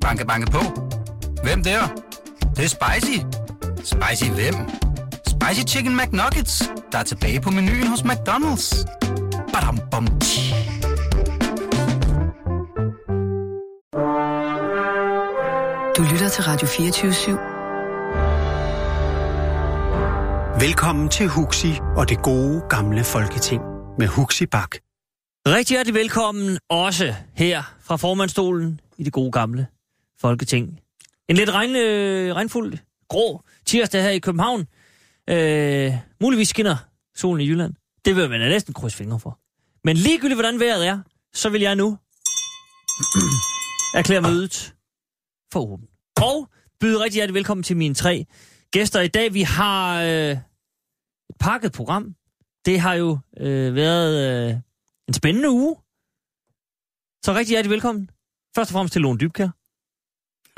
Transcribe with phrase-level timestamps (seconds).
[0.00, 0.58] Banke, banke på.
[1.42, 1.80] Hvem der?
[2.40, 3.18] Det, det er spicy.
[3.76, 4.54] Spicy hvem?
[5.26, 8.84] Spicy Chicken McNuggets, der er tilbage på menuen hos McDonald's.
[9.52, 10.54] Badum, bom, tji.
[15.96, 17.30] Du lytter til Radio 24 /7.
[20.60, 23.62] Velkommen til Huxi og det gode gamle folketing
[23.98, 24.76] med Huxi Bak.
[25.46, 29.66] Rigtig hjertelig velkommen også her fra formandstolen i det gode gamle
[30.20, 30.80] Folketing.
[31.28, 34.66] En lidt regn, øh, regnfuld, grå tirsdag her i København.
[35.30, 36.76] Øh, muligvis skinner
[37.14, 37.74] solen i Jylland.
[38.04, 39.38] Det vil man næsten krydse fingre for.
[39.84, 41.00] Men ligegyldigt hvordan vejret er,
[41.32, 41.98] så vil jeg nu
[44.00, 44.74] erklære mødet
[45.52, 45.88] for åben.
[46.16, 46.48] Og
[46.80, 48.26] byde rigtig hjertelig velkommen til mine tre
[48.70, 49.34] gæster i dag.
[49.34, 50.30] Vi har øh,
[51.30, 52.14] et pakket program.
[52.64, 54.56] Det har jo øh, været øh,
[55.08, 55.76] en spændende uge.
[57.24, 58.10] Så rigtig hjertelig velkommen.
[58.56, 59.48] Først og fremmest til Lone Dybkær.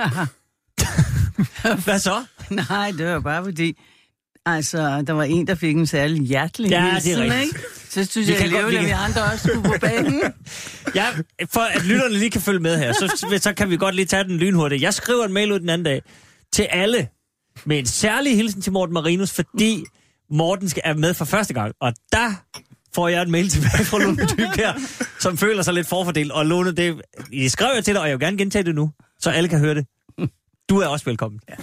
[1.85, 2.25] Hvad så?
[2.51, 3.79] Nej, det var bare fordi,
[4.47, 7.43] altså, der var en, der fik en særlig hjertelig Ja, det er hilsen, rigtigt.
[7.47, 7.59] ikke?
[7.89, 10.23] Så synes Vi jeg, kan at godt- kan- vi andre også skulle på banen.
[10.95, 11.07] Ja,
[11.53, 14.25] for at lytterne lige kan følge med her, så, så kan vi godt lige tage
[14.25, 14.83] den lynhurtigt.
[14.83, 16.03] Jeg skriver en mail ud den anden dag
[16.53, 17.09] til alle
[17.65, 19.84] med en særlig hilsen til Morten Marinus, fordi
[20.31, 21.75] Morten skal er med for første gang.
[21.81, 22.31] Og der
[22.95, 24.73] får jeg en mail tilbage fra Lone Dyk her,
[25.21, 26.33] som føler sig lidt forfordelt.
[26.33, 28.91] Og Lone, det, I skrev jeg til dig, og jeg vil gerne gentage det nu,
[29.21, 29.87] så alle kan høre det.
[30.73, 31.41] Du er også velkommen.
[31.48, 31.55] Ja,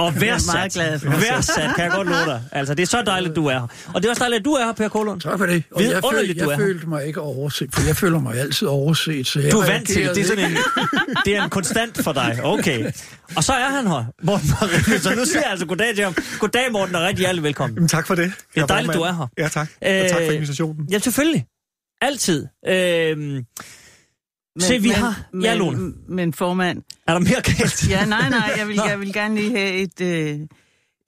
[0.00, 1.10] og værsat, meget glad for.
[1.10, 2.42] værsat, kan jeg godt love dig.
[2.52, 3.66] Altså, det er så dejligt, du er her.
[3.94, 5.20] Og det er også dejligt, at du er her, Per Kolund.
[5.20, 5.62] Tak for det.
[5.72, 6.66] Og jeg, Vidunderligt, føl, du er jeg her.
[6.66, 9.26] følte mig ikke overset, for jeg føler mig altid overset.
[9.26, 10.14] Så jeg Du er vant til det.
[10.16, 10.56] Det er, sådan en,
[11.24, 12.40] det er en konstant for dig.
[12.42, 12.90] Okay.
[13.36, 15.02] Og så er han her, Morten Marinus.
[15.02, 16.14] Så nu siger jeg altså goddag til ham.
[16.38, 17.74] Goddag, Morten, og rigtig hjertelig velkommen.
[17.76, 18.32] Jamen, tak for det.
[18.54, 19.26] Det er dejligt, du er her.
[19.38, 19.68] Ja, tak.
[19.82, 20.86] Og tak for invitationen.
[20.90, 21.46] Ja, selvfølgelig.
[22.02, 22.46] Altid.
[24.56, 25.76] Øhm, Se, vi har- Men, Ja, Lone.
[25.78, 27.88] men, men formand, er der mere galt?
[27.90, 30.40] ja, nej, nej, jeg vil, jeg vil gerne lige have et, øh,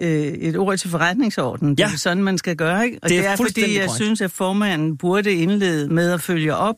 [0.02, 1.70] øh, et ord til forretningsordenen.
[1.74, 1.92] Det Ja.
[1.92, 2.98] er sådan, man skal gøre, ikke?
[3.02, 3.92] Og Det er det er, fordi jeg korrekt.
[4.02, 6.76] synes, at formanden burde indlede med at følge op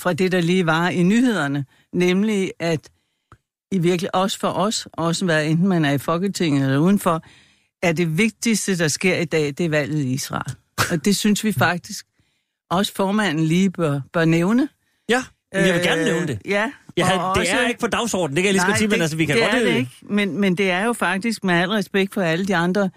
[0.00, 1.64] fra det, der lige var i nyhederne.
[1.92, 2.80] Nemlig, at
[3.72, 7.22] i virkelig også for os, også hvad enten man er i Folketinget eller udenfor,
[7.82, 10.54] er det vigtigste, der sker i dag, det er valget i Israel.
[10.90, 12.06] Og det synes vi faktisk
[12.70, 14.68] også formanden lige bør, bør nævne.
[15.08, 16.38] Ja, jeg vil gerne nævne det.
[16.44, 16.72] Øh, Ja.
[16.96, 18.78] Jeg havde, og det også- er ikke på dagsordenen, det kan jeg lige så godt
[18.78, 19.54] sige, men det, altså, vi kan det godt...
[19.54, 22.46] er det øh, ikke, men, men det er jo faktisk, med al respekt for alle
[22.46, 22.90] de andre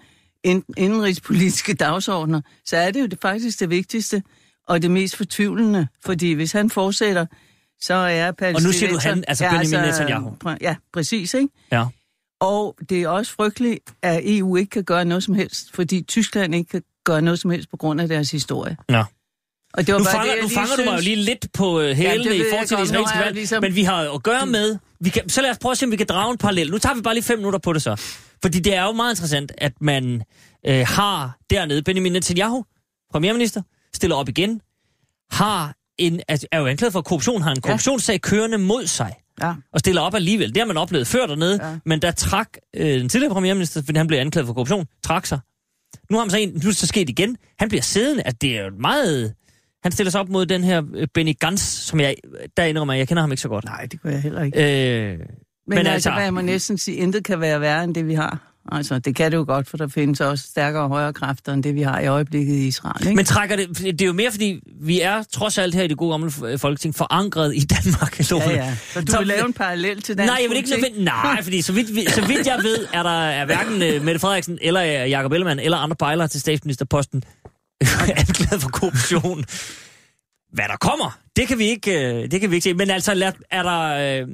[0.44, 4.22] ind, indenrigspolitiske dagsordner, så er det jo det, faktisk det vigtigste
[4.68, 7.26] og det mest fortvivlende, fordi hvis han fortsætter,
[7.80, 10.36] så er Og nu siger du han, altså Benjamin altså, Netanyahu.
[10.60, 11.48] Ja, præcis, ikke?
[11.72, 11.84] Ja.
[12.40, 16.54] Og det er også frygteligt, at EU ikke kan gøre noget som helst, fordi Tyskland
[16.54, 18.76] ikke kan gøre noget som helst på grund af deres historie.
[18.90, 19.02] Ja.
[19.76, 21.04] Og det var Nu bare fanger, det, nu fanger du mig jo synes.
[21.04, 23.82] lige lidt på øh, hælene det i forhold til det israelske valg, ligesom- men vi
[23.84, 24.76] har jo at gøre med...
[25.00, 26.70] Vi kan, så lad os prøve at se, om vi kan drage en parallel.
[26.70, 27.96] Nu tager vi bare lige fem minutter på det så.
[28.42, 30.22] Fordi det er jo meget interessant, at man
[30.66, 32.64] øh, har dernede, Benjamin Netanyahu,
[33.12, 33.62] premierminister,
[33.94, 34.60] stiller op igen,
[35.30, 39.12] har en, altså, er jo anklaget for korruption, har en korruptionssag kørende mod sig,
[39.42, 39.52] Ja.
[39.72, 40.48] og stiller op alligevel.
[40.48, 41.68] Det har man oplevet før dernede, ja.
[41.70, 41.78] Ja.
[41.86, 45.38] men der trak øh, den tidligere premierminister, fordi han blev anklaget for korruption, trak sig.
[46.10, 47.36] Nu har man så en, nu er det så sket igen.
[47.58, 49.34] Han bliver siddende, at det er jo meget...
[49.82, 52.16] Han stiller sig op mod den her øh, Benny Gantz, som jeg,
[52.56, 53.64] der indrømmer, jeg kender ham ikke så godt.
[53.64, 55.02] Nej, det gør jeg heller ikke.
[55.12, 55.28] Øh, Men,
[55.68, 58.52] Men altså, altså- jeg må næsten sige, intet kan være værre end det, vi har.
[58.72, 61.62] Altså, det kan det jo godt, for der findes også stærkere og højere kræfter, end
[61.62, 63.06] det, vi har i øjeblikket i Israel.
[63.06, 63.16] Ikke?
[63.16, 65.96] men trækker det, det er jo mere, fordi vi er trods alt her i det
[65.96, 68.30] gode gamle øh, folketing forankret i Danmark.
[68.30, 68.44] Lone.
[68.44, 68.76] ja, ja.
[68.92, 71.04] Så du Så- vil lave en parallel til dansk Nej, jeg vil ikke nødvendigt.
[71.04, 74.20] Nej, fordi så vidt, vi- så vidt jeg ved, er der er hverken uh, Mette
[74.20, 77.22] Frederiksen eller uh, Jakob Ellemann eller andre pejlere til statsministerposten
[78.22, 79.44] anklaget for korruption.
[80.52, 82.74] Hvad der kommer, det kan vi ikke, uh, det kan vi ikke se.
[82.74, 84.22] Men altså, er der...
[84.22, 84.28] Uh,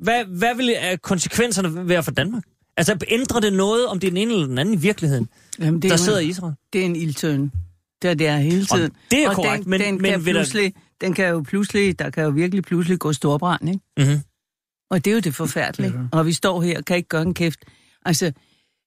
[0.00, 2.42] hvad, hvad vil konsekvenserne være for Danmark?
[2.76, 5.82] Altså, ændrer det noget, om det er den ene eller den anden i virkeligheden, Jamen,
[5.82, 6.54] det er der jo- sidder i Israel?
[6.72, 7.52] Det er en ildtøn.
[8.02, 8.92] Det er det er hele Og tiden.
[9.10, 11.40] det er og korrekt, den, men- den, men kan vil der- pludselig, den kan jo
[11.48, 13.80] pludselig, der kan jo virkelig pludselig gå storbrand, ikke?
[13.98, 14.20] Mm-hmm.
[14.90, 15.92] Og det er jo det forfærdelige.
[15.92, 16.18] Ja.
[16.18, 17.58] Og vi står her og kan ikke gøre en kæft.
[18.04, 18.32] Altså,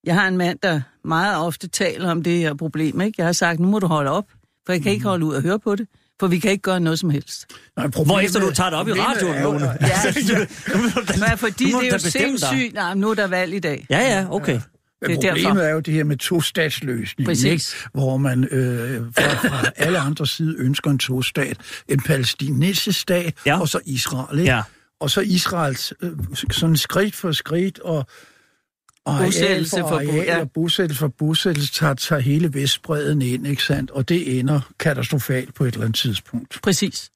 [0.06, 3.13] jeg har en mand, der meget ofte taler om det her problem, ikke?
[3.18, 4.25] Jeg har sagt, nu må du holde op,
[4.66, 5.88] for jeg kan ikke holde ud og høre på det,
[6.19, 7.46] for vi kan ikke gøre noget som helst.
[7.78, 9.66] Nej, problemet- Hvor efter du tager det op i radioen, Lone.
[9.66, 9.78] Ja,
[10.28, 12.74] du da- Men fordi det er jo sindssygt.
[12.74, 13.86] Nej, nu er der valg i dag.
[13.90, 14.60] Ja, ja, okay.
[15.02, 15.60] Det er problemet derfor.
[15.60, 17.63] er jo det her med to-statsløsningen, ikke?
[17.94, 21.58] hvor man øh, fra, fra alle andre sider ønsker en to-stat.
[21.88, 23.51] En palæstinensisk stat, Ja.
[23.54, 23.60] ja.
[23.60, 24.40] og så Israel.
[24.40, 24.51] Ikke?
[24.51, 24.62] Ja.
[25.00, 26.12] Og så Israels øh,
[26.51, 28.08] sådan skridt for skridt, og
[29.06, 30.40] areal Bosættelse for for areal, ja.
[30.40, 33.92] og bosættelse for bosættelse tager, tager hele Vestbreden ind, ikke sandt?
[33.92, 36.60] Og det ender katastrofalt på et eller andet tidspunkt.
[36.63, 37.10] Præcis.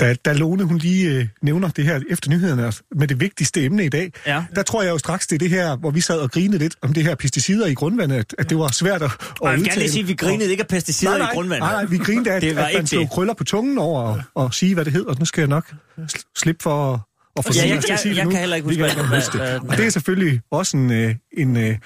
[0.00, 3.84] Da, da Lone hun lige øh, nævner det her efter nyhederne med det vigtigste emne
[3.84, 4.44] i dag, Ja.
[4.54, 6.76] der tror jeg jo straks, det er det her, hvor vi sad og grinede lidt
[6.82, 9.58] om det her pesticider i grundvandet, at, at det var svært at, at Og jeg
[9.58, 9.80] vil gerne udtale.
[9.80, 11.62] lige sige, at vi grinede ikke af pesticider nej, nej, i grundvandet.
[11.68, 14.54] Nej, nej, vi grinede af, at, at man slog krøller på tungen over og, og
[14.54, 15.14] sige, hvad det hedder.
[15.18, 18.30] Nu skal jeg nok sl- slippe for at få Ja, jeg- jeg- det jeg nu.
[18.30, 19.60] kan heller ikke huske, hvad- huske det.
[19.70, 21.78] Og det er selvfølgelig også en, øh, en, øh,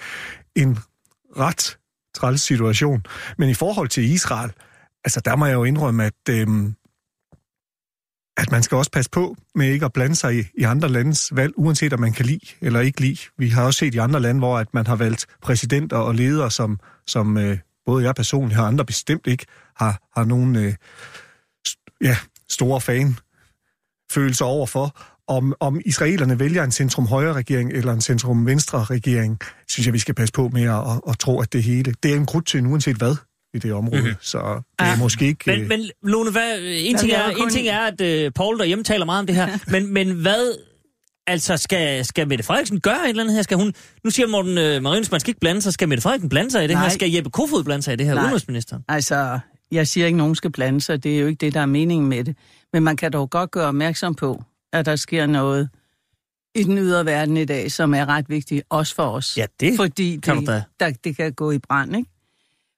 [0.57, 0.79] en
[1.39, 1.79] ret
[2.15, 3.05] træls situation.
[3.39, 4.53] Men i forhold til Israel,
[5.05, 6.75] altså der må jeg jo indrømme, at, øhm,
[8.37, 11.37] at man skal også passe på med ikke at blande sig i, i andre landes
[11.37, 13.19] valg, uanset om man kan lide eller ikke lide.
[13.39, 16.51] Vi har også set i andre lande, hvor at man har valgt præsidenter og ledere,
[16.51, 19.47] som, som øh, både jeg personligt og andre bestemt ikke
[19.77, 20.75] har, har nogen øh,
[22.03, 22.17] ja,
[22.51, 23.17] store fan
[24.13, 25.01] følelser overfor.
[25.29, 29.39] Om, om israelerne vælger en centrum-højre-regering eller en centrum-venstre-regering,
[29.69, 31.95] synes jeg, vi skal passe på med at, at, at tro, at det hele...
[32.03, 33.17] Det er en krudtønd uanset hvad
[33.55, 34.15] i det område, mm-hmm.
[34.21, 34.99] så det er Ah.
[34.99, 35.53] måske ikke...
[35.53, 38.85] øh, Men, men Lone, hvad, en, ting er, en ting er, at øh, Paul derhjemme
[38.85, 40.59] taler meget om det her, men, men hvad...
[41.27, 43.43] Altså, skal, skal Mette Frederiksen gøre et eller andet her?
[43.43, 45.73] Skal hun, nu siger Morten øh, Marinus, man skal ikke blande sig.
[45.73, 46.83] Skal Mette Frederiksen blande sig i det Nej.
[46.83, 46.91] her?
[46.91, 48.15] Skal Jeppe Kofod blande sig i det her?
[48.15, 48.25] Nej.
[48.25, 48.85] Udenrigsministeren?
[48.89, 49.39] Altså,
[49.73, 51.05] jeg siger ikke, at nogen skal blande sig.
[51.05, 52.37] Det er jo ikke det, der er meningen med det.
[52.73, 54.43] Men man kan dog godt gøre opmærksom på,
[54.73, 55.69] at der sker noget
[56.55, 59.37] i den ydre verden i dag, som er ret vigtigt, også for os.
[59.37, 60.63] Ja, det Fordi kan det, da.
[60.81, 62.11] der, det kan gå i brand, ikke?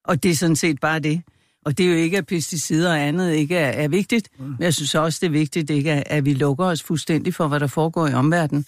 [0.04, 1.22] Og det er sådan set bare det.
[1.64, 4.74] Og det er jo ikke, at pesticider og andet ikke er, er vigtigt, men jeg
[4.74, 7.66] synes også, det er vigtigt, ikke, at, at vi lukker os fuldstændig for, hvad der
[7.66, 8.66] foregår i omverdenen.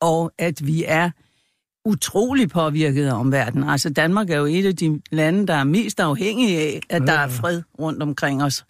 [0.00, 1.10] Og at vi er
[1.84, 3.68] utrolig påvirket af omverdenen.
[3.68, 7.12] Altså Danmark er jo et af de lande, der er mest afhængige af, at der
[7.12, 8.64] er fred rundt omkring os,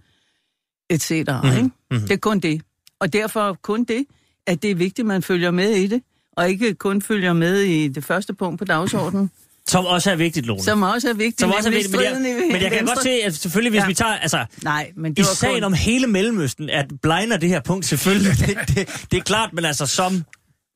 [0.91, 1.43] et cetera.
[1.43, 1.57] Mm-hmm.
[1.57, 2.07] Ikke?
[2.07, 2.63] Det er kun det.
[3.03, 4.05] Og derfor kun det,
[4.47, 6.03] at det er vigtigt, at man følger med i det,
[6.37, 9.31] og ikke kun følger med i det første punkt på dagsordenen,
[9.69, 10.63] Som også er vigtigt, Lone.
[10.63, 11.41] som også er vigtigt.
[11.41, 12.13] Som også er vigtigt, men jeg,
[12.49, 12.95] i men jeg kan Venstre.
[12.95, 13.87] godt se, at selvfølgelig, hvis Ja.
[13.87, 14.13] vi tager...
[14.13, 15.65] Altså, Nej, men I det var sagen kun...
[15.65, 18.33] om hele Mellemøsten, at blegner det her punkt selvfølgelig.
[18.39, 20.25] det, det, det er klart, men altså som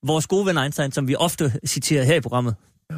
[0.06, 2.54] vores gode ven Einstein, som vi ofte citerer her i programmet.
[2.90, 2.96] Ja.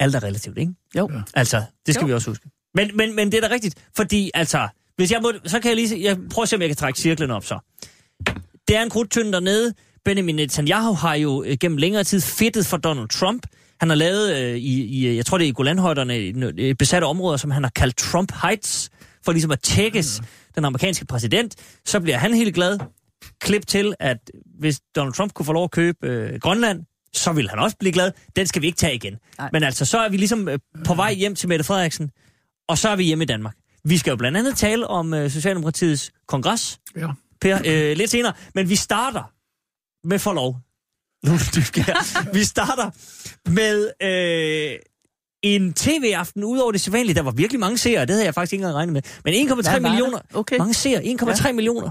[0.00, 0.72] Alt er relativt, ikke?
[0.98, 1.10] Jo.
[1.12, 1.20] Ja.
[1.34, 2.06] Altså, det skal Jo.
[2.06, 2.48] vi også huske.
[2.74, 5.76] Men, men, men det er da rigtigt, fordi altså, hvis jeg må, så kan jeg
[5.76, 7.58] lige jeg prøver at se, om jeg kan trække cirklen op så.
[8.68, 9.74] Det er en krudtønd dernede.
[10.04, 13.46] Benjamin Netanyahu har jo øh, gennem længere tid fedtet for Donald Trump.
[13.80, 16.14] Han har lavet øh, i, i, jeg tror det er i Golanhøjderne,
[16.58, 18.90] øh, besatte områder, som han har kaldt Trump Heights,
[19.24, 20.26] for ligesom at tækkes mm.
[20.54, 21.56] den amerikanske præsident.
[21.86, 22.78] Så bliver han helt glad.
[23.40, 24.18] Klip til, at
[24.58, 27.92] hvis Donald Trump kunne få lov at købe øh, Grønland, så vil han også blive
[27.92, 28.12] glad.
[28.36, 29.14] Den skal vi ikke tage igen.
[29.38, 29.48] Nej.
[29.52, 32.10] Men altså, så er vi ligesom øh, på vej hjem til Mette Frederiksen,
[32.68, 33.54] og så er vi hjemme i Danmark.
[33.84, 37.08] Vi skal jo blandt andet tale om øh, Socialdemokratiets kongres, Ja.
[37.42, 38.32] Per, øh, lidt senere.
[38.54, 39.32] Men vi starter
[40.08, 40.56] med forlov.
[41.54, 42.32] Dybkjær.
[42.34, 42.90] vi starter
[43.50, 44.78] med øh,
[45.42, 47.14] en tv-aften ud over det sædvanlige.
[47.14, 49.02] Der var virkelig mange seere, det havde jeg faktisk ikke engang regnet med.
[49.24, 50.18] Men 1,3 Hvad var millioner?
[50.34, 50.56] Okay.
[50.58, 51.52] mange seere, 1,3 ja.
[51.52, 51.90] millioner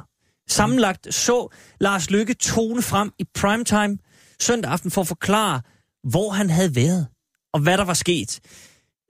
[0.51, 1.47] sammenlagt så
[1.79, 3.97] Lars Lykke tone frem i primetime
[4.41, 5.61] søndag aften for at forklare,
[6.03, 7.07] hvor han havde været
[7.53, 8.39] og hvad der var sket.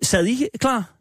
[0.03, 0.93] Sad I klar?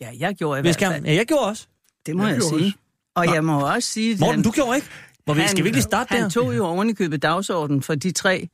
[0.00, 1.04] Ja, jeg gjorde i hvert fald.
[1.04, 1.66] Ja, jeg gjorde også.
[2.06, 2.74] Det må Jeg jeg, sige.
[3.16, 4.16] Og jeg må også sige...
[4.20, 4.88] Morten, han- du gjorde ikke?
[5.24, 6.28] Hvor vi, skal vi ikke starte han der?
[6.28, 8.48] tog jo ovenikøbet dagsordenen for de tre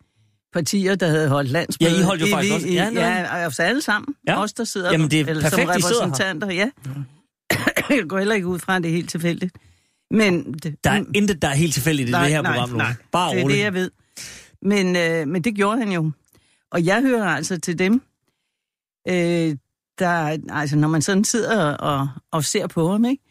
[0.53, 1.93] partier, der havde holdt landsmøde.
[1.93, 3.07] Ja, I holdt jo I- faktisk også- ja, noget.
[3.09, 4.15] Ja, os alle sammen.
[4.27, 4.33] Ja.
[4.33, 4.43] Ja.
[4.43, 6.51] Os, der sidder Jamen, det er eller perfekt, som repræsentanter.
[6.53, 6.71] Ja.
[7.97, 9.57] jeg går heller ikke ud fra, at det er helt tilfældigt.
[10.11, 12.71] Men det, Der er intet, der er helt tilfældigt i nej, det her nej, program,
[12.71, 12.79] Lone.
[12.83, 12.93] nej.
[13.13, 13.57] Bare det er roligt.
[13.59, 13.91] det, jeg ved.
[14.63, 16.11] Men, øh, men det gjorde han jo.
[16.71, 18.03] Og jeg hører altså til dem,
[19.09, 19.57] øh,
[19.99, 23.23] der, altså når man sådan sidder og, og ser på ham, ikke?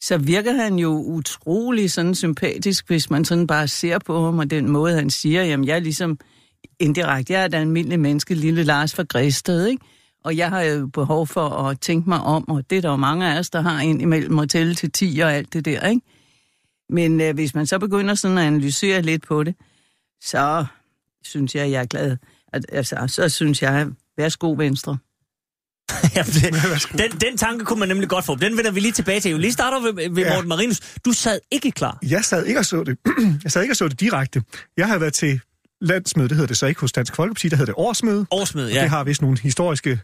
[0.00, 4.50] Så virker han jo utrolig sådan sympatisk, hvis man sådan bare ser på ham, og
[4.50, 6.18] den måde, han siger, jamen jeg er ligesom
[6.78, 9.84] indirekte, jeg er et almindeligt menneske, lille Lars fra Græsted, ikke?
[10.24, 12.96] Og jeg har jo behov for at tænke mig om, og det er der jo
[12.96, 15.88] mange af os, der har ind imellem at tælle til 10 og alt det der,
[15.88, 16.02] ikke?
[16.88, 19.54] Men øh, hvis man så begynder sådan at analysere lidt på det,
[20.20, 20.66] så
[21.22, 22.16] synes jeg, jeg er glad.
[22.52, 24.98] At, altså, så synes jeg, værsgo Venstre.
[26.16, 28.36] Jamen, det, den, den tanke kunne man nemlig godt få.
[28.36, 29.32] Den vender vi lige tilbage til.
[29.32, 30.34] Vil lige starte ved, ved Ja.
[30.34, 30.80] Morten Marinus.
[31.04, 31.98] Du sad ikke klar.
[32.02, 32.96] Jeg sad ikke og så det.
[33.44, 34.42] jeg sad ikke og så det direkte.
[34.76, 35.40] Jeg har været til
[35.80, 38.26] landsmøde, det hedder det så ikke hos Dansk Folkeparti, der hedder det årsmøde.
[38.30, 38.82] Årsmøde, Ja.
[38.82, 40.00] Det har vist nogle historiske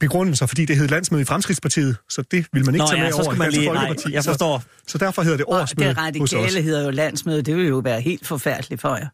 [0.00, 3.04] begrundelser, fordi det hed landsmøde i Fremskridtspartiet, så det vil man ikke Nå tage ja,
[3.04, 3.72] med så over man lige...
[3.72, 4.58] Nej, jeg forstår.
[4.58, 6.36] Så, så derfor hedder det Og årsmøde det hos os.
[6.38, 9.06] radikale hedder jo landsmøde, det vil jo være helt forfærdeligt for jer.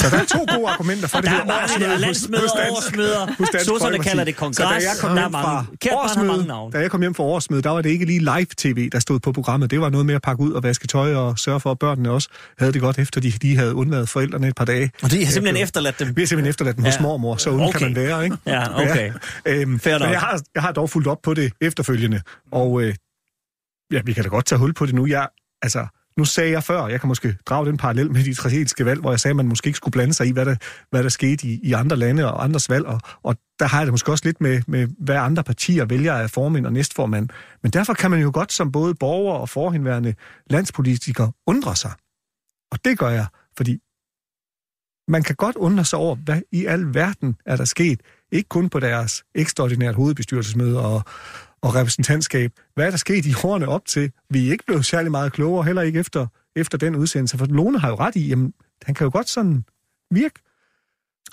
[0.00, 2.00] Så der er to gode argumenter for, det Der er mange årsmøde der er hos-
[2.00, 3.26] landsmøder, hos årsmøder.
[3.38, 4.84] hos Sosserne kalder det Så da kongres.
[4.84, 5.64] jeg kom Der er hjem fra
[6.02, 9.20] årsmøde, da jeg kom hjem fra årsmøde, der var det ikke lige live-tv, der stod
[9.20, 9.70] på programmet.
[9.70, 12.10] Det var noget med at pakke ud og vaske tøj og sørge for, at børnene
[12.10, 14.90] også havde det godt, efter de lige havde undværet forældrene et par dage.
[15.02, 16.16] Og det har simpelthen efterladt dem.
[16.16, 17.02] Vi har simpelthen efterladt dem hos Ja.
[17.02, 17.78] mormor, så onde Okay.
[17.78, 18.36] kan man være, ikke?
[18.46, 19.12] Ja, okay.
[19.46, 19.52] Ja.
[19.54, 20.10] Øhm, Fair men nok.
[20.12, 22.20] jeg har, jeg har dog fulgt op på det efterfølgende,
[22.52, 22.94] og øh,
[23.92, 25.06] ja, vi kan da godt tage hul på det nu.
[25.06, 25.28] Jeg,
[25.62, 25.86] altså,
[26.20, 29.10] nu sagde jeg før, jeg kan måske drage den parallel med de israelske valg, hvor
[29.10, 30.56] jeg sagde, at man måske ikke skulle blande sig i, hvad der,
[30.90, 33.86] hvad der skete i, i andre lande og andres valg, og, og der har jeg
[33.86, 37.28] det måske også lidt med, med, hvad andre partier vælger af formand og næstformand.
[37.62, 40.14] Men derfor kan man jo godt som både borger og forhenværende
[40.50, 41.92] landspolitiker undre sig.
[42.72, 43.78] Og det gør jeg, fordi
[45.08, 48.00] man kan godt undre sig over, hvad i al verden er der sket.
[48.32, 51.02] Ikke kun på deres ekstraordinært hovedbestyrelsesmøde og,
[51.62, 52.52] og repræsentantskab.
[52.74, 54.10] Hvad er der sket i årene op til?
[54.30, 56.26] Vi er ikke blevet særlig meget klogere, heller ikke efter,
[56.56, 57.38] efter den udsendelse.
[57.38, 58.52] For Lone har jo ret i, jamen,
[58.82, 59.64] han kan jo godt sådan
[60.10, 60.40] virke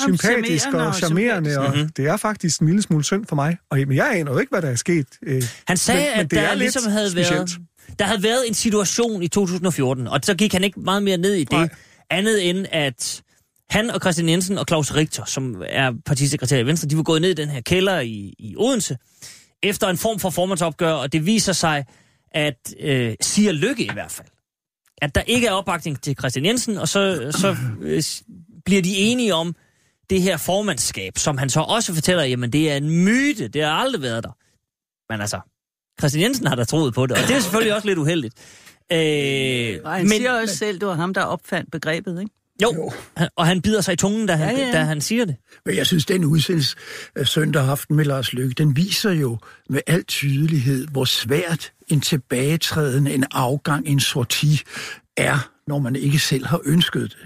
[0.01, 1.73] sympatisk charmerende og og charmerende, sympatisk.
[1.73, 1.89] og Mhm.
[1.89, 3.57] det er faktisk en lille smule synd for mig.
[3.69, 5.07] Og jamen, jeg aner jo ikke, hvad der er sket.
[5.23, 7.37] Øh, Han sagde, Men- men at det er der lidt ligesom havde specielt.
[7.37, 11.17] været, der havde været en situation i 2014, og så gik han ikke meget mere
[11.17, 11.69] ned i det, Nej.
[12.09, 13.21] andet end at
[13.69, 17.21] han og Christian Jensen og Claus Richter, som er partisekretær i Venstre, de var gået
[17.21, 18.97] ned i den her kælder i, i Odense,
[19.63, 21.85] efter en form for formandsopgør, og det viser sig,
[22.31, 24.27] at øh, siger Lykke i hvert fald,
[25.01, 28.03] at der ikke er opbakning til Christian Jensen, og så, så øh,
[28.65, 29.55] bliver de enige om
[30.09, 33.71] det her formandskab, som han så også fortæller, jamen det er en myte, det har
[33.71, 34.31] aldrig været der.
[35.13, 35.39] Men altså,
[35.99, 38.35] Christian Jensen har da troet på det, og det er selvfølgelig også lidt uheldigt.
[38.91, 42.33] Øh, Og han men, siger også selv, det var ham, der opfandt begrebet, ikke?
[42.63, 44.71] Jo, han- og han bider sig i tungen, da han, Ja, ja.
[44.71, 45.35] da han siger det.
[45.65, 46.75] Men jeg synes, den udsendelse
[47.23, 49.37] søndag aften med Lars Løkke, den viser jo
[49.69, 54.61] med al tydelighed, hvor svært en tilbagetræden, en afgang, en sorti
[55.17, 57.17] er, når man ikke selv har ønsket det.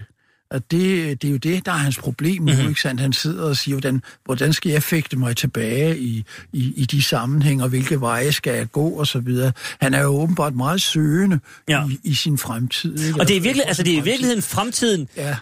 [0.51, 2.70] Og det, det er jo det, der er hans problem nu, mm-hmm.
[2.70, 3.01] ikke sandt?
[3.01, 7.01] Han sidder og siger, hvordan, hvordan skal jeg fægte mig tilbage i, i, i de
[7.03, 9.51] sammenhænge, og hvilke veje skal jeg gå, og så videre.
[9.81, 11.39] Han er jo åbenbart meget søgende
[11.70, 11.88] Ja.
[11.88, 13.00] i, i sin fremtid.
[13.08, 13.20] Ikke?
[13.20, 15.36] Og det er, virkelig, altså, det er i virkeligheden fremtiden, Ja,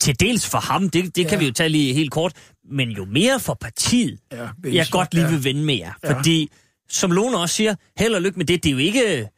[0.00, 1.28] til dels for ham, det, det ja.
[1.28, 2.32] kan vi jo tage lige helt kort,
[2.70, 5.30] men jo mere for partiet, ja, jeg godt lige ja.
[5.30, 5.92] vil vende med jer.
[6.04, 6.18] Ja.
[6.18, 6.50] Fordi,
[6.88, 9.28] som Lone også siger, held og lykke med det, det er jo ikke...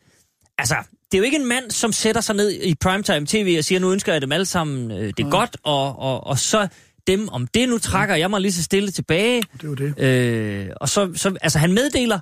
[0.59, 0.77] Altså,
[1.13, 3.79] det er jo ikke en mand, som sætter sig ned i primetime tv og siger,
[3.79, 6.69] nu ønsker jeg dem alle sammen øh, det er godt, og, og, og så
[7.07, 9.43] dem om det, nu trækker jeg mig lige så stille tilbage.
[9.53, 9.99] Det er jo det.
[9.99, 12.21] Øh, og så, så, altså han meddeler,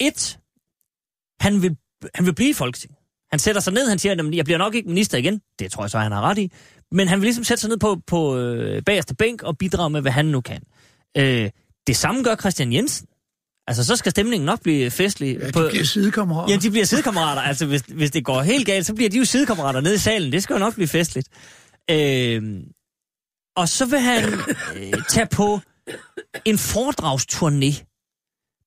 [0.00, 0.38] et,
[1.40, 1.76] han vil,
[2.14, 2.98] han vil blive i Folketinget.
[3.30, 5.40] Han sætter sig ned, han siger, at jeg bliver nok ikke minister igen.
[5.58, 6.52] Det tror jeg så, han har ret i.
[6.92, 10.00] Men han vil ligesom sætte sig ned på, på øh, bagerste bænk og bidrage med,
[10.00, 10.62] hvad han nu kan.
[11.16, 11.50] Øh,
[11.86, 13.06] det samme gør Christian Jensen.
[13.68, 15.38] Altså, så skal stemningen nok blive festlig.
[15.40, 16.52] Ja, de bliver sidekammerater.
[16.52, 17.42] Ja, de bliver sidekammerater.
[17.42, 20.32] Altså, hvis, hvis det går helt galt, så bliver de jo sidekammerater nede i salen.
[20.32, 21.28] Det skal jo nok blive festligt.
[21.90, 22.42] Øh,
[23.56, 24.24] og så vil han
[24.76, 25.60] øh, tage på
[26.44, 27.84] en foredragsturné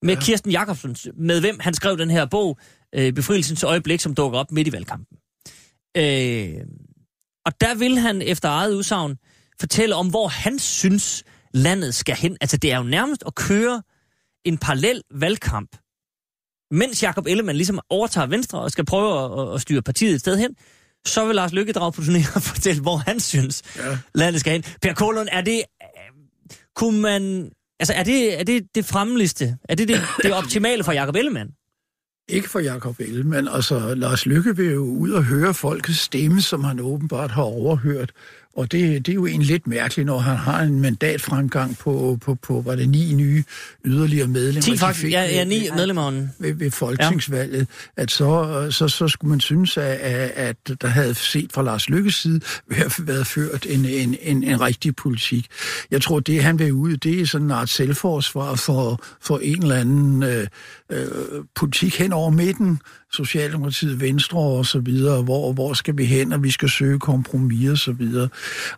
[0.02, 0.20] med ja.
[0.20, 2.60] Kirsten Jacobsen, med hvem han skrev den her bog,
[2.96, 5.18] øh, Befrielsens øjeblik, som dukker op midt i valgkampen.
[5.98, 6.66] Øh,
[7.46, 9.18] og der vil han efter eget udsagn
[9.60, 12.38] fortælle om, hvor han synes, landet skal hen.
[12.42, 13.82] Altså, det er jo nærmest at køre
[14.46, 15.76] en parallel valgkamp,
[16.72, 20.38] mens Jakob Ellemann ligesom overtager Venstre og skal prøve at, at styre partiet et sted
[20.38, 20.56] hen,
[21.06, 23.98] så vil Lars Lykke drage på turné og fortælle, hvor han synes, ja.
[24.16, 24.64] landet skal hen.
[24.82, 25.62] Per Kålund, er det...
[26.76, 27.52] Kunne man...
[27.80, 29.58] Altså, er det er det, det fremliste?
[29.70, 31.50] Er det det, det optimale for Jakob Ellemann?
[32.30, 33.48] Ikke for Jakob Ellemann.
[33.48, 38.12] Altså, Lars Lykke vil jo ud og høre folkets stemme, som han åbenbart har overhørt.
[38.56, 42.36] Og det, det er jo egentlig lidt mærkeligt, når han har en mandatfremgang på, på,
[42.36, 43.44] på var det ni nye
[43.86, 44.62] yderligere medlemmer.
[44.62, 45.02] 10 de faktisk.
[45.02, 46.28] fik Ja, ja, ni medlemmer.
[46.40, 47.68] ved, ved folketingsvalget,
[47.98, 48.02] ja.
[48.02, 49.84] at så, så, så skulle man synes, at,
[50.36, 54.62] at, der havde set fra Lars Lykkes side været- været ført en, en, en, en
[54.62, 55.46] rigtig politik.
[55.92, 59.62] Jeg tror, det han vil ud, det er sådan en art selvforsvar for, for en
[59.64, 60.48] eller anden øh,
[60.92, 61.08] øh,
[61.56, 62.80] politik hen over midten,
[63.14, 67.70] Socialdemokratiet, Venstre og så videre, hvor, hvor skal vi hen, og vi skal søge kompromis
[67.70, 68.30] og så videre.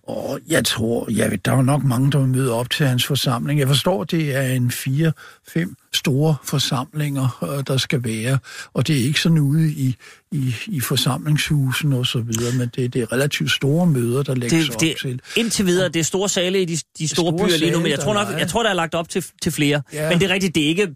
[0.03, 3.59] Og jeg tror, ved, der er nok mange, der møde op til hans forsamling.
[3.59, 5.11] Jeg forstår, det er en fire,
[5.53, 8.37] fem store forsamlinger, øh, der skal være,
[8.73, 9.95] og det er ikke sådan ude i,
[10.31, 14.65] i, i forsamlingshusen og så videre, men det, det er relativt store møder, der lægges
[14.65, 15.21] Det, op det, til.
[15.35, 17.91] indtil videre, det er store sale i de, de store, store byer lige nu, men
[17.91, 19.81] jeg tror nok, jeg tror, der er lagt op til, til flere.
[19.93, 20.09] Ja.
[20.09, 20.87] Men det er rigtigt, det er ikke,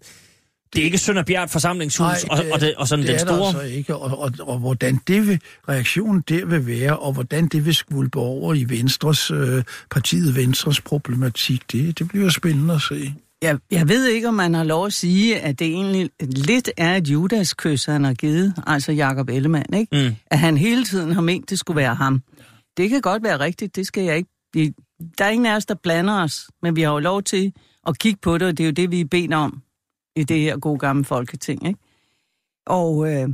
[0.74, 3.48] det er ikke Sønder Bjert forsamlingshus Nej, og, og, det, og sådan det den store...
[3.48, 7.66] altså ikke, og, og, og hvordan det vil, reaktionen der vil være, og hvordan det
[7.66, 13.14] vil skvulpe over i Venstres, øh, partiet Venstres problematik, det, det bliver spændende at se.
[13.42, 16.96] Jeg, jeg ved ikke, om man har lov at sige, at det egentlig lidt er
[16.96, 20.08] et Judas-kys, han har givet, altså Jakob Ellemann, ikke?
[20.10, 20.16] Mm.
[20.32, 22.22] At han hele tiden har ment, det skulle være ham.
[22.78, 24.30] Det kan godt være rigtigt, det skal jeg ikke...
[24.54, 24.74] vi-
[25.18, 27.54] Der er ingen af os, der blander os, men vi har jo lov til
[27.88, 29.62] at kigge på det, og det er jo det, vi er bedt om
[30.18, 31.80] i det her gode gamle folketing, ikke?
[32.66, 33.30] Og, øh,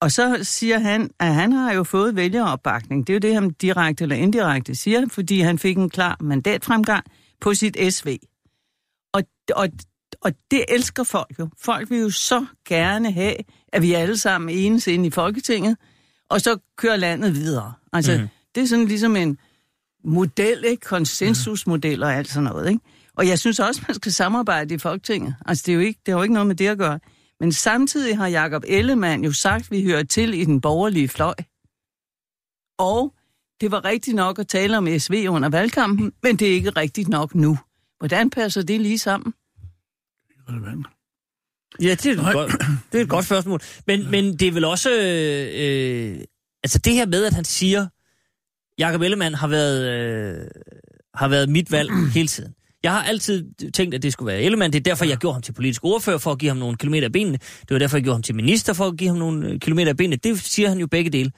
[0.00, 3.06] og så siger han, at han har jo fået vælgeropbakning.
[3.06, 7.04] Det er jo det, han direkte eller indirekte siger, fordi han fik en klar mandatfremgang
[7.40, 8.18] på sit SV.
[9.12, 9.22] Og,
[9.56, 9.68] og,
[10.20, 11.48] og det elsker folk jo.
[11.58, 13.34] Folk vil jo så gerne have,
[13.72, 15.76] at vi alle sammen enes ind i Folketinget,
[16.28, 17.72] og så kører landet videre.
[17.92, 18.28] Altså, mm.
[18.54, 19.38] det er sådan ligesom en
[20.04, 20.80] model, ikke?
[20.80, 22.80] Konsensusmodel og alt sådan noget, ikke?
[23.18, 25.34] Og jeg synes også, man skal samarbejde i Folketinget.
[25.46, 27.00] Altså, det, er jo ikke, det har jo ikke noget med det at gøre.
[27.40, 31.34] Men samtidig har Jakob Ellemann jo sagt, at vi hører til i den borgerlige fløj.
[32.78, 33.14] Og
[33.60, 37.08] det var rigtigt nok at tale om SV under valgkampen, men det er ikke rigtigt
[37.08, 37.58] nok nu.
[37.98, 39.34] Hvordan passer det lige sammen?
[40.48, 40.86] Relevant.
[41.82, 42.32] Ja, det er, et Nej.
[42.32, 42.52] godt,
[42.92, 43.60] det er et godt spørgsmål.
[43.86, 44.90] Men, men det er vel også...
[44.90, 46.20] Øh, øh,
[46.62, 47.86] altså det her med, at han siger,
[48.78, 50.48] Jakob Ellemann har været, øh,
[51.14, 52.54] har været mit valg hele tiden.
[52.82, 54.72] Jeg har altid tænkt, at det skulle være Ellemann.
[54.72, 57.06] Det er derfor, jeg gjorde ham til politisk ordfører, for at give ham nogle kilometer
[57.06, 57.38] af benene.
[57.60, 59.88] Det var derfor, jeg gjorde ham til minister, for at give ham nogle øh, kilometer
[59.90, 60.16] af benene.
[60.16, 61.30] Det siger han jo begge dele.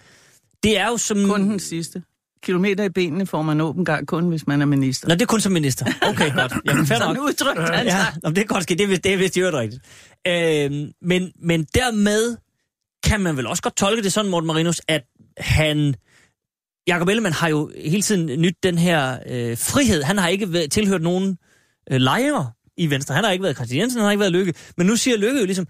[0.62, 1.28] Det er jo som...
[1.28, 2.02] Kun den sidste.
[2.42, 5.08] Kilometer i benene får man åben gang kun, hvis man er minister.
[5.08, 5.86] Nå, det er kun som minister.
[6.02, 6.52] Okay, godt.
[6.66, 6.98] Jamen, fair.
[6.98, 8.14] Sådan udtrykt han Ja, sig.
[8.22, 8.74] nå, det er godt ske.
[8.74, 9.82] Det er vist, det er vist i øvrigt rigtigt.
[10.26, 12.36] Øhm, men, men dermed
[13.04, 15.02] kan man vel også godt tolke det sådan, Morten Marinus, at
[15.38, 15.94] han...
[16.90, 20.02] Jakob Ellemann har jo hele tiden nyt den her øh, frihed.
[20.02, 21.38] Han har ikke været, tilhørt nogen
[21.90, 23.14] øh, lejre i Venstre.
[23.14, 24.54] Han har ikke været Christian Jensen, han har ikke været Lykke.
[24.76, 25.66] Men nu siger Lykke jo ligesom,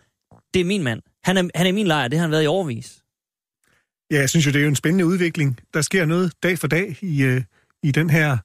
[0.55, 1.03] det er min mand.
[1.25, 3.03] Han er, han er min lejr, det har han været i overvis.
[4.11, 5.61] Ja, jeg synes jo, det er jo en spændende udvikling.
[5.75, 7.43] Der sker noget dag for dag i, øh,
[7.83, 8.39] i den her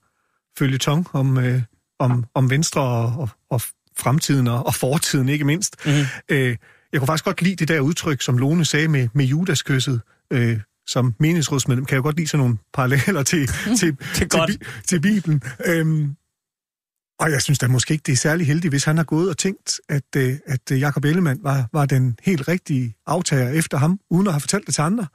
[0.59, 1.61] følgetong om, øh,
[1.99, 3.61] om, om Venstre og, og, og
[3.97, 5.75] fremtiden og, og fortiden, ikke mindst.
[5.85, 5.93] Mhm.
[6.29, 6.57] Øh,
[6.91, 10.01] jeg kunne faktisk godt lide det der udtryk, som Lone sagde med, med Judaskysset.
[10.31, 13.47] Øh, som menighedsrådsmedlem kan jeg godt lide sådan nogle paralleller til,
[13.79, 15.41] til, til, til, til Bibelen.
[15.65, 16.15] Øhm,
[17.19, 19.37] og jeg synes da måske ikke, det er særlig heldigt, hvis han har gået og
[19.37, 23.99] tænkt, at, øh, at øh, Jakob Ellemann var, var den helt rigtige aftager efter ham,
[24.09, 25.07] uden at have fortalt det til andre.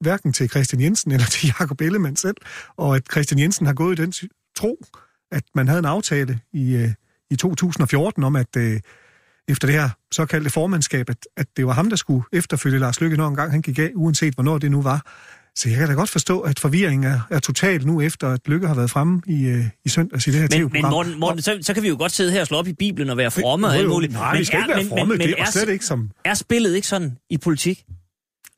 [0.00, 2.36] Hverken til Christian Jensen eller til Jakob Ellemann selv.
[2.76, 4.12] Og at Christian Jensen har gået i den
[4.56, 4.84] tro,
[5.30, 6.90] at man havde en aftale i, øh,
[7.30, 8.56] i 2014 om, at
[9.48, 13.16] efter det her såkaldte formandskab, at, at det var ham, der skulle efterfølge Lars Løkke,
[13.16, 15.06] når en gang han gik af, uanset hvornår det nu var.
[15.54, 18.66] Så jeg kan da godt forstå, at forvirringen er, er total nu, efter at Lykke
[18.66, 20.92] har været fremme i, øh, i søndags i det her Men, men tv-program.
[20.92, 23.10] Morten, Morten så, så kan vi jo godt sidde her og slå op i Bibelen
[23.10, 24.12] og være fromme og alt muligt.
[24.12, 25.68] Nej, men vi skal er, ikke være men, fromme, men, men det er er, slet
[25.68, 26.10] ikke som...
[26.24, 27.84] er spillet ikke sådan i politik?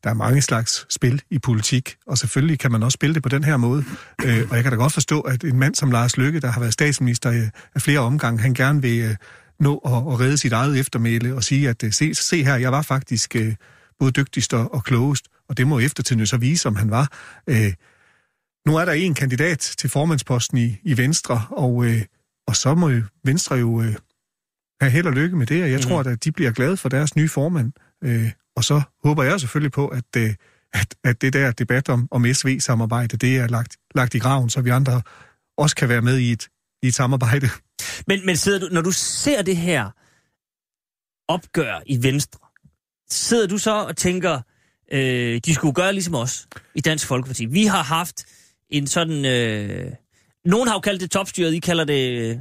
[0.05, 3.29] Der er mange slags spil i politik, og selvfølgelig kan man også spille det på
[3.29, 3.85] den her måde.
[4.25, 6.61] Øh, og jeg kan da godt forstå, at en mand som Lars Løkke, der har
[6.61, 9.16] været statsminister øh, af flere omgange, han gerne vil øh,
[9.61, 12.73] nå at, at redde sit eget eftermæle og sige, at øh, se, se her, jeg
[12.73, 13.55] var faktisk øh,
[13.99, 17.12] både dygtigst og, og klogest, og det må eftertiden så vise, om han var.
[17.47, 17.73] Øh,
[18.67, 22.03] nu er der en kandidat til formandsposten i, i Venstre, og, øh,
[22.47, 22.90] og så må
[23.25, 23.95] Venstre jo øh,
[24.81, 25.88] have held og lykke med det, og jeg Mhm.
[25.88, 27.73] tror, at de bliver glade for deres nye formand.
[28.05, 30.35] Øh, og så håber jeg selvfølgelig på, at, øh,
[30.73, 34.61] at, at det der debat om, om SV-samarbejde, det er lagt, lagt i graven, så
[34.61, 35.03] vi andre
[35.59, 36.49] også kan være med i et,
[36.83, 37.49] i et samarbejde.
[38.07, 39.91] Men, men sidder du, når du ser det her
[41.29, 42.41] opgør i Venstre,
[43.11, 44.41] sidder du så og tænker,
[44.93, 47.45] øh, de skulle gøre ligesom os i Dansk Folkeparti.
[47.47, 48.25] Vi har haft
[48.71, 49.25] en sådan...
[49.25, 49.93] Øh,
[50.45, 52.21] nogen har jo kaldt det topstyret, I kalder det...
[52.21, 52.39] øh,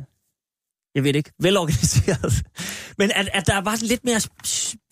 [0.96, 2.44] Jeg ved ikke, velorganiseret.
[3.00, 4.20] Men at, at der var lidt mere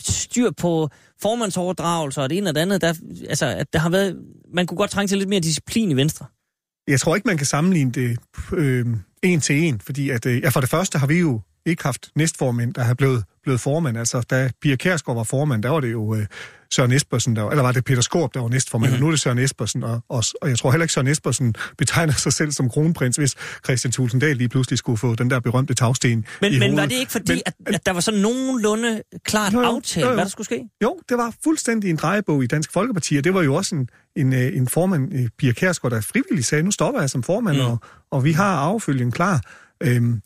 [0.02, 0.90] styr på
[1.22, 2.82] formandsoverdragelser og det ene og det andet.
[2.82, 2.94] Der,
[3.30, 4.18] altså, at der har været,
[4.54, 6.26] man kunne godt trænge til lidt mere disciplin i Venstre.
[6.88, 8.18] Jeg tror ikke, man kan sammenligne det
[8.54, 8.86] øh,
[9.24, 12.10] en til en, fordi at, øh, ja, for det første har vi jo ikke haft
[12.16, 13.98] næstformænd, der har blevet, blevet formand.
[13.98, 16.26] Altså, da Pia Kærsgaard var formand, der var det jo øh,
[16.74, 18.96] Søren Espersen, der var, eller var det Peter Skorp, der var næstformand, mm-hmm.
[18.96, 21.56] og nu er det Søren Espersen, og, og, og jeg tror heller ikke, Søren Espersen
[21.78, 25.74] betegner sig selv som kronprins, hvis Christian Tulsendal lige pludselig skulle få den der berømte
[25.74, 26.78] tagsten Men, i men hovedet.
[26.78, 30.04] var det ikke fordi, Men- at, at der var sådan nogenlunde klart Jo, jo, aftalt,
[30.04, 30.14] jo, jo.
[30.14, 30.64] hvad der skulle ske?
[30.84, 33.90] Jo, det var fuldstændig en drejebog i Dansk Folkeparti, og det var jo også en,
[34.16, 37.58] en, øh, en formand, øh, Pia Kærsgaard, der frivilligt sagde, nu stopper jeg som formand,
[37.58, 37.64] Mm.
[37.64, 37.70] mm.
[37.70, 37.80] og,
[38.12, 39.42] og vi har affølgen klar.
[39.84, 40.22] Øhm,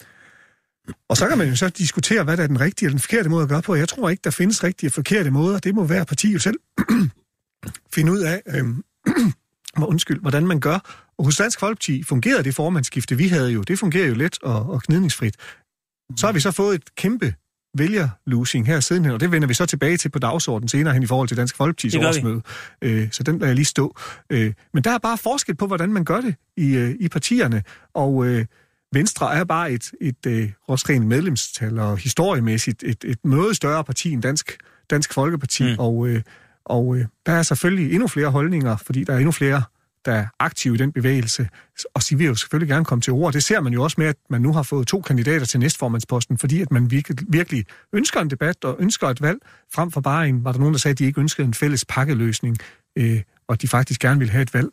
[1.10, 3.30] og så kan man jo så diskutere, hvad der er den rigtige eller den forkerte
[3.30, 3.76] måde at gøre på.
[3.76, 5.60] Jeg tror ikke, der findes rigtige og forkerte måder.
[5.60, 6.60] Det må hver parti jo selv
[7.96, 8.42] finde ud af,
[9.78, 10.80] hvor- undskyld, hvordan man gør.
[11.18, 13.62] Og hos Dansk Folkeparti fungerede det formandsskifte, vi havde jo.
[13.62, 15.36] Det fungerer jo let og, og gnidningsfrit.
[16.18, 17.34] Så har vi så fået et kæmpe
[17.78, 21.04] vælgerlosing her siden hen, og det vender vi så tilbage til på dagsordenen senere hen
[21.04, 22.42] i forhold til Dansk Folkeparti's årsmøde.
[22.82, 23.96] Øh, så den lader jeg lige stå.
[24.30, 27.64] Øh, men der er bare forskel på, hvordan man gør det i, øh, i partierne,
[27.94, 28.46] og øh,
[28.96, 33.84] Venstre er bare et, et øh, også rent medlemstal og historiemæssigt et, et noget større
[33.84, 34.58] parti end Dansk,
[34.90, 35.80] Dansk Folkeparti, Mm.
[35.80, 36.22] og, øh,
[36.66, 39.64] og øh, der er selvfølgelig endnu flere holdninger, fordi der er endnu flere
[40.06, 41.50] der er aktive i den bevægelse,
[41.94, 43.34] og de vil jo selvfølgelig gerne komme til ord.
[43.34, 46.38] Det ser man jo også med, at man nu har fået to kandidater til næstformandsposten,
[46.38, 49.40] fordi at man virkelig, virkelig ønsker en debat og ønsker et valg,
[49.74, 51.86] frem for bare en, var der nogen, der sagde, at de ikke ønskede en fælles
[51.86, 52.58] pakkeløsning,
[52.98, 54.70] øh, og de faktisk gerne ville have et valg.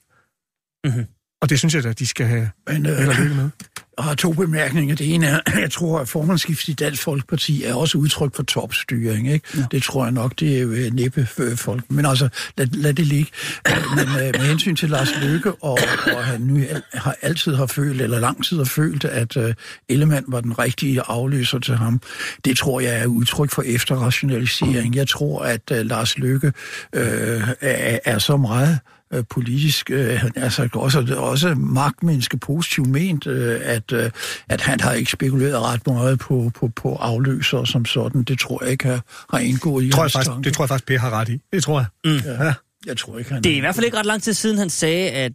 [0.84, 1.06] Mhm.
[1.42, 3.50] Og det synes jeg da, at de skal have Men, øh, og lykke med.
[3.98, 4.94] Jeg har to bemærkninger.
[4.94, 9.32] Det ene er, jeg tror, at formandskiftet i Dansk Folkeparti er også udtryk for topstyring.
[9.32, 9.48] Ikke?
[9.56, 9.64] Ja.
[9.70, 11.84] Det tror jeg nok, det er jo øh, næppe øh, folk.
[11.90, 13.30] Men altså, lad, lad det ligge.
[13.96, 15.78] Men øh, med hensyn til Lars Løkke, og,
[16.16, 16.60] og han nu
[16.94, 19.54] har altid har følt, eller lang tid har følt, at øh,
[19.88, 22.00] Ellemann var den rigtige afløser til ham,
[22.44, 24.94] det tror jeg er udtryk for efterrationalisering.
[24.94, 26.52] Jeg tror, at øh, Lars Løkke
[26.92, 28.78] øh, er, er så meget
[29.12, 34.10] øh, politisk, øh, han er altså også, også magtmenneske positivt ment, øh, at, øh,
[34.48, 38.22] at han har ikke spekuleret ret meget på, på, på afløser som sådan.
[38.22, 40.44] Det tror jeg ikke har, har indgået i Tror jeg faktisk, tanke.
[40.44, 41.40] det tror jeg faktisk, Per har ret i.
[41.52, 41.86] Det tror jeg.
[42.12, 42.20] Mm.
[42.44, 42.54] Ja.
[42.86, 44.70] Jeg tror ikke, han Det er i hvert fald ikke ret lang tid siden, han
[44.70, 45.32] sagde, at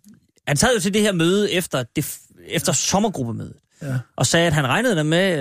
[0.48, 3.98] han sad jo til det her møde efter, det, efter sommergruppemødet, Ja.
[4.16, 5.40] og sagde, at han regnede der med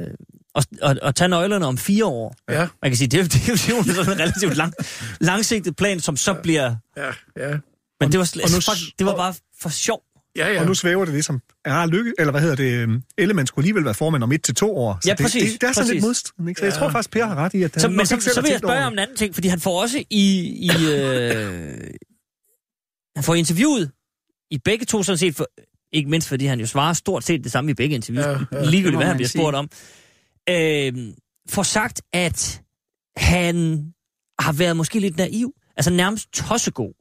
[0.00, 0.06] øh,
[0.54, 2.34] at, at, at tage nøglerne om fire år.
[2.50, 2.68] Ja.
[2.82, 4.72] Man kan sige, det, er- det, er jo- det er jo sådan en relativt lang,
[5.20, 6.76] langsigtet plan, som så bliver...
[6.96, 7.56] Ja, ja.
[8.00, 10.02] Men det var, og nu fuck, det var bare for sjov.
[10.36, 10.60] Ja, ja.
[10.60, 13.84] Og nu svæver det ligesom, er lykke, eller hvad hedder det, øhm, Ellemann skulle alligevel
[13.84, 14.98] være formand om et til to år.
[15.02, 15.94] Så Ja, det, præcis, Det, det er sådan præcis.
[15.94, 16.58] lidt modstridende, ikke?
[16.58, 18.42] Så jeg tror faktisk, Per har ret i, at han Så, men så, så har
[18.42, 18.86] vil jeg spørge det.
[18.86, 20.40] om en anden ting, fordi han får også i...
[20.66, 21.80] i øh,
[23.16, 23.90] han får interviewet
[24.50, 25.46] i begge to sådan set, for,
[25.92, 28.38] ikke mindst fordi han jo svarer stort set det samme i begge interviews, Ja, ja,
[28.52, 29.40] ja, ja, ligegyldigt det hvad han bliver sige.
[29.40, 29.68] spurgt om,
[30.48, 31.14] øh,
[31.48, 32.62] får sagt, at
[33.16, 33.84] han
[34.38, 36.92] har været måske lidt naiv, altså nærmest tossegod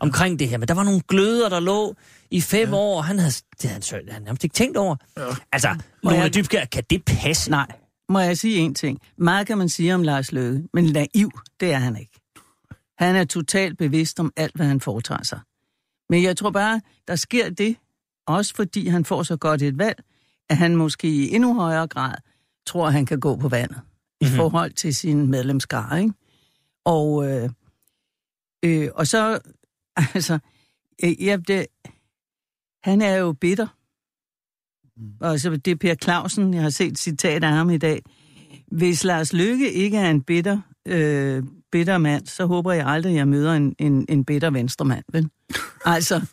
[0.00, 1.94] omkring det her, men der var nogle gløder, der lå
[2.30, 2.74] i fem ja.
[2.76, 4.96] år, og han havde, det havde han, han nærmest ikke tænkt over.
[5.16, 5.22] Ja.
[5.52, 5.68] Altså,
[6.04, 7.50] Må Lone jeg- Dybkjær, kan det passe?
[7.50, 7.66] Nej,
[8.08, 8.98] må jeg sige en ting.
[9.18, 12.20] Meget kan man sige om Lars Løkke, men naiv, det er han ikke.
[12.98, 15.40] Han er totalt bevidst om alt, hvad han foretager sig.
[16.10, 17.76] Men jeg tror bare, der sker det,
[18.26, 20.02] også fordi han får så godt et valg,
[20.50, 22.14] at han måske i endnu højere grad
[22.66, 24.34] tror, han kan gå på vandet mm-hmm.
[24.34, 26.02] i forhold til sin medlemskare.
[26.02, 26.14] Ikke?
[26.84, 27.50] Og, øh,
[28.64, 29.38] øh, og så,
[30.14, 30.38] altså,
[31.04, 31.66] øh, ja, det,
[32.84, 33.66] han er jo bitter.
[35.20, 38.02] Og så det er Per Clausen, jeg har set et citat af ham i dag.
[38.72, 41.42] Hvis Lars Lykke ikke er en bitter, øh,
[41.72, 45.04] bitter mand, så håber jeg aldrig, at jeg møder en, en, en bitter venstremand.
[45.12, 45.28] Vel?
[45.84, 46.26] Altså,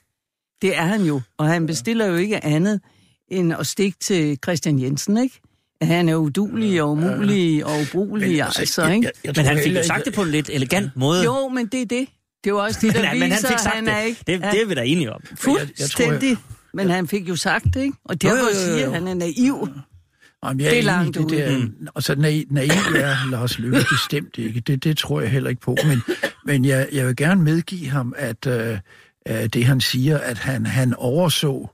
[0.62, 1.22] det er han jo.
[1.38, 2.82] Og han bestiller jo ikke andet
[3.28, 5.42] end at stikke til Christian Jensen, ikke?
[5.82, 9.06] Han er udulig og umulig og ubrugelig, Men, altså, altså, altså jeg- ikke?
[9.06, 11.24] jeg- jeg Men han fik jo sagt ikke- det på en lidt elegant måde.
[11.24, 12.08] Jo, men det er det.
[12.44, 13.94] Det er jo også det, der Nej, viser, men han fik sagt han det.
[13.94, 14.20] er ikke...
[14.28, 14.42] det.
[14.52, 15.22] Det er vi da enige om.
[15.36, 16.38] Fuldstændig.
[16.74, 17.98] Men han fik jo sagt det, ikke?
[18.06, 18.78] Og derfor Jo, jo, jo, jo.
[18.78, 19.68] siger han, at han er naiv.
[20.46, 21.58] Jamen, jeg Det er langt det der.
[21.58, 21.88] Mm.
[21.96, 24.60] Altså, naiv, naiv er Lars Løkke bestemt ikke.
[24.60, 25.78] Det, det tror jeg heller ikke på.
[25.88, 26.02] Men,
[26.46, 28.78] men jeg, jeg vil gerne medgive ham, at øh,
[29.28, 31.70] øh, det han siger, at han, han overså,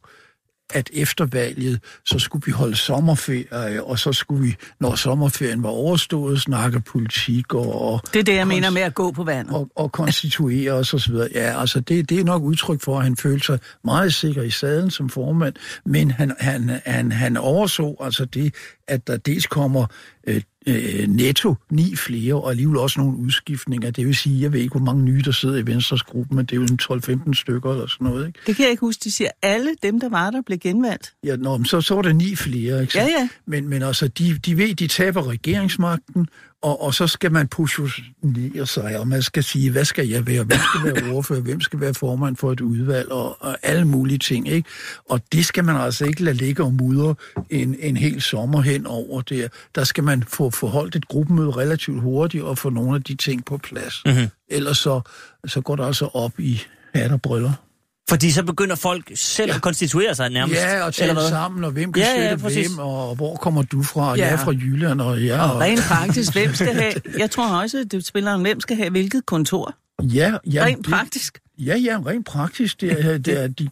[0.69, 5.69] at efter valget, så skulle vi holde sommerferie, og så skulle vi, når sommerferien var
[5.69, 9.55] overstået, snakke politik og, og Det er det, jeg mener med at gå på vandet.
[9.55, 11.15] og, og konstituere os osv.
[11.33, 14.49] Ja, altså det, det er nok udtryk for, at han følte sig meget sikker i
[14.49, 15.53] sadlen som formand,
[15.85, 18.55] men han, han, han, han overså altså det,
[18.87, 19.85] at der dels kommer
[20.27, 23.91] øh, øh, netto ni flere, og alligevel også nogle udskiftninger.
[23.91, 26.45] Det vil sige, jeg ved ikke, hvor mange nye, der sidder i Venstres gruppe, men
[26.45, 26.79] det er jo en
[27.29, 28.27] 12-15 stykker eller sådan noget.
[28.27, 28.39] Ikke?
[28.47, 29.01] Det kan jeg ikke huske.
[29.03, 31.13] De siger, alle dem, der var der, blev genvalgt.
[31.23, 32.97] Ja, nå, men så, så var der ni flere, ikke?
[32.97, 33.29] Ja, ja.
[33.45, 36.27] Men, men altså, de, de ved, de taber regeringsmagten,
[36.63, 40.43] og, og så skal man positionere sig, og man skal sige, hvad skal jeg være,
[40.43, 44.17] hvem skal være ordfører, hvem skal være formand for et udvalg, og, og alle mulige
[44.17, 44.69] ting, ikke?
[45.09, 47.15] Og det skal man altså ikke lade ligge og mudre
[47.49, 49.47] en, en hel sommer hen over der.
[49.75, 53.45] Der skal man få forholdt et gruppemøde relativt hurtigt, og få nogle af de ting
[53.45, 54.01] på plads.
[54.05, 54.27] Mm-hmm.
[54.49, 55.01] Ellers så,
[55.47, 56.61] så går der altså op i
[56.93, 57.51] hat og briller.
[58.09, 59.55] Fordi så begynder folk selv ja.
[59.55, 60.61] at konstituere sig nærmest.
[60.61, 62.67] Ja, og eller tale sammen, og hvem kan Ja, ja, støtte præcis.
[62.67, 64.09] hvem, og hvor kommer du fra?
[64.09, 64.15] Ja.
[64.15, 64.25] Ja.
[64.25, 66.93] Jeg er fra Jylland, og jeg Og rent praktisk, hvem skal have...
[67.17, 69.75] Jeg tror også, at det spiller en, hvem skal have hvilket kontor.
[70.01, 71.39] Ja, ja, Rent det, praktisk.
[71.59, 72.81] Ja, ja, rent praktisk.
[72.81, 73.69] Det er, det er, de,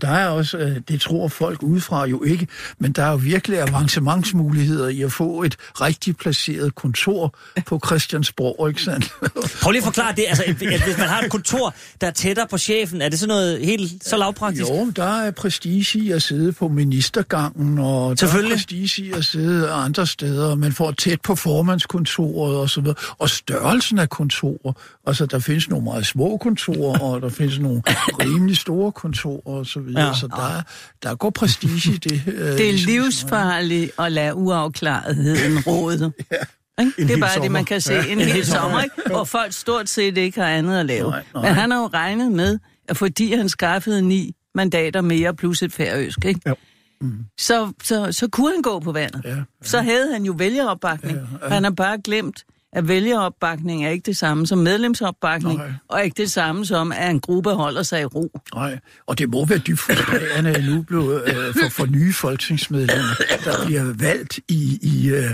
[0.00, 2.46] der er også, øh, det tror folk udefra jo ikke,
[2.78, 7.34] men der er jo virkelig avancementsmuligheder i at få et rigtig placeret kontor
[7.66, 9.12] på Christiansborg, ikke sandt?
[9.62, 10.24] Prøv lige at forklare det.
[10.28, 13.28] Altså, at hvis man har et kontor, der er tættere på chefen, er det sådan
[13.28, 14.70] noget helt så lavpraktisk?
[14.70, 19.24] Jo, der er prestige i at sidde på ministergangen, og der er prestige i at
[19.24, 20.54] sidde andre steder.
[20.54, 22.96] Man får tæt på formandskontoret og så videre.
[23.18, 24.72] Og størrelsen af kontorer.
[25.06, 27.82] Altså, der findes nogle meget små kontorer, og der findes nogle
[28.22, 30.02] rimelig store kontorer så videre.
[30.02, 30.08] Ja.
[30.08, 30.14] Ja.
[30.14, 30.62] Så der,
[31.02, 32.22] der går prestige i det.
[32.26, 36.12] Øh, Det er ligesom- livsfarligt at lade uafklaretheden råde.
[36.80, 36.92] Ikke?
[36.98, 37.48] Det er bare det, sommer.
[37.50, 38.08] man kan se.
[38.08, 38.94] En hel sommer, ikke?
[39.06, 41.10] hvor folk stort set ikke har andet at lave.
[41.10, 41.42] Nej, nej.
[41.42, 42.58] Men han har jo regnet med,
[42.88, 46.40] at fordi han skaffede ni mandater mere plus et færøsk, ikke?
[46.48, 46.54] Jo.
[47.40, 49.20] Så, så, så kunne han gå på vandet.
[49.24, 49.42] Ja, ja.
[49.62, 51.18] Så havde han jo vælgeropbakning.
[51.18, 51.54] Ja, ja.
[51.54, 55.72] Han har bare glemt, at vælgeropbakning er ikke det samme som medlemsopbakning, Nej.
[55.88, 58.30] og ikke det samme som, at en gruppe holder sig i ro.
[58.54, 63.14] Nej, og det må være dybt frustrerende at nu blev øh, for, for nye folketingsmedlemmer,
[63.44, 65.30] der bliver valgt i, i øh,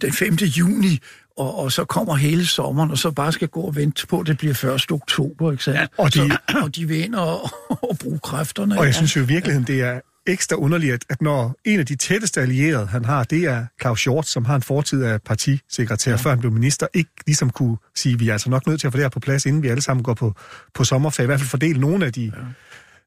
[0.00, 0.34] den 5.
[0.34, 0.98] juni,
[1.36, 4.26] og, og så kommer hele sommeren, og så bare skal gå og vente på, at
[4.26, 4.90] det bliver 1.
[4.92, 5.80] oktober, ikke sandt?
[5.80, 8.78] Ja, og de- så, og de vil ind og, og bruge kræfterne.
[8.78, 11.86] Og jeg synes jo i virkeligheden, det er ekstra underligt, at, at når en af
[11.86, 16.10] de tætteste allierede, han har, det er Claus Hjort, som har en fortid af partisekretær,
[16.10, 16.16] ja.
[16.16, 18.92] før han blev minister, ikke ligesom kunne sige, vi er altså nok nødt til at
[18.92, 20.34] få det her på plads, inden vi alle sammen går på,
[20.74, 21.24] på sommerferie.
[21.24, 22.30] I hvert fald fordele nogle af de ja.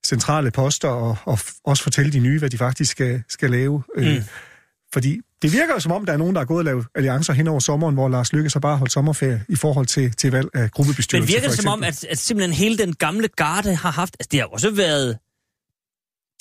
[0.05, 3.83] centrale poster, og, og også fortælle de nye, hvad de faktisk skal, skal lave.
[3.97, 4.03] Mm.
[4.03, 4.23] Øh,
[4.93, 7.33] fordi det virker jo som om, der er nogen, der er gået og lavet alliancer
[7.33, 10.47] hen over sommeren, hvor Lars Lykke så bare holdt sommerferie i forhold til, til valg
[10.53, 11.27] af gruppebestyrelse.
[11.27, 14.15] Men virker det som om, at, at simpelthen hele den gamle garde har haft...
[14.19, 15.17] Altså, det har også været...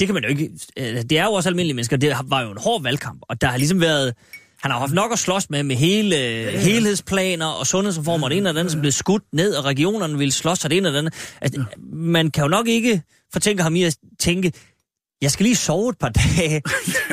[0.05, 0.51] Det kan man jo ikke...
[0.77, 1.97] øh, Det er jo også almindelige mennesker.
[1.97, 4.15] Det var jo en hård valgkamp, og der har ligesom været...
[4.63, 6.59] Han har haft nok at slås med, med hele ja.
[6.59, 10.33] helhedsplaner og sundhedsreformer, og det ene og andet, som blev skudt ned, og regionerne ville
[10.33, 11.15] slås, og det ene og andet.
[11.41, 14.53] Altså, man kan jo nok ikke fortænke ham i at tænke,
[15.25, 16.63] jeg skal lige sove et par dage.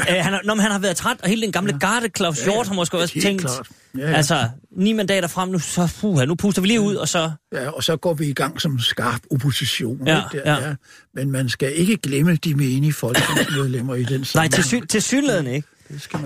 [0.10, 2.74] Øh, han, når han har været træt, og hele den gamle garde, Claus Hjort, har
[2.74, 3.68] måske også tænkt, klart.
[3.98, 4.16] Ja, ja.
[4.16, 7.32] altså, ni mandater frem, nu, så, puh, nu puster vi lige ud, og så...
[7.54, 10.08] Ja, og så går vi i gang som skarp opposition.
[10.08, 10.46] Ja, ikke?
[10.46, 10.68] Der, ja.
[10.68, 10.76] ja.
[11.16, 14.54] Men man skal ikke glemme de menige folketingsmedlemmer i den Nej, sammenhæng.
[14.54, 15.68] til, sy- til synligheden ikke.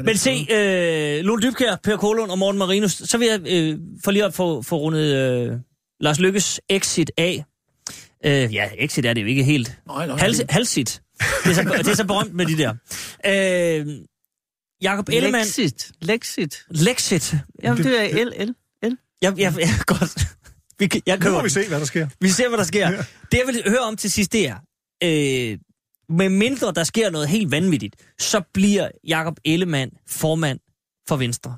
[0.04, 4.12] Men se, øh, Lone Dybkjær, Per Kolund og Morten Marinus, så vil jeg øh, for
[4.12, 5.52] lige at få, få rundet øh,
[6.00, 7.46] Lars Lykkes exit af.
[8.26, 9.78] Øh, ja, exit er det jo ikke helt.
[9.88, 11.02] Nej, nej, Hals, halsit.
[11.20, 12.74] Det er, så, det er så berømt med de der.
[13.26, 13.88] Øh,
[14.82, 15.46] Jakob Ellemann.
[15.46, 15.92] Lexit.
[16.02, 16.66] Lexit.
[16.70, 17.34] Lexit.
[17.64, 18.50] Jamen, det er L, L,
[18.88, 18.98] L.
[19.22, 20.28] Jeg, jeg, jeg, godt.
[20.80, 22.08] Vi, kan- jeg Nu må vi se, hvad der sker.
[22.22, 22.92] Vi ser, hvad der sker.
[22.92, 22.98] Ja.
[23.32, 24.56] Det, jeg vil høre om til sidst, det er,
[25.04, 25.58] øh,
[26.10, 30.60] med mindre der sker noget helt vanvittigt, så bliver Jakob Ellemann formand
[31.08, 31.58] for Venstre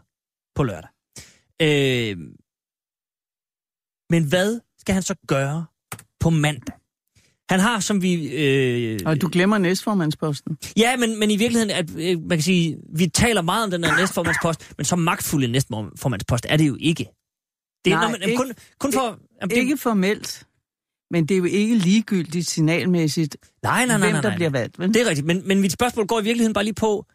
[0.55, 0.89] på lørdag.
[1.61, 2.17] Øh,
[4.09, 5.65] men hvad skal han så gøre
[6.19, 6.75] på mandag?
[7.49, 8.27] Han har, som vi...
[8.27, 10.57] Øh, Og du glemmer næstformandsposten.
[10.77, 13.83] Ja, men, men i virkeligheden, at, øh, man kan sige, vi taler meget om den
[13.83, 17.03] der næstformandspost, men så magtfuld en næstformandspost er det jo ikke.
[17.85, 19.19] Det er, Nej, når man, ikke- kun, kun for...
[19.41, 20.43] Jamen, det, Ikke formelt,
[21.11, 24.35] men det er jo ikke ligegyldigt signalmæssigt, nej, nej, nej, hvem nej, der nej.
[24.37, 24.79] bliver valgt.
[24.79, 24.93] Vel?
[24.93, 27.05] Det er rigtigt, men, men mit spørgsmål går i virkeligheden bare lige på,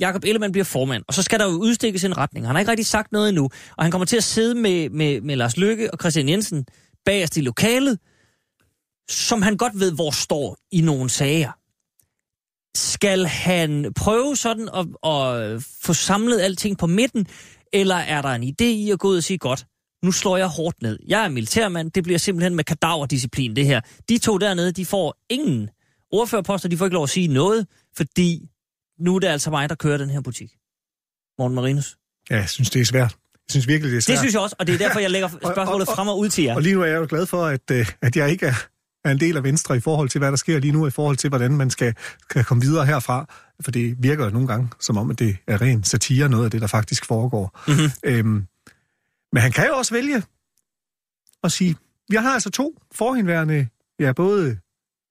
[0.00, 2.46] Jakob Ellemann bliver formand, og så skal der jo udstikkes en retning.
[2.46, 3.44] Han har ikke rigtig sagt noget endnu,
[3.76, 6.66] og han kommer til at sidde med, med, med Lars Løkke og Christian Jensen
[7.04, 7.98] bagerst i lokalet,
[9.10, 11.52] som han godt ved, hvor står i nogle sager.
[12.76, 17.26] Skal han prøve sådan at, at få samlet alting på midten,
[17.72, 19.66] eller er der en idé i at gå ud og sige, godt,
[20.02, 20.98] nu slår jeg hårdt ned.
[21.08, 23.80] Jeg er militærmand, det bliver simpelthen med kadaverdisciplin, det her.
[24.08, 25.70] De to dernede, de får ingen
[26.10, 28.48] ordførerposter, de får ikke lov at sige noget, fordi
[28.98, 30.50] nu er det altså mig, der kører den her butik.
[31.38, 31.96] Morten Marinus.
[32.30, 33.16] Ja, jeg synes, det er svært.
[33.34, 34.12] Jeg synes virkelig, det er svært.
[34.12, 36.44] Det synes jeg også, og det er derfor, jeg lægger spørgsmålet frem og ud til
[36.44, 36.54] jer.
[36.54, 38.54] Og lige nu er jeg jo glad for, at, øh, at jeg ikke er,
[39.04, 41.16] er en del af Venstre i forhold til, hvad der sker lige nu, i forhold
[41.16, 43.26] til, hvordan man skal, skal komme videre herfra.
[43.60, 46.50] For det virker jo nogle gange, som om, at det er ren satire, noget af
[46.50, 47.60] det, der faktisk foregår.
[47.68, 47.90] Mhm.
[48.04, 48.46] Øhm,
[49.32, 50.22] men han kan jo også vælge
[51.44, 51.76] at sige,
[52.08, 53.68] vi har altså to forhenværende,
[54.00, 54.58] ja, både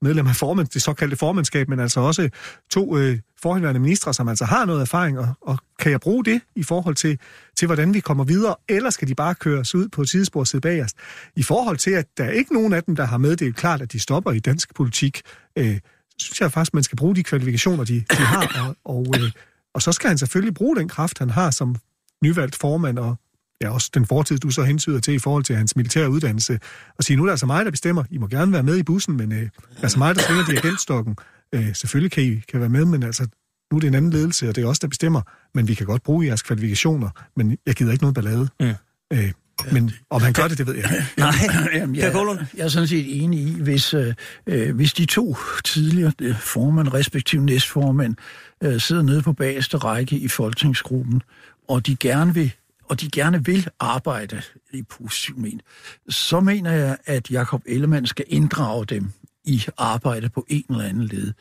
[0.02, 2.30] medlem af formand, det såkaldte formandskab, men altså også
[2.72, 6.42] to øh, forhenværende ministre, som altså har noget erfaring, og, og kan jeg bruge det
[6.56, 7.20] i forhold til,
[7.58, 10.62] til, hvordan vi kommer videre, eller skal de bare køres ud på et sidespor sidde
[10.62, 10.96] bagerst?
[11.36, 13.92] I forhold til, at der er ikke nogen af dem, der har meddelt klart, at
[13.92, 15.22] de stopper i dansk politik,
[15.56, 15.80] øh,
[16.18, 19.32] synes jeg faktisk, man skal bruge de kvalifikationer, de, de har, og, og, øh,
[19.74, 21.76] og så skal han selvfølgelig bruge den kraft, han har som
[22.24, 23.16] nyvalgt formand, og
[23.62, 26.60] ja, også den fortid, du så hensyder til i forhold til hans militære uddannelse,
[26.98, 28.04] og sige, nu er det altså mig, der bestemmer.
[28.12, 30.46] I må gerne være med i bussen, men øh, det er altså mig, der svinger
[30.46, 31.16] dirigentstokken.
[31.56, 33.28] Øh, selvfølgelig kan I kan være med, men altså,
[33.72, 35.22] nu er det en anden ledelse, og det er os, der bestemmer.
[35.54, 38.50] Men vi kan godt bruge jeres kvalifikationer, men jeg gider ikke noget ballade.
[38.60, 38.74] Mm.
[39.14, 39.32] Øh,
[39.72, 40.84] men om han gør det, det ved jeg.
[40.84, 41.06] ikke.
[41.18, 41.34] Nej,
[41.74, 42.40] Jamen, jeg, Kålund?
[42.58, 44.14] jeg er sådan set enig i, hvis, øh,
[44.48, 48.16] øh, hvis de to tidligere øh, formand, respektive næstformand,
[48.64, 51.22] øh, sidder nede på bagerste række i folketingsgruppen,
[51.70, 52.52] og de gerne vil
[52.92, 54.42] og de gerne vil arbejde
[54.74, 55.62] i positiv men,
[56.10, 59.12] så mener jeg, at Jakob Ellemann skal inddrage dem
[59.44, 61.34] i arbejde på en eller anden led.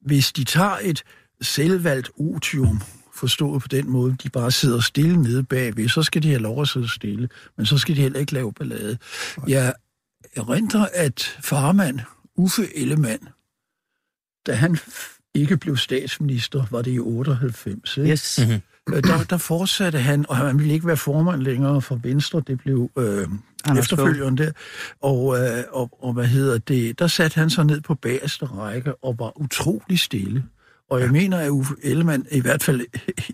[0.00, 1.02] Hvis de tager et
[1.40, 2.82] selvvalgt otium,
[3.14, 6.62] forstået på den måde, de bare sidder stille nede bagved, så skal de have lov
[6.62, 8.98] at sidde stille, men så skal de heller ikke lave ballade.
[9.46, 9.74] Jeg
[10.36, 12.00] erindrer, at farmand
[12.36, 13.28] Uffe Ellemann,
[14.46, 14.78] da han
[15.34, 18.10] ikke blev statsminister, var det i 98, ikke?
[18.10, 18.38] Yes.
[18.42, 18.60] Mhm.
[18.94, 22.60] Øh, der, der fortsatte han, og han ville ikke være formand længere for Venstre, det
[22.60, 23.26] blev øh,
[23.64, 24.50] Anders efterfølgeren der,
[25.02, 28.94] og, øh, og, og hvad hedder det, der satte han sig ned på bagerste række
[29.04, 30.44] og var utrolig stille,
[30.90, 32.80] Og jeg mener, at Uffe Ellemann, i hvert fald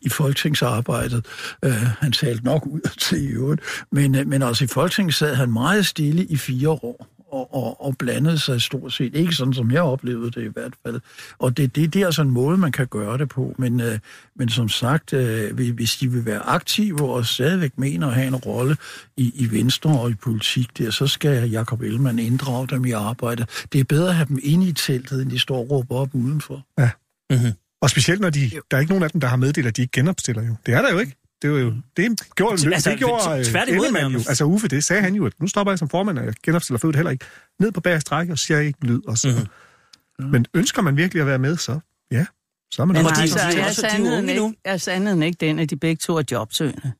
[0.02, 1.26] i folketingsarbejdet,
[1.64, 3.60] øh, han talte nok ud til i øvrigt,
[3.92, 7.86] men, øh, men også i folketinget sad han meget stille i fire år og, og,
[7.86, 9.14] og blandede sig stort set.
[9.14, 11.00] Ikke sådan, som jeg oplevede det i hvert fald.
[11.38, 13.54] Og det, det, det er altså en måde, man kan gøre det på.
[13.58, 13.98] Men, øh,
[14.36, 18.36] men som sagt, øh, hvis de vil være aktive og stadigvæk mener at have en
[18.36, 18.76] rolle
[19.16, 23.66] i, i Venstre og i politik der, så skal Jakob Ellemann inddrage dem i arbejdet.
[23.72, 26.08] Det er bedre at have dem inde i teltet, end de står og råber op
[26.12, 26.66] udenfor.
[26.78, 26.90] Ja.
[27.30, 27.52] Mhm.
[27.82, 29.82] Og specielt når de, der er ikke nogen af dem, der har meddelt, at de
[29.82, 30.54] ikke genopstiller jo.
[30.66, 31.23] Det er der jo ikke.
[31.44, 34.18] Det var jo, det gjorde, Altså, altså, det gjorde øh, tværtimod Ellemann jo.
[34.28, 36.84] Altså Uffe, det sagde han jo, at nu stopper jeg som formand, og jeg genopstiller
[36.84, 37.24] øvrigt heller ikke.
[37.60, 39.00] Ned på bagerste række og siger ikke en lyd.
[39.06, 39.28] Og så.
[39.28, 40.30] Mm-hmm.
[40.30, 41.80] Men ønsker man virkelig at være med, så
[42.10, 42.26] ja,
[42.70, 44.48] så er man Men altså, er sandheden, nu.
[44.48, 46.92] ikke, er sandheden ikke den, at de begge to er jobsøgende?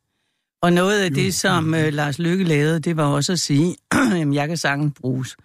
[0.62, 3.76] Og noget af det, som øh, Lars Lykke lavede, det var også at sige,
[4.20, 5.37] at jeg kan sagtens bruges.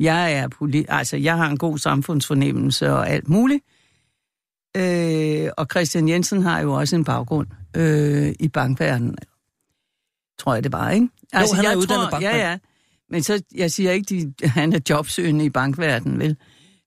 [0.00, 3.64] Jeg er poli- altså, jeg har en god samfundsfornemmelse og alt muligt.
[4.76, 9.16] Øh, og Christian Jensen har jo også en baggrund øh, i bankverdenen.
[10.38, 11.08] Tror jeg det bare, ikke?
[11.32, 12.36] Altså, han er jeg uddannet bankmand.
[12.36, 12.58] Ja, ja.
[13.10, 16.36] Men så, jeg siger ikke, at han er jobsøgende i bankverdenen, vel?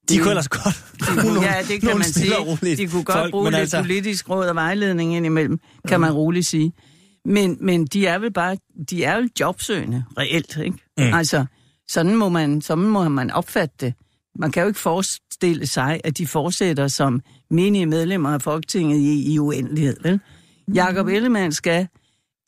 [0.10, 0.86] De kunne ellers godt
[1.22, 2.32] bruge ja, det kan man sige.
[2.78, 6.46] De kunne godt folk, bruge lidt altså- politisk råd og vejledning indimellem, kan man roligt
[6.46, 6.74] sige.
[7.26, 8.58] Men, men de er vel bare,
[8.90, 10.78] de er vel jobsøgende, reelt, ikke?
[10.98, 11.04] Mm.
[11.04, 11.14] Mm.
[11.14, 11.46] Altså,
[11.88, 13.94] sådan må, man, sådan må man opfatte det.
[14.40, 19.34] Man kan jo ikke forestille sig, at de fortsætter som menige medlemmer af Folketinget i,
[19.34, 20.20] i uendelighed, vel?
[20.74, 21.88] Jakob Ellemann skal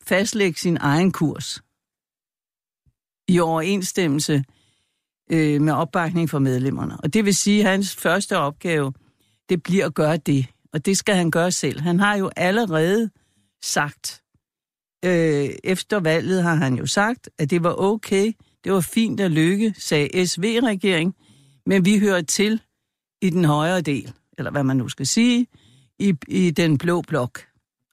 [0.06, 1.62] fastlægge sin egen kurs
[3.28, 4.44] i overensstemmelse
[5.32, 6.96] øh, med opbakning fra medlemmerne.
[7.00, 8.92] Og det vil sige, at hans første opgave,
[9.48, 10.46] det bliver at gøre det.
[10.72, 11.80] Og det skal han gøre selv.
[11.80, 13.10] Han har jo allerede
[13.62, 14.22] sagt,
[15.04, 18.32] øh, efter valget har han jo sagt, at det var okay,
[18.64, 21.14] det var fint at lykke, sagde SV-regering,
[21.70, 22.60] men vi hører til
[23.22, 25.46] i den højre del, eller hvad man nu skal sige,
[25.98, 27.40] i, i den blå blok.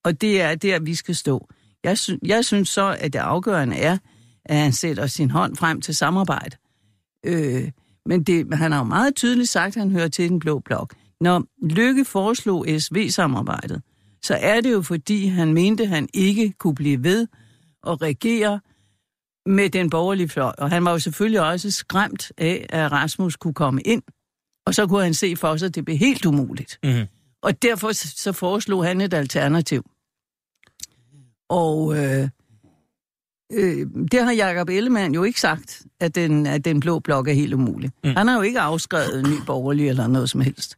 [0.03, 1.49] Og det er der, vi skal stå.
[1.83, 3.97] Jeg, sy- jeg synes så, at det afgørende er,
[4.45, 6.57] at han sætter sin hånd frem til samarbejde.
[7.25, 7.71] Øh,
[8.05, 10.93] men det, han har jo meget tydeligt sagt, at han hører til den blå blok.
[11.21, 13.81] Når Lykke foreslog SV-samarbejdet,
[14.23, 17.27] så er det jo fordi, han mente, at han ikke kunne blive ved
[17.87, 18.59] at regere
[19.47, 20.51] med den borgerlige fløj.
[20.57, 24.03] Og han var jo selvfølgelig også skræmt af, at Rasmus kunne komme ind,
[24.65, 26.79] og så kunne han se for sig, at det blev helt umuligt.
[26.83, 27.05] Mhm.
[27.41, 29.89] Og derfor så foreslog han et alternativ.
[31.49, 32.29] Og øh,
[33.53, 37.33] øh, det har Jakob Ellemann jo ikke sagt, at den, at den blå blok er
[37.33, 37.91] helt umulig.
[38.03, 38.09] Mm.
[38.09, 38.15] Mm.
[38.15, 40.75] Han har jo ikke afskrevet en ny borgerlig eller noget som helst.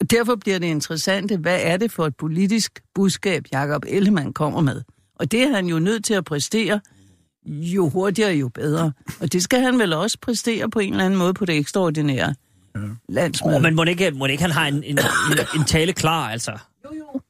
[0.00, 4.60] Og derfor bliver det interessant, hvad er det for et politisk budskab, Jakob Ellemann kommer
[4.60, 4.82] med.
[5.14, 6.80] Og det er han jo nødt til at præstere,
[7.46, 8.92] jo hurtigere, jo bedre.
[9.20, 12.34] Og det skal han vel også præstere på en eller anden måde på det ekstraordinære
[13.08, 13.56] landsmøde.
[13.56, 14.98] Oh, men må det ikke, må det ikke han har en, en, en,
[15.56, 16.58] en tale klar, altså?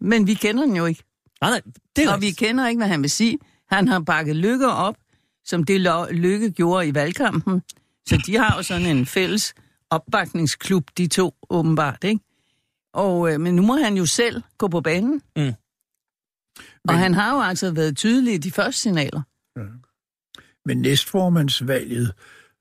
[0.00, 1.02] Men vi kender den jo ikke.
[1.40, 1.60] Nej, nej,
[1.96, 3.38] det er Og vi kender ikke, hvad han vil sige.
[3.70, 4.96] Han har bakket Lykke op,
[5.44, 7.62] som det Lykke gjorde i valgkampen.
[8.08, 9.54] Så de har jo sådan en fælles
[9.90, 12.20] opbakningsklub, de to åbenbart, ikke?
[12.94, 15.22] Og, øh, men nu må han jo selv gå på banen.
[15.36, 15.42] Mm.
[15.42, 15.52] Og
[16.86, 19.22] Men- han har jo altså været tydelig i de første signaler.
[20.70, 22.12] Men næstformandsvalget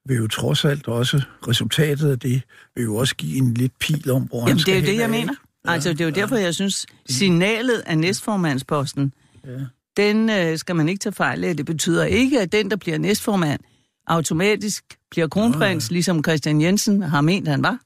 [0.06, 2.42] vil jo trods alt også, resultatet af det,
[2.76, 4.86] vil jo også give en lidt pil om, hvor han Jamen, det skal er jo
[4.86, 5.34] det, jeg ad, mener.
[5.66, 9.14] Altså, det er jo derfor, jeg synes, signalet af næstformandsposten,
[9.48, 9.52] Ja.
[9.98, 11.58] den øh, skal man ikke tage fejl af.
[11.58, 13.60] Det betyder ikke, at den, der bliver næstformand,
[14.08, 17.78] automatisk bliver kronprins, ligesom Christian Jensen har ment, han var.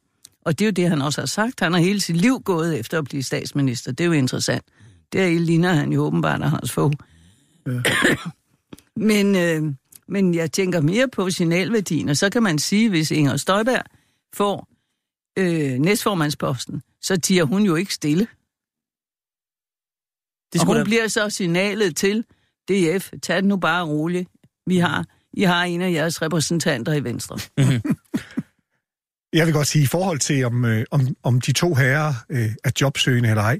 [0.45, 1.59] Og det er jo det, han også har sagt.
[1.59, 3.91] Han har hele sit liv gået efter at blive statsminister.
[3.91, 4.63] Det er jo interessant.
[5.13, 6.93] Der ligner han jo åbenbart af Hans Fogh.
[7.67, 7.81] Ja.
[8.95, 9.73] men, øh,
[10.07, 13.83] men jeg tænker mere på signalværdien, og så kan man sige, hvis Inger Støjberg
[14.35, 14.67] får
[15.39, 18.27] øh, næstformandsposten, så tiger hun jo ikke stille.
[20.53, 22.25] Det og hun da- bliver så signalet til
[22.69, 23.11] DF.
[23.21, 24.29] Tag det nu bare roligt.
[24.67, 27.37] Vi har, I har en af jeres repræsentanter i Venstre.
[29.33, 32.51] Jeg vil godt sige, i forhold til, om, øh, om, om de to herrer øh,
[32.63, 33.59] er jobsøgende eller ej,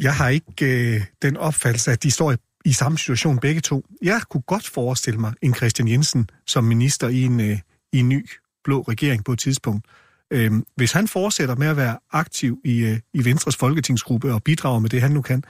[0.00, 2.36] jeg har ikke øh, den opfattelse, at de står i,
[2.68, 3.86] i samme situation begge to.
[4.02, 7.58] Jeg kunne godt forestille mig en Christian Jensen som minister i en, øh,
[7.92, 8.28] i en ny
[8.64, 9.86] blå regering på et tidspunkt.
[10.30, 14.78] Øh, hvis han fortsætter med at være aktiv i, øh, i Venstres folketingsgruppe og bidrager
[14.78, 15.44] med det, han nu kan,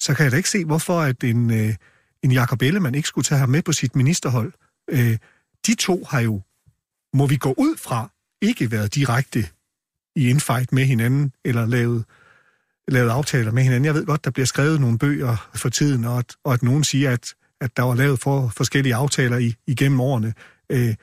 [0.00, 1.74] så kan jeg da ikke se, hvorfor at en, øh,
[2.22, 4.52] en Jakob Ellemann ikke skulle tage ham med på sit ministerhold.
[4.90, 5.18] Øh,
[5.66, 6.40] de to har jo
[7.14, 8.10] må vi gå ud fra,
[8.42, 9.46] ikke været direkte
[10.16, 12.04] i en fight med hinanden, eller lavet,
[12.88, 13.84] lavet aftaler med hinanden.
[13.84, 16.84] Jeg ved godt, der bliver skrevet nogle bøger for tiden, og at, og at nogen
[16.84, 20.34] siger, at, at der var lavet for forskellige aftaler i, igennem årene.
[20.70, 20.94] Øh,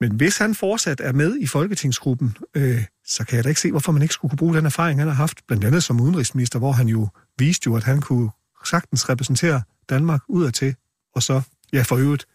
[0.00, 3.70] men hvis han fortsat er med i Folketingsgruppen, øh, så kan jeg da ikke se,
[3.70, 6.58] hvorfor man ikke skulle kunne bruge den erfaring, han har haft, blandt andet som udenrigsminister,
[6.58, 8.30] hvor han jo viste jo, at han kunne
[8.64, 10.74] sagtens repræsentere Danmark udadtil,
[11.14, 11.42] og så,
[11.72, 12.26] ja, for øvrigt,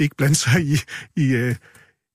[0.00, 0.76] ikke blande sig i,
[1.16, 1.56] i, øh,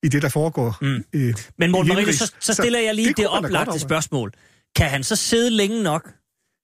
[0.04, 0.78] i det, der foregår.
[0.82, 1.04] Mm.
[1.14, 2.18] Øh, Men Morten indenrigs.
[2.18, 4.34] så, så stiller jeg lige det, det oplagte spørgsmål.
[4.78, 6.13] Kan han så sidde længe nok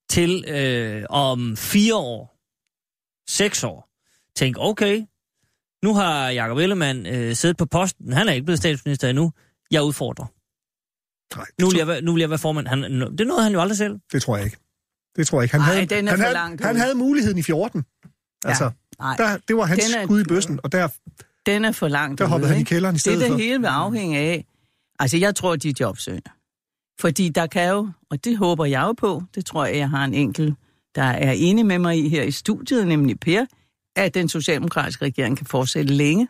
[0.10, 2.40] til øh, om fire år,
[3.30, 3.90] seks år,
[4.36, 5.02] tænke, okay,
[5.84, 9.32] nu har Jacob Ellemann øh, siddet på posten, han er ikke blevet statsminister endnu,
[9.72, 10.26] jeg udfordrer.
[11.38, 12.68] Nej, Nu vil jeg, være- nu vil jeg være formand.
[12.68, 12.84] Han,
[13.18, 14.00] det nåede han jo aldrig selv.
[14.12, 14.58] det tror jeg ikke.
[15.16, 15.52] Det tror jeg ikke.
[15.54, 17.84] Han, Ej, havde, den er han, for havde, langt han havde muligheden i 14.
[18.46, 20.88] Altså, Nej, der, det var hans Den er- skud i bøssen, og der,
[21.46, 23.36] den er for langt der hoppede ude, han i kælderen i Det stedet er for.
[23.36, 24.46] det hele vil afhænge af.
[25.00, 26.30] Altså, jeg tror, de er jobsøgende.
[27.00, 30.06] Fordi der kan jo, og det håber jeg jo på, det tror jeg, jeg har
[30.06, 30.56] en enkelt,
[30.96, 33.46] der er enig med mig i her i studiet, nemlig Per,
[33.96, 36.28] at den socialdemokratiske regering kan fortsætte længe.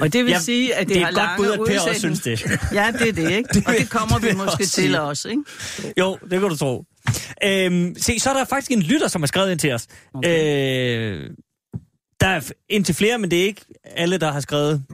[0.00, 1.80] Og det vil Ja, sige, at det, det er har et godt bud, at Per
[1.88, 2.44] også synes det.
[2.72, 3.62] Ja, det er det, ikke?
[3.66, 5.42] Og det kommer vi måske også til os, ikke?
[5.98, 6.84] Jo, det kan du tro.
[7.44, 9.86] Øhm, se, så er der faktisk en lytter, som har skrevet ind til os.
[10.14, 11.14] Okay.
[11.14, 11.30] Øh,
[12.20, 14.84] der er indtil flere, men det er ikke alle, der har skrevet.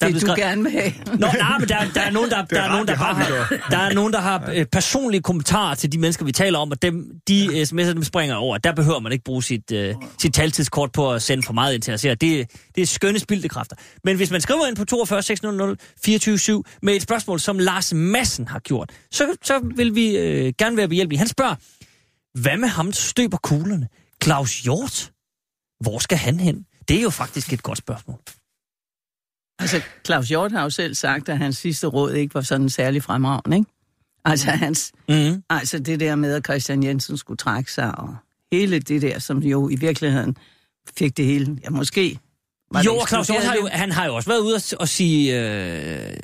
[0.00, 0.92] Der er Det du skrevet- gerne vil have.
[1.06, 3.78] Nå, nej, men der, der er nogen, der, der, er nogen, der, bare har, der
[3.78, 7.10] er nogen, der har øh, personlige kommentarer til de mennesker, vi taler om, og dem,
[7.28, 8.58] de sms'er, dem springer over.
[8.58, 11.82] Der behøver man ikke bruge sit, øh, sit taltidskort på at sende for meget ind
[11.82, 12.14] til os her.
[12.14, 13.76] Det, det er skønne spildte kræfter.
[14.04, 18.48] Men hvis man skriver ind på 42 600 24 med et spørgsmål, som Lars Madsen
[18.48, 21.18] har gjort, så, så vil vi øh, gerne være behjælpelige.
[21.18, 21.54] Han spørger,
[22.40, 23.88] hvad med ham, der støber kuglerne?
[24.24, 25.10] Claus Hjort?
[25.80, 26.64] Hvor skal han hen?
[26.88, 28.16] Det er jo faktisk et godt spørgsmål.
[29.58, 33.02] Altså, Claus Hjort har jo selv sagt, at hans sidste råd ikke var sådan særlig
[33.02, 33.70] fremragende, ikke?
[34.24, 35.42] Altså, hans, Mm.
[35.50, 38.16] altså det der med, at Christian Jensen skulle trække sig, og
[38.52, 40.36] hele det der, som jo i virkeligheden
[40.98, 42.18] fik det hele, ja, måske...
[42.70, 44.88] var Jo, og Claus Hjort har jo, han har jo også været ude og, og
[44.88, 46.16] sige øh,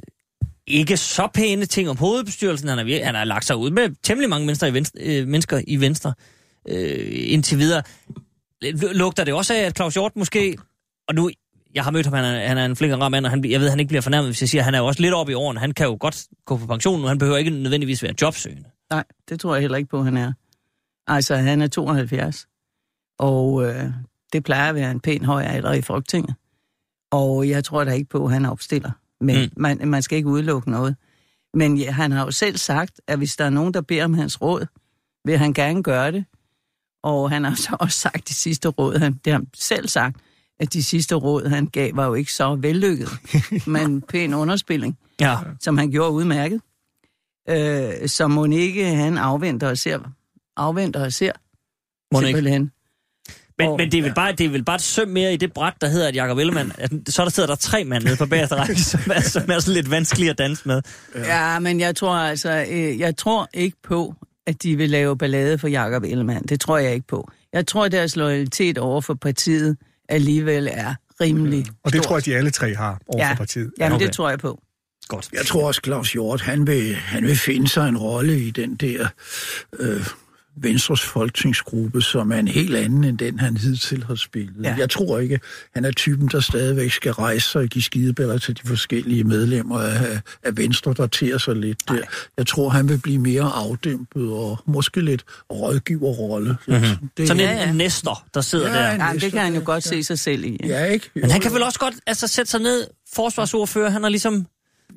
[0.67, 2.69] ikke så pæne ting om hovedbestyrelsen.
[2.69, 5.61] Han har, han har lagt sig ud med temmelig mange mennesker i Venstre, øh, mennesker
[5.67, 6.15] i Venstre
[6.69, 7.83] øh, indtil videre.
[8.93, 10.57] Lugter det også af, at Claus Hjort måske...
[11.09, 11.31] Og nu,
[11.75, 13.45] jeg har mødt ham, han er, han er en flink og rar mand, og han,
[13.51, 15.15] jeg ved, han ikke bliver fornærmet, hvis jeg siger, at han er jo også lidt
[15.15, 15.61] oppe i årene.
[15.61, 18.69] Han kan jo godt gå på pension nu, han behøver ikke nødvendigvis være jobsøgende.
[18.91, 20.33] Nej, det tror jeg heller ikke på, han er.
[21.07, 22.47] Altså, han er 72,
[23.19, 23.85] og øh,
[24.33, 26.35] det plejer at være en pæn høj alder i Folketinget.
[27.13, 28.91] Og jeg tror da ikke på, at han opstiller.
[29.21, 29.51] Men Mm.
[29.57, 30.97] man, man skal ikke udelukke noget.
[31.55, 34.15] Men ja, han har jo selv sagt, at hvis der er nogen, der beder om
[34.15, 34.67] hans råd,
[35.25, 36.25] vil han gerne gøre det.
[37.03, 40.17] Og han har så også sagt de sidste råd, han, det har han selv sagt,
[40.63, 43.09] at de sidste råd, han gav, var jo ikke så vellykket,
[43.67, 45.37] men pæn underspilling Ja.
[45.61, 46.61] som han gjorde udmærket.
[47.49, 49.99] Øh, så må ikke han afventer og ser.
[50.57, 51.33] Afventer og ser.
[52.15, 52.27] Ikke.
[52.27, 52.71] simpelthen.
[53.59, 55.37] Men, Og- men det, er vel bare, det er vel bare et søm mere i
[55.37, 58.17] det bræt, der hedder, at Jacob Ellemann, at så der sidder der tre mand nede
[58.17, 60.83] på bagerste række, som er, som er sådan lidt vanskelige at danse med.
[61.15, 64.15] Ja, men jeg tror altså, øh, jeg tror ikke på,
[64.47, 66.47] at de vil lave ballade for Jakob Ellemann.
[66.47, 67.31] Det tror jeg ikke på.
[67.53, 69.77] Jeg tror, deres loyalitet over for partiet
[70.13, 72.09] alligevel er rimelig Og det stor.
[72.09, 73.31] tror jeg, de alle tre har over ja.
[73.33, 73.73] for partiet.
[73.79, 74.07] Jamen, Okay.
[74.07, 74.63] det tror jeg på.
[75.09, 75.29] Godt.
[75.33, 78.75] Jeg tror også, Claus Hjort, han vil, han vil finde sig en rolle i den
[78.77, 79.07] der
[79.79, 80.07] øh,
[80.57, 84.65] Venstres folketingsgruppe, som er en helt anden end den, han hidtil har spillet.
[84.65, 84.69] Ja.
[84.71, 84.77] Ja.
[84.79, 85.41] Jeg tror ikke,
[85.75, 89.79] han er typen, der stadigvæk skal rejse sig og give skidebæller til de forskellige medlemmer
[89.79, 91.99] af, af Venstre, der ter sig lidt der.
[92.37, 96.57] Jeg tror, han vil blive mere afdæmpet og måske lidt rådgiverrolle.
[96.69, 97.09] Mm-hmm.
[97.17, 97.73] Det, Sådan en, Ja, ja.
[97.73, 99.05] næster, der sidder Ja, der.
[99.07, 100.57] Ja, det kan han jo godt se sig selv i.
[100.65, 101.11] Ja, ikke?
[101.15, 104.47] Men han kan vel også godt altså, sætte sig ned, forsvarsordfører, han har ligesom,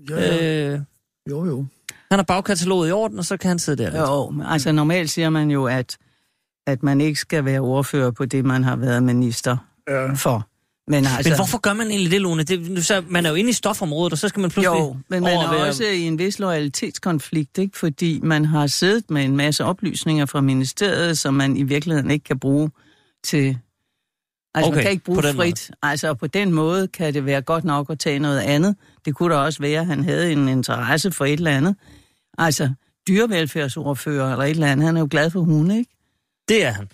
[0.09, 0.71] Ja, ja.
[0.73, 0.79] øh,
[1.29, 1.65] Jo, jo.
[2.15, 4.01] Han har bagkataloget i orden, og så kan han sidde der lidt.
[4.01, 5.97] Jo, altså normalt siger man jo, at,
[6.67, 9.57] at man ikke skal være ordfører på det, man har været minister
[9.87, 10.13] Ja.
[10.13, 10.47] for.
[10.87, 12.43] Men altså, Men hvorfor gør man egentlig det, Lone?
[12.43, 14.79] Det, så, man er jo inde i stofområdet, og så skal man pludselig...
[14.79, 17.77] Jo, men man er være- også i en vis loyalitetskonflikt, ikke?
[17.77, 22.23] fordi man har siddet med en masse oplysninger fra ministeriet, som man i virkeligheden ikke
[22.23, 22.71] kan bruge
[23.23, 23.57] til...
[24.55, 25.71] Altså, Okay, man kan ikke bruge på den frit.
[25.83, 28.75] Altså, på den måde kan det være godt nok at tage noget andet.
[29.05, 31.75] Det kunne da også være, at han havde en interesse for et eller andet.
[32.37, 32.69] Altså,
[33.07, 34.85] dyrevelfærdsordfører eller et eller andet.
[34.85, 35.91] Han er jo glad for hunde, ikke?
[36.49, 36.87] Det er han.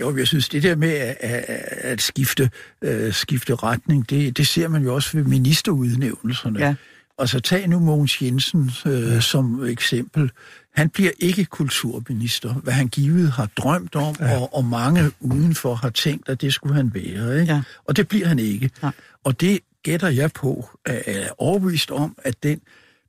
[0.00, 1.44] Jo, jeg synes, det der med at, at,
[1.78, 2.50] at skifte,
[2.86, 6.58] uh, skifte retning, det, det ser man jo også ved ministerudnævnelserne.
[6.58, 6.74] Ja.
[7.16, 9.20] Og så tag nu Mogens Jensen uh, ja.
[9.20, 10.30] som eksempel.
[10.74, 14.40] Han bliver ikke kulturminister, hvad han givet har drømt om, ja.
[14.40, 17.40] og, og mange udenfor har tænkt, at det skulle han være.
[17.40, 17.52] Ikke?
[17.52, 17.62] Ja.
[17.84, 18.70] Og det bliver han ikke.
[18.82, 18.92] Nej.
[19.24, 22.60] Og det gætter jeg på, er, er overbevist om, at den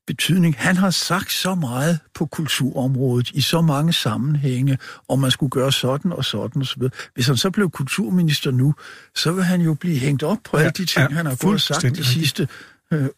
[0.10, 0.56] betydning.
[0.58, 4.78] Han har sagt så meget på kulturområdet i så mange sammenhænge,
[5.10, 6.92] om man skulle gøre sådan og sådan videre.
[7.14, 8.74] Hvis han så blev kulturminister nu,
[9.16, 11.54] så vil han jo blive hængt op på alle de ting, ja, han har gået
[11.54, 12.48] og sagt de sidste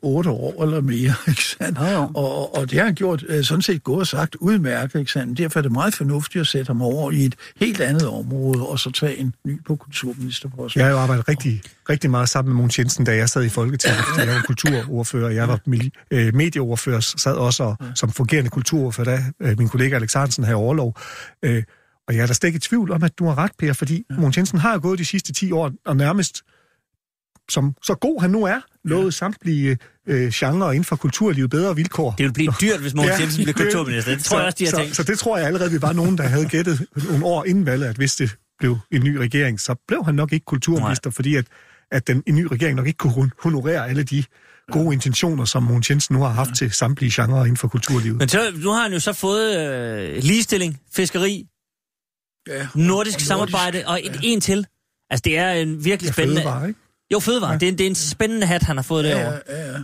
[0.01, 1.79] otte år eller mere, ikke sandt?
[1.79, 2.11] Jo, jo.
[2.15, 5.37] Og, og det har han gjort øh, sådan set gået og sagt udmærket, ikke sandt?
[5.37, 8.79] Derfor er det meget fornuftigt at sætte ham over i et helt andet område, og
[8.79, 10.79] så tage en ny på kulturministerposten.
[10.79, 13.49] Jeg har jo arbejdet rigtig, rigtig meget sammen med Mogens Jensen, da jeg sad i
[13.49, 15.59] Folketinget, jeg var kulturordfører, og jeg var
[16.11, 20.97] øh, medieordfører, sad også og, som fungerende kulturordfører, da øh, min kollega Alexandersen havde overlov.
[21.43, 21.63] Øh,
[22.07, 24.05] og jeg er da slet ikke i tvivl om, at du har ret, Per, fordi
[24.09, 24.15] ja.
[24.15, 26.41] Mogens Jensen har gået de sidste 10 år, og nærmest,
[27.51, 29.77] som så god han nu er, lovet samtlige
[30.07, 32.11] øh, genrer inden for kulturlivet bedre vilkår.
[32.17, 34.15] Det vil blive dyrt, hvis Mogens Ja, Jensen bliver det- kulturminister.
[34.15, 34.95] Det tror jeg også, de har så, tænkt.
[34.95, 37.65] Så, så det tror jeg allerede, vi var nogen, der havde gættet nogle år inden
[37.65, 41.13] valget, at hvis det blev en ny regering, så blev han nok ikke kulturminister, Nej.
[41.15, 41.45] fordi at,
[41.91, 44.23] at den, en ny regering nok ikke kunne hon- honorere alle de
[44.71, 48.17] gode intentioner, som Mogens Jensen nu har haft til samtlige genrer inden for kulturlivet.
[48.17, 51.45] Men så, nu har han jo så fået øh, ligestilling, fiskeri,
[52.47, 54.65] Ja, nordisk og samarbejde og et, en til.
[55.09, 56.41] Altså, det er en virkelig Ja, spændende...
[56.41, 56.79] fødevare, ikke?
[57.11, 57.51] Jo, fødevare.
[57.51, 57.57] Ja.
[57.57, 59.39] Det, er, det er en spændende hat, han har fået derovre.
[59.49, 59.77] Ja, ja, ja.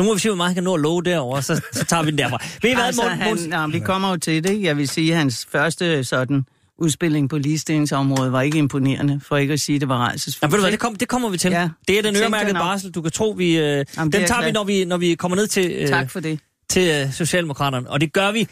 [0.00, 2.02] Så må vi se, hvor meget han kan nå at love derovre, så, så tager
[2.02, 2.38] vi den derfra.
[2.62, 4.62] Ved I hvad, Altså, Morten, han, nej, vi kommer jo til det.
[4.62, 6.44] Jeg vil sige, at hans første sådan
[6.78, 10.52] udspilling på ligestillingsområdet var ikke imponerende, for ikke at sige, at det var Ja, rejsesfuldt.
[10.52, 11.50] ved du hvad, det, kom, det kommer vi til.
[11.50, 12.90] Ja, Ja, det er den øremærkede barsel.
[12.90, 13.58] Du kan tro, vi...
[13.58, 16.10] Øh, Jamen, den er tager vi, når vi, når vi kommer ned til, øh, Tak
[16.10, 16.38] for det.
[16.70, 17.90] til øh, Socialdemokraterne.
[17.90, 18.48] Og det gør vi.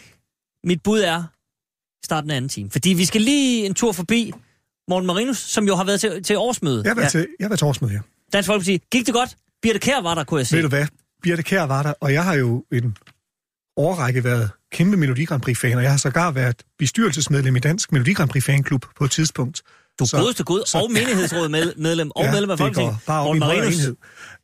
[0.64, 1.22] Mit bud er
[2.05, 2.70] starten af anden time.
[2.70, 4.32] Fordi vi skal lige en tur forbi
[4.89, 6.82] Morten Marinus, som jo har været til, til årsmøde.
[6.87, 7.09] Jeg var ja.
[7.09, 7.99] til, jeg var til årsmøde, ja.
[8.32, 8.82] Dansk Folkeparti.
[8.93, 9.37] Gik det godt?
[9.62, 10.57] Birte Kær var der, kunne jeg se.
[10.57, 10.87] Ved du hvad?
[11.22, 12.97] Birte Kær var der, og jeg har jo en
[13.76, 18.12] årrække været kæmpe Melodi Grand Prix-fan, og jeg har sågar været bestyrelsesmedlem i Dansk Melodi
[18.12, 19.62] Grand Prix Fanklub på et tidspunkt.
[19.99, 22.97] Du er godeste gud, så- og menighedsråd med, medlem, og medlem af Folketinget.
[23.07, 23.87] bare en højere Marinus.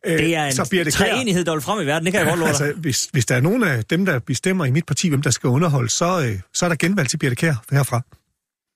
[0.07, 2.05] Øh, Det er så bliver en det træenighed, der vil frem i verden.
[2.07, 2.61] Det kan jeg godt love dig.
[2.61, 5.31] Altså, hvis, hvis der er nogen af dem, der bestemmer i mit parti, hvem der
[5.31, 8.01] skal underholde, så, øh, så er der genvalg til Birte Kær herfra.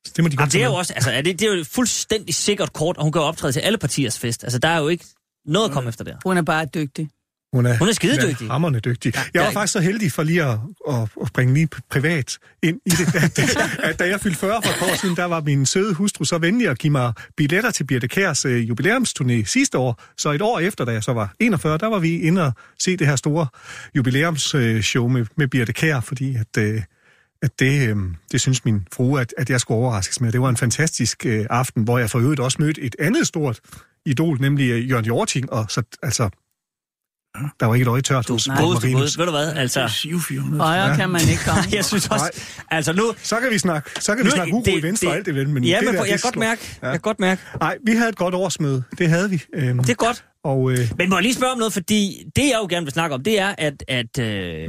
[0.07, 1.65] Så det må de godt det er jo også, altså, er det, det er jo
[1.65, 4.45] fuldstændig sikkert kort, og hun kan jo optræde til alle partiers fest.
[4.45, 5.05] Altså, der er jo ikke
[5.47, 6.17] noget at komme efter der.
[6.25, 7.09] Hun er bare dygtig.
[7.53, 8.37] Hun er, Hun er skidedygtig.
[8.39, 9.13] Hun er hammerne dygtig.
[9.15, 12.39] Jeg der var er- faktisk så heldig for lige at, at, at bringe lige privat
[12.63, 13.39] ind i det, at,
[13.91, 16.25] at da jeg fyldte 40 for et par år siden, der var min søde hustru
[16.25, 20.03] så venlig at give mig billetter til Birte Kærs øh, jubilæumsturné sidste år.
[20.19, 22.97] Så et år efter, da jeg så var 41, der var vi inde og se
[22.97, 23.47] det her store
[23.97, 26.63] jubilæumsshow med, med Birte Kær, fordi at...
[26.63, 26.83] Øh,
[27.45, 27.97] at det, øh,
[28.33, 30.33] det synes min frue, at, at jeg skulle overraskes med.
[30.33, 33.61] Det var en fantastisk øh, aften, hvor jeg for øvrigt også mødte et andet stort
[34.07, 36.29] idol, nemlig øh, Jørgen Jorting, og så, altså,
[37.61, 39.19] der var ikke et øje tørt hos Morten gud, Marinus.
[39.19, 39.89] ved du hvad, altså...
[39.89, 40.63] Siv 400.
[40.65, 40.97] Højere Ja.
[40.97, 41.63] kan man ikke komme.
[41.77, 42.31] Jeg synes også,
[42.71, 43.15] altså nu...
[43.23, 45.35] Så kan vi snakke, så kan vi nu snakke uro i venstre og alt det,
[45.49, 46.87] men ja, det men der, jeg kan det godt mærke, Ja.
[46.87, 47.43] jeg kan godt mærke.
[47.61, 48.83] Nej, vi havde et godt årsmøde.
[48.99, 49.43] Det havde vi.
[49.55, 50.25] Øhm, Det er godt.
[50.45, 52.93] Og øh, Men må jeg lige spørge om noget, fordi det, jeg jo gerne vil
[52.93, 54.69] snakke om, det er, at, at øh,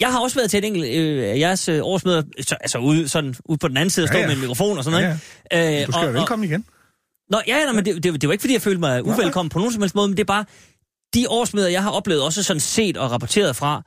[0.00, 3.08] jeg har også været til et enkelt øh, af jeres øh, årsmøder, så, altså ude,
[3.08, 4.26] sådan, ude på den anden side og Ja, stå ja.
[4.26, 5.20] med en mikrofon og sådan noget.
[5.52, 5.80] Ja?
[5.80, 6.64] Øh, du skal være velkommen igen.
[7.30, 9.58] Nå, ja, ja, men det, det, det var ikke, fordi jeg følte mig uvelkommen på
[9.58, 10.44] nogen som helst måde, men det er bare,
[11.14, 13.82] de årsmøder, jeg har oplevet, også sådan set og rapporteret fra,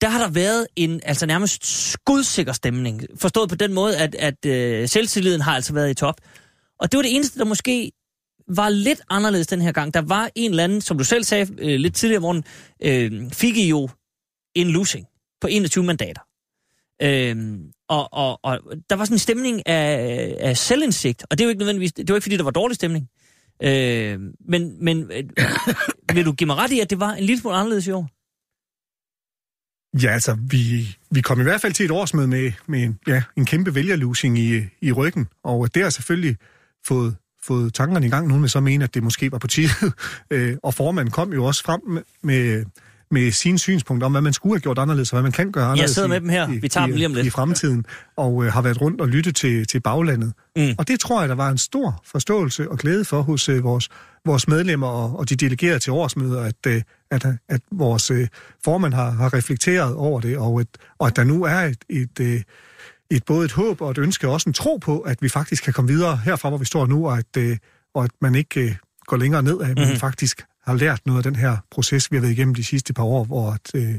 [0.00, 3.02] der har der været en altså nærmest skudsikker stemning.
[3.16, 6.20] Forstået på den måde, at, at øh, selvtilliden har altså været i top.
[6.80, 7.92] Og det var det eneste, der måske
[8.48, 9.94] var lidt anderledes den her gang.
[9.94, 12.44] Der var en eller anden, som du selv sagde øh, lidt tidligere om morgenen,
[12.82, 13.88] øh, fik I jo
[14.54, 15.06] en losing
[15.40, 16.20] på 21 mandater.
[17.02, 18.60] Øhm, og, og, og
[18.90, 22.08] der var sådan en stemning af, af selvindsigt, og det er jo ikke nødvendigvis, det
[22.08, 23.08] var ikke fordi, der var dårlig stemning.
[23.62, 25.24] Øh, men men øh,
[26.14, 28.10] vil du give mig ret i, at det var en lille smule anderledes i år?
[30.02, 33.22] Ja, altså, vi, vi kom i hvert fald til et årsmøde med, med en, ja,
[33.36, 36.36] en kæmpe vælgerlusing i, i ryggen, og det har selvfølgelig
[36.86, 38.28] fået, fået tankerne i gang.
[38.28, 39.68] Nogen vil så mene, at det måske var på tide.
[40.30, 42.64] Øh, og formanden kom jo også frem med, med,
[43.10, 45.64] med sine synspunkter om, hvad man skulle have gjort anderledes, og hvad man kan gøre
[45.64, 46.48] anderledes sidder i, med dem her.
[46.52, 47.26] i, Vi tager i, dem lige om lidt.
[47.26, 47.84] i fremtiden,
[48.16, 50.32] og øh, har været rundt og lyttet til, til baglandet.
[50.56, 50.74] Mm.
[50.78, 53.88] Og det tror jeg, der var en stor forståelse og glæde for hos øh, vores,
[54.24, 58.28] vores medlemmer og, og de delegerede til årsmøder, at, øh, at, at vores øh,
[58.64, 62.20] formand har, har reflekteret over det, og, et, og at der nu er et, et,
[62.20, 62.40] øh,
[63.10, 65.64] et både et håb og et ønske, og også en tro på, at vi faktisk
[65.64, 67.56] kan komme videre herfra, hvor vi står nu, og at, øh,
[67.94, 68.74] og at man ikke øh,
[69.06, 69.96] går længere ned, at man Mhm.
[69.96, 73.04] faktisk har lært noget af den her proces, vi har været igennem de sidste par
[73.04, 73.98] år, hvor, at, øh,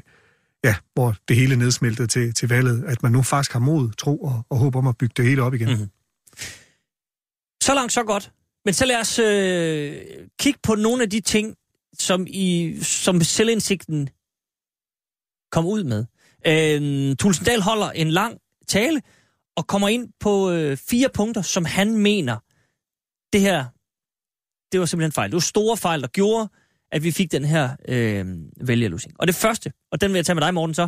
[0.64, 4.18] ja, hvor det hele nedsmeltede til, til valget, at man nu faktisk har mod, tro
[4.18, 5.70] og, og håb om at bygge det hele op igen.
[5.70, 5.90] Mhm.
[7.64, 8.32] Så langt, så godt.
[8.66, 10.02] Men så lad os øh,
[10.40, 11.56] kigge på nogle af de ting,
[12.00, 14.10] som, I, som selvindsigten
[15.52, 16.06] kom ud med.
[16.48, 18.38] Øh, Tulsendal holder en lang
[18.68, 19.02] tale
[19.56, 22.38] og kommer ind på øh, fire punkter, som han mener,
[23.34, 23.66] det her,
[24.72, 25.30] det var simpelthen fejl.
[25.30, 26.50] Det var store fejl, der gjorde,
[26.92, 28.26] at vi fik den her øh,
[28.62, 29.14] vælgerlusing.
[29.20, 30.88] Og det første, og den vil jeg tage med dig, Morten, så.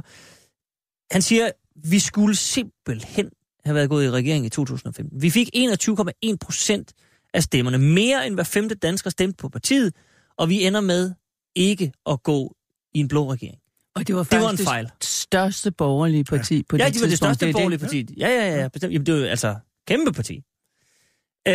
[1.12, 3.30] Han siger, vi skulle simpelthen
[3.66, 5.22] have været gået i regering i 2015.
[5.22, 6.94] Vi fik 21,1 procent
[7.34, 7.78] af stemmerne.
[7.78, 9.94] Mere end hver femte dansker stemte på partiet,
[10.38, 11.12] og vi ender med
[11.56, 12.56] ikke at gå
[12.94, 13.58] i en blå regering.
[13.96, 14.86] Og det var Det var faktisk en fejl.
[14.86, 16.62] det største borgerlige parti ja.
[16.70, 17.36] på Ja, det de var det tidspunkt.
[17.36, 18.08] største er borgerlige parti.
[18.18, 18.94] Ja, ja, ja, bestemt.
[18.94, 19.56] Jamen, det jo altså
[19.88, 20.36] kæmpe parti.
[21.48, 21.54] Øh,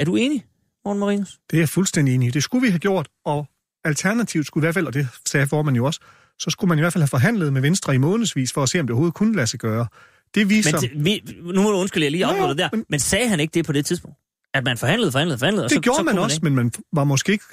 [0.00, 0.44] er du enig,
[0.84, 1.38] Morten Marinus?
[1.50, 2.30] Det er jeg fuldstændig enig i.
[2.30, 3.46] Det skulle vi have gjort, og
[3.84, 6.00] alternativt skulle i hvert fald, og det sagde formanden jo også,
[6.38, 8.80] så skulle man i hvert fald have forhandlet med Venstre i månedsvis, for at se,
[8.80, 9.86] om det overhovedet kunne lade sig gøre.
[10.34, 10.80] Det viser...
[10.94, 12.68] Men vi, nu må du undskylde, jeg lige afbryder der.
[12.72, 14.16] men- Men sagde han ikke det på det tidspunkt?
[14.54, 15.64] At man forhandlede, forhandlede, forhandlede?
[15.64, 16.44] og det så, gjorde så man også, ikke?
[16.44, 17.44] men man var måske ikke,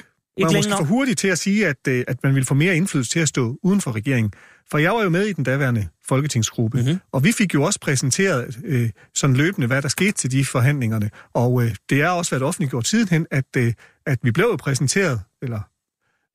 [0.42, 2.54] Ikke var længe måske for hurtig til at sige, at, øh, at man ville få
[2.54, 4.34] mere indflydelse til at stå uden for regeringen.
[4.72, 6.86] For jeg var jo med i den daværende folketingsgruppe, Mhm.
[6.86, 7.02] mm-hmm.
[7.12, 11.10] og vi fik jo også præsenteret øh, sådan løbende, hvad der skete til de forhandlingerne.
[11.34, 13.74] Og øh, det er også været offentliggjort sidenhen, at, øh,
[14.06, 15.60] at vi blev præsenteret, eller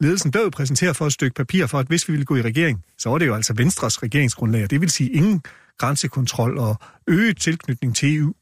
[0.05, 2.85] ledelsen blev præsenteret for et stykke papir for, at hvis vi ville gå i regering,
[2.99, 5.43] så var det jo altså Venstres regeringsgrundlag, og det vil sige ingen
[5.79, 8.35] grænsekontrol og øget tilknytning til EU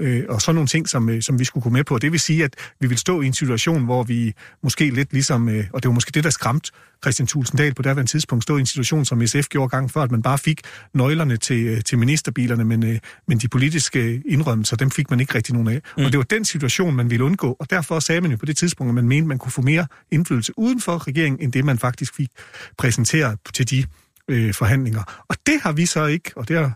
[0.00, 1.98] øh, og sådan nogle ting, som, øh, som vi skulle gå med på.
[1.98, 5.48] Det vil sige, at vi vil stå i en situation, hvor vi måske lidt ligesom,
[5.48, 6.70] øh, og det var måske det, der skræmte
[7.02, 10.10] Christian Tulsendal på daværende tidspunkt, stå i en situation, som SF gjorde gang før, at
[10.10, 10.60] man bare fik
[10.94, 15.34] nøglerne til, øh, til ministerbilerne, men, øh, men de politiske indrømmelser, dem fik man ikke
[15.34, 15.80] rigtig nogen af.
[15.98, 16.04] Mm.
[16.04, 18.56] Og det var den situation, man ville undgå, og derfor sagde man jo på det
[18.56, 21.78] tidspunkt, at man mente, man kunne få mere indflydelse uden for regeringen, end det man
[21.78, 22.30] faktisk fik
[22.78, 23.84] præsenteret til de
[24.28, 25.24] øh, forhandlinger.
[25.28, 26.72] Og det har vi så ikke, og det har,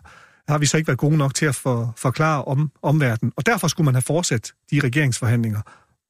[0.48, 3.32] har vi så ikke været gode nok til at for, forklare om omverdenen.
[3.36, 5.60] Og derfor skulle man have fortsat de regeringsforhandlinger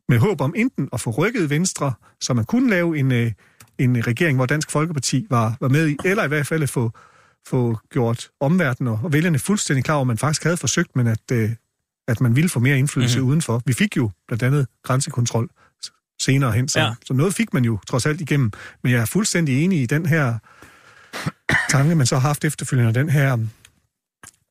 [0.09, 3.33] med håb om enten at få rykket Venstre, så man kunne lave en, øh,
[3.79, 6.93] en regering, hvor Dansk Folkeparti var, var med i, eller i hvert fald få,
[7.47, 11.21] få gjort omverdenen og vælgerne fuldstændig klar over, at man faktisk havde forsøgt, men at,
[11.33, 11.51] øh,
[12.09, 13.23] at man ville få mere indflydelse Mhm.
[13.23, 13.31] mm-hmm.
[13.31, 13.63] udenfor.
[13.67, 15.49] Vi fik jo blandt andet grænsekontrol
[16.23, 16.95] senere hen, så, ja.
[17.07, 18.53] så noget fik man jo trods alt igennem.
[18.83, 20.39] Men jeg er fuldstændig enig i den her
[21.71, 23.39] tanke, man så har haft efterfølgende, den her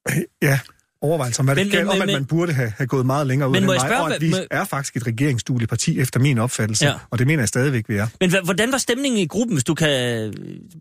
[0.10, 0.60] øh, ja,
[1.02, 2.88] overvejelse om, hvad det Men- men, men- om, men- at men- man burde have, have
[2.88, 5.08] gået meget længere ud Men jeg vej, spørge, og at vi må- er faktisk et
[5.08, 6.94] regeringsdueligt parti, efter min opfattelse, Ja.
[7.10, 8.08] og det mener jeg stadigvæk, vi er.
[8.20, 10.34] Men hvordan var stemningen i gruppen, hvis du kan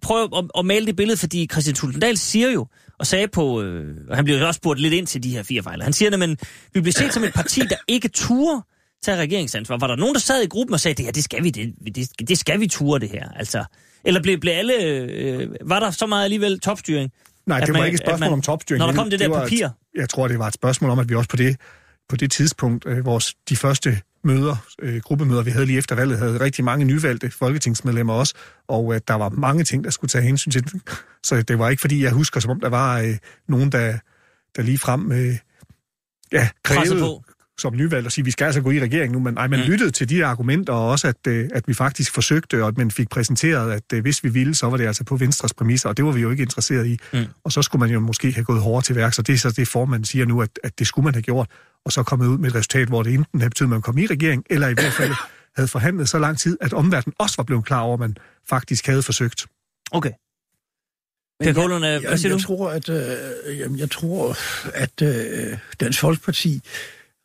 [0.03, 1.17] prøve at, at male det billede?
[1.17, 2.67] Fordi Christian Tulsendal siger jo,
[2.99, 5.63] og sagde på, øh, og han blev også spurgt lidt ind til de her fire
[5.63, 5.83] fejl.
[5.83, 6.39] Han siger, at
[6.75, 8.61] vi bliver set som et parti, der ikke turer
[9.05, 9.77] tage regeringsansvar.
[9.79, 11.75] Var der nogen, der sad i gruppen og sagde, det her, det skal vi, det,
[11.95, 13.65] det, det skal vi ture det her, altså?
[14.09, 17.11] Eller blev, blev alle, øh, var der så meget alligevel topstyring?
[17.47, 18.79] Nej, det var man- ikke et spørgsmål man- om topstyring.
[18.79, 19.67] Når der kom det der var papir.
[19.67, 21.57] Et, jeg tror, det var et spørgsmål om, at vi også på det,
[22.09, 26.19] på det tidspunkt, øh, vores, de første møder, øh, gruppemøder, vi havde lige efter valget,
[26.19, 28.35] havde rigtig mange nyvalgte folketingsmedlemmer også,
[28.69, 30.65] og øh, der var mange ting, der skulle tage hensyn til.
[31.27, 33.17] Så det var ikke, fordi jeg husker, som om der var øh,
[33.49, 33.99] nogen, der,
[34.57, 35.35] der lige frem øh,
[36.33, 37.23] ja, krævede på.
[37.59, 39.61] Som nyvalgt at sige, at vi skal altså gå i regering nu, men nej, man
[39.61, 39.67] Mm.
[39.67, 42.91] lyttede til de argumenter, og også at, øh, at vi faktisk forsøgte, og at man
[42.91, 45.97] fik præsenteret, at øh, hvis vi ville, så var det altså på Venstres præmisser, og
[45.97, 46.99] det var vi jo ikke interesseret i.
[47.13, 47.25] Mm.
[47.45, 49.51] Og så skulle man jo måske have gået hårdere til værks, og det er så
[49.51, 51.51] det formand siger nu, at, at det skulle man have gjort,
[51.85, 53.99] og så kommet ud med et resultat, hvor det enten havde betydet, at man kom
[53.99, 55.13] i regering, eller i hvert fald
[55.57, 58.17] havde forhandlet så lang tid, at omverdenen også var blevet klar over, at man
[58.49, 59.47] faktisk havde forsøgt.
[59.91, 60.11] Okay.
[61.41, 62.39] Men Per jeg- Kålund, øh, hvad Jeg, jeg du?
[62.39, 64.37] tror, at, øh, jamen, jeg tror,
[64.75, 66.61] at øh, Dansk Folkeparti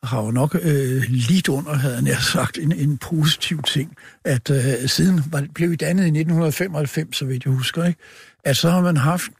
[0.04, 4.88] har jo nok øh, lidt under, havde jeg sagt, en, en positiv ting, at øh,
[4.88, 8.00] siden var, blev vi dannet i 1995, så vidt jeg husker, ikke?
[8.44, 9.30] at så har man haft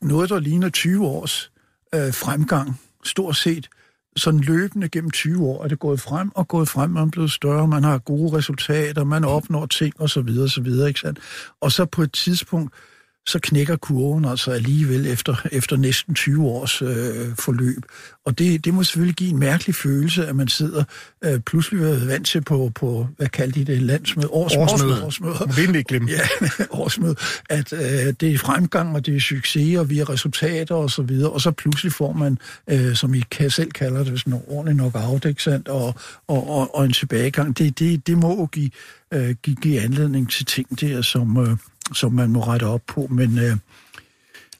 [0.00, 1.50] noget, der ligner 20 års
[1.94, 3.68] øh, fremgang, stort set,
[4.16, 7.30] sådan løbende gennem 20 år er det gået frem og gået frem, man er blevet
[7.30, 11.00] større, man har gode resultater, man opnår ting og så videre, og så videre, ikke
[11.00, 11.18] sandt?
[11.60, 12.74] Og så på et tidspunkt,
[13.28, 16.88] så knækker kurven altså alligevel efter, efter næsten 20 års øh,
[17.38, 17.82] forløb.
[18.24, 20.84] Og det, det må selvfølgelig give en mærkelig følelse, at man sidder
[21.24, 24.28] øh, pludselig været vant til på, på, hvad kaldte de det, landsmøde?
[24.28, 24.62] Årsmøde.
[24.62, 25.04] Årsmøde.
[25.04, 25.84] Årsmøde.
[25.84, 26.08] Glemme.
[26.18, 26.20] Ja,
[26.70, 27.16] årsmøde,
[27.50, 31.02] at øh, det er fremgang, og det er succes, og vi har resultater og så
[31.02, 32.38] videre, og så pludselig får man,
[32.70, 35.94] øh, som I selv kalder det, sådan ordentligt nok out, ikke sandt, og,
[36.28, 37.58] og, og, og en tilbagegang.
[37.58, 38.70] Det, det, det må jo give,
[39.14, 41.56] øh, give, give anledning til ting der, som, øh,
[41.92, 43.38] som man må rette op på, men...
[43.38, 43.56] Øh,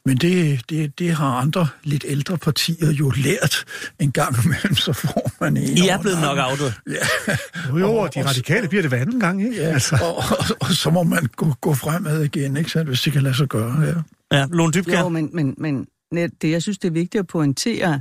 [0.04, 3.64] men det, det, det har andre lidt ældre partier jo lært
[3.98, 6.56] en gang imellem, så får man en I er blevet nakken.
[6.56, 6.74] knockoutet.
[6.86, 7.36] Ja,
[7.68, 9.56] Jo, jo, Og- og de og- radikale bliver det hver anden gang, ikke?
[9.56, 9.98] ja altså.
[10.02, 13.22] og, og, og så må man gå, gå fremad igen, ikke sandt, hvis det kan
[13.22, 13.80] lade sig gøre.
[13.82, 13.94] Ja.
[14.38, 15.00] Ja, Lone Dybkjær.
[15.00, 18.00] Jo, men, men, men net, det, jeg synes, det er vigtigt at pointere,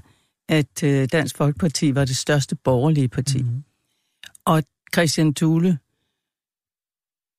[0.50, 3.38] at øh, Dansk Folkeparti var det største borgerlige parti.
[3.38, 3.48] Mhm.
[3.48, 3.64] Mm-hmm.
[4.46, 4.64] Og
[4.94, 5.78] Christian Thule,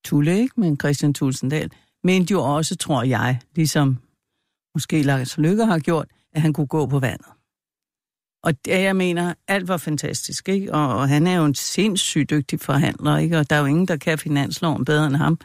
[0.04, 1.70] Tulle, ikke, men Christian Tulsendal,
[2.04, 3.98] mente jo også, tror jeg, ligesom
[4.74, 7.26] måske Lars Lykke har gjort, at han kunne gå på vandet.
[8.42, 10.74] Og det, jeg mener, alt var fantastisk, ikke?
[10.74, 13.38] Og, og han er jo en sindssygt dygtig forhandler, ikke?
[13.38, 15.38] Og der er jo ingen, der kan finansloven bedre end ham.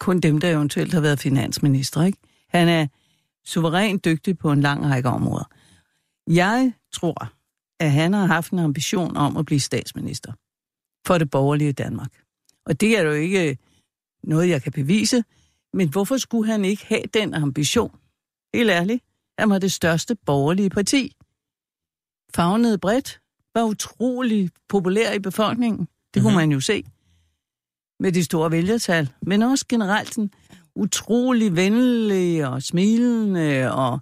[0.00, 2.18] Kun dem, der eventuelt har været finansminister, ikke?
[2.48, 2.86] Han er
[3.44, 5.44] suverænt dygtig på en lang række områder.
[6.26, 7.32] Jeg tror,
[7.80, 10.32] at han har haft en ambition om at blive statsminister
[11.06, 12.10] for det borgerlige Danmark.
[12.66, 13.58] Og det er jo ikke
[14.24, 15.24] noget, jeg kan bevise.
[15.72, 17.96] Men hvorfor skulle han ikke have den ambition?
[18.54, 19.04] Helt ærligt.
[19.38, 21.16] Han var det største borgerlige parti.
[22.34, 23.20] Fagnede bredt,
[23.54, 25.88] var utrolig populær i befolkningen.
[26.14, 26.40] Det kunne Mhm.
[26.40, 26.84] man jo se
[28.00, 29.10] med de store vælgertal.
[29.22, 30.30] Men også generelt sådan
[30.76, 33.98] utrolig venlig og smilende og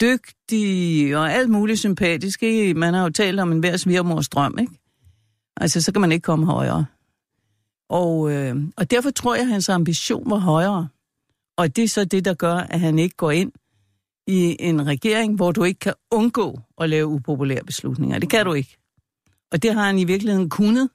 [0.00, 2.42] dygtig og alt muligt sympatisk.
[2.76, 4.72] Man har jo talt om en hver svirmors drøm, ikke?
[5.56, 6.84] Altså, så kan man ikke komme højere.
[7.90, 10.88] Og, øh, og derfor tror jeg, at hans ambition var højere.
[11.56, 13.52] Og det er så det, der gør, at han ikke går ind
[14.26, 18.18] i en regering, hvor du ikke kan undgå at lave upopulære beslutninger.
[18.18, 18.76] Det kan du ikke.
[19.52, 20.90] Og det har han i virkeligheden kunnet.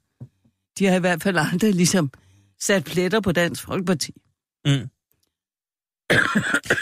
[0.79, 2.11] De har i hvert fald aldrig ligesom
[2.59, 4.11] sat pletter på Dansk Folkeparti.
[4.65, 4.71] Mm.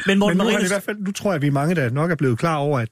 [0.07, 1.51] Men Morten Men nu, det i Marinus, hvert fald, nu tror jeg, at vi er
[1.51, 2.89] mange, der nok er blevet klar over, at,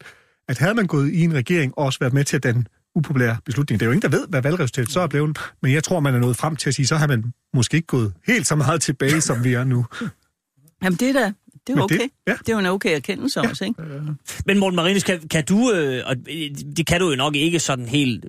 [0.47, 2.65] at havde man gået i en regering og også været med til at danne
[2.95, 3.77] upopulære beslutninger.
[3.77, 6.15] Det er jo ingen, der ved, hvad valgresultatet så er blevet, men jeg tror, man
[6.15, 8.81] er nået frem til at sige, så har man måske ikke gået helt så meget
[8.81, 9.85] tilbage, som vi er nu.
[10.83, 11.33] Jamen det er da,
[11.67, 11.99] det er okay.
[11.99, 12.33] Det, ja.
[12.33, 13.49] det er jo en okay erkendelse ja.
[13.49, 13.83] også, ikke?
[14.45, 16.15] men Morten Marinus, kan, kan du, øh, og
[16.77, 18.25] det kan du jo nok ikke sådan helt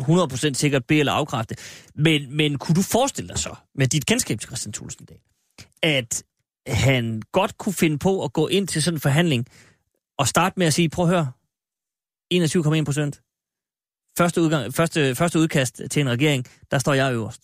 [0.00, 1.56] 100% sikkert be- eller afkræfte,
[1.94, 5.20] men, men kunne du forestille dig så, med dit kendskab til Christian Thulesen Dahl,
[5.82, 6.22] at
[6.66, 9.46] han godt kunne finde på at gå ind til sådan en forhandling
[10.18, 11.30] og starte med at sige, prøv at høre,
[12.34, 13.20] 21,1 procent.
[14.18, 17.40] Første, udgang, første, første udkast til en regering, der står jeg øverst.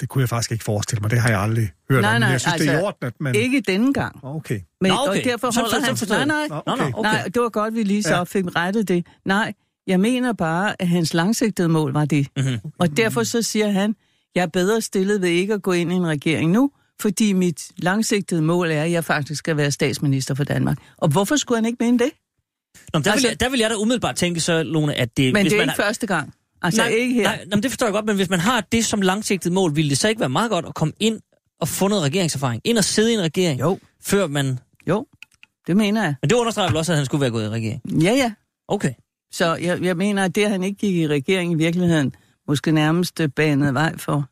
[0.00, 1.10] Det kunne jeg faktisk ikke forestille mig.
[1.10, 2.20] Det har jeg aldrig hørt Nej, om.
[2.20, 3.34] Nej, jeg synes, det er i altså, orden, at man...
[3.34, 4.24] Ikke denne gang.
[4.24, 4.60] Okay.
[4.80, 5.18] Men, Nå, okay.
[5.20, 5.96] Og derfor Så- holder så- så han...
[5.96, 6.92] forstår Nej, nej, Nå, okay.
[6.94, 7.02] okay.
[7.02, 8.22] nej, det var godt, vi lige så Ja.
[8.24, 9.06] fik rettet det.
[9.24, 9.52] Nej,
[9.86, 12.26] jeg mener bare, at hans langsigtede mål var det.
[12.36, 12.58] Mhm.
[12.78, 13.96] Og derfor så siger han,
[14.34, 16.70] jeg er bedre stillet ved ikke at gå ind i en regering nu,
[17.00, 20.78] fordi mit langsigtede mål er, at jeg faktisk skal være statsminister for Danmark.
[20.96, 22.10] Og hvorfor skulle han ikke mene det?
[22.92, 25.32] Nå, der, Altså- vil jeg, der vil jeg da umiddelbart tænke så, Lone, at det...
[25.32, 26.32] Men hvis det er man ikke har- første gang.
[26.62, 27.22] Altså nej, ikke her.
[27.22, 29.88] Nej, nej, det forstår jeg godt, men hvis man har det som langsigtet mål, ville
[29.90, 31.20] det så ikke være meget godt at komme ind
[31.60, 32.62] og få noget regeringserfaring?
[32.64, 34.58] Ind og sidde i en regering, Jo, før man...
[34.88, 35.06] jo,
[35.66, 36.14] det mener jeg.
[36.22, 38.02] Men det understreger vel også, at han skulle være gået i regering?
[38.02, 38.32] Ja, ja.
[38.68, 38.92] Okay.
[39.32, 42.12] Så jeg, jeg mener, at det, at han ikke gik i regering i virkeligheden,
[42.48, 44.28] måske nærmest banede vej for,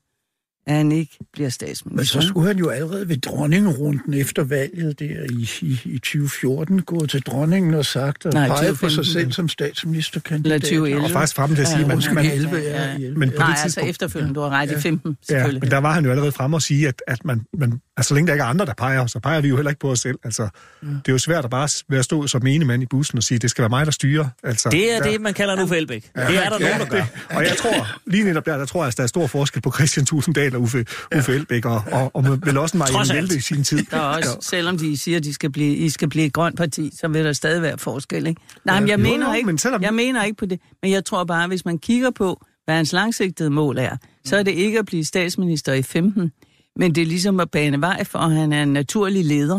[0.67, 2.21] at han ikke bliver Men statsminister.
[2.21, 7.07] så skulle han jo allerede ved dronningerunden efter valget der i, i, i 2014 gå
[7.07, 9.05] til dronningen og sagt og Nej, pege på 2015.
[9.05, 10.53] sig selv som statsministerkandidat.
[10.55, 11.05] Eller 2011.
[11.05, 12.97] Og faktisk frem til at sige, Ja, at man, man, 11 Ja, ja.
[12.99, 13.19] i 11.
[13.19, 15.61] Men på Nej, det altså tidspunkt- efterfølgende, du har ret i 15, Ja, selvfølgelig.
[15.63, 18.15] men der var han jo allerede frem og sige, at, at man, man, altså, så
[18.15, 20.01] længe der ikke er andre, der peger, så peger vi jo heller ikke på os
[20.01, 20.19] selv.
[20.25, 20.49] Altså,
[20.83, 23.39] det er jo svært at bare være stå som ene mand i bussen og sige,
[23.39, 24.27] det skal være mig, der styrer.
[24.45, 26.03] Altså, Det er der, det, man kalder nu for Elbæk.
[26.03, 26.97] Det er der nogen, der gør.
[26.99, 29.63] Det, og jeg tror, lige netop der, der tror jeg, at der er stor forskel
[29.63, 30.87] på Christian Tusinddal og Uffe,
[31.17, 33.15] Uffe Elbæk, og, og, og vel også Marianne.
[33.15, 33.85] Velde i sin tid.
[33.91, 36.57] Der er også, selvom de siger, at de skal blive, I skal blive et grønt
[36.57, 38.41] parti, så vil der stadig være forskel, ikke?
[38.65, 40.61] Nej, men jeg, Jo, mener jo, ikke, men selvom- jeg mener ikke på det.
[40.83, 44.43] Men jeg tror bare, hvis man kigger på, hvad hans langsigtede mål er, så er
[44.43, 46.33] det ikke at blive statsminister i 15,
[46.77, 49.55] men det er ligesom at bane vej for, at han er en naturlig leder.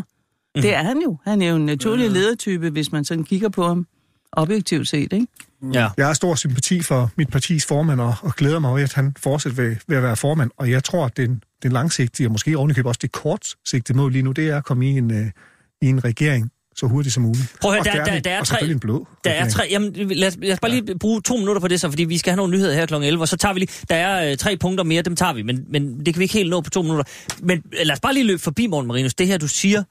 [0.56, 0.62] Mhm.
[0.62, 1.18] Det er han jo.
[1.26, 3.88] Han er jo en naturlig ledertype, hvis man sådan kigger på ham
[4.32, 5.28] objektivt set, ikke?
[5.74, 5.90] Ja.
[5.98, 9.14] Jeg har stor sympati for mit partis formand, og, og glæder mig over, at han
[9.20, 10.52] fortsætter ved, ved at være formand.
[10.58, 14.24] Og jeg tror, at den, den langsigtige, og måske ovenikøbet også det kortsigtede mål lige
[14.24, 15.26] nu, det er at komme i en, øh,
[15.82, 17.56] i en regering så hurtigt som muligt.
[17.62, 19.64] Prøv at høre, og der- gerne- der- der er tre- en blå Der er tre,
[19.70, 22.18] jamen, lad, os, lad os bare lige bruge to minutter på det så, fordi vi
[22.18, 22.94] skal have nogle nyheder her kl.
[22.94, 25.42] 11, og så tager vi lige, der er øh, tre punkter mere, dem tager vi,
[25.42, 27.04] men, men det kan vi ikke helt nå på to minutter.
[27.42, 29.84] Men øh, lad os bare lige løbe forbi, Morten Marinus, det her du siger,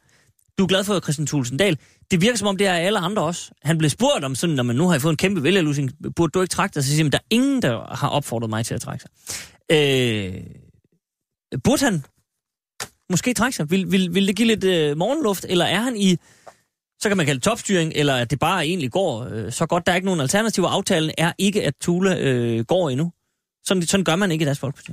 [0.58, 1.78] du er glad for Christian Thulesen Dahl.
[2.10, 3.50] Det virker som om, det er alle andre også.
[3.62, 6.40] Han blev spurgt om sådan, når man nu har fået en kæmpe vælgerlusing, burde du
[6.40, 6.84] ikke trække dig?
[6.84, 9.10] Så siger han, der er ingen, der har opfordret mig til at trække sig.
[9.72, 10.34] Øh,
[11.64, 12.04] burde han
[13.10, 13.70] måske trække sig?
[13.70, 16.16] Vil, vil, vil det give lidt øh, morgenluft, eller er han i
[17.04, 19.86] så kan man kalde det topstyring, eller at det bare egentlig går øh, så godt.
[19.86, 20.68] Der er ikke nogen alternativer.
[20.68, 23.12] Aftalen er ikke, at Tule øh, går endnu.
[23.64, 24.92] Sådan, sådan gør man ikke i Dansk Folkeparti.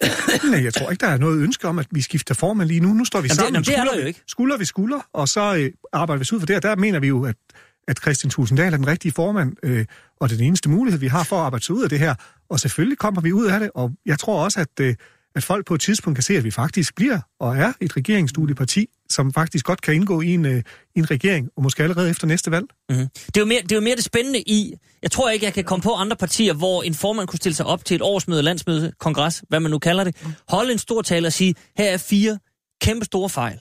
[0.50, 2.92] Nej, jeg tror ikke, der er noget ønske om, at vi skifter formand lige nu.
[2.92, 5.00] Nu står vi det- sammen, jamen, det er skulder, der jo vi- skulder vi skulder,
[5.12, 6.56] og så øh, arbejder vi os ud for det.
[6.56, 7.36] Og der mener vi jo, at,
[7.88, 9.84] at Christian Tulsendal er den rigtige formand, øh,
[10.20, 11.98] og det er den eneste mulighed, vi har for at arbejde sig ud af det
[11.98, 12.14] her.
[12.50, 14.94] Og selvfølgelig kommer vi ud af det, og jeg tror også, at, øh,
[15.34, 18.58] at folk på et tidspunkt kan se, at vi faktisk bliver og er et regeringsdueligt
[18.58, 20.62] parti, som faktisk godt kan indgå i en, øh,
[20.96, 22.66] en regering, og måske allerede efter næste valg.
[22.88, 23.08] Mm-hmm.
[23.26, 24.74] Det, er jo mere, det er jo mere det spændende i...
[25.02, 27.66] Jeg tror ikke, jeg kan komme på andre partier, hvor en formand kunne stille sig
[27.66, 30.16] op til et årsmøde, landsmøde, kongres, hvad man nu kalder det,
[30.48, 32.38] holde en stor tale og sige, her er fire
[32.80, 33.58] kæmpe store fejl,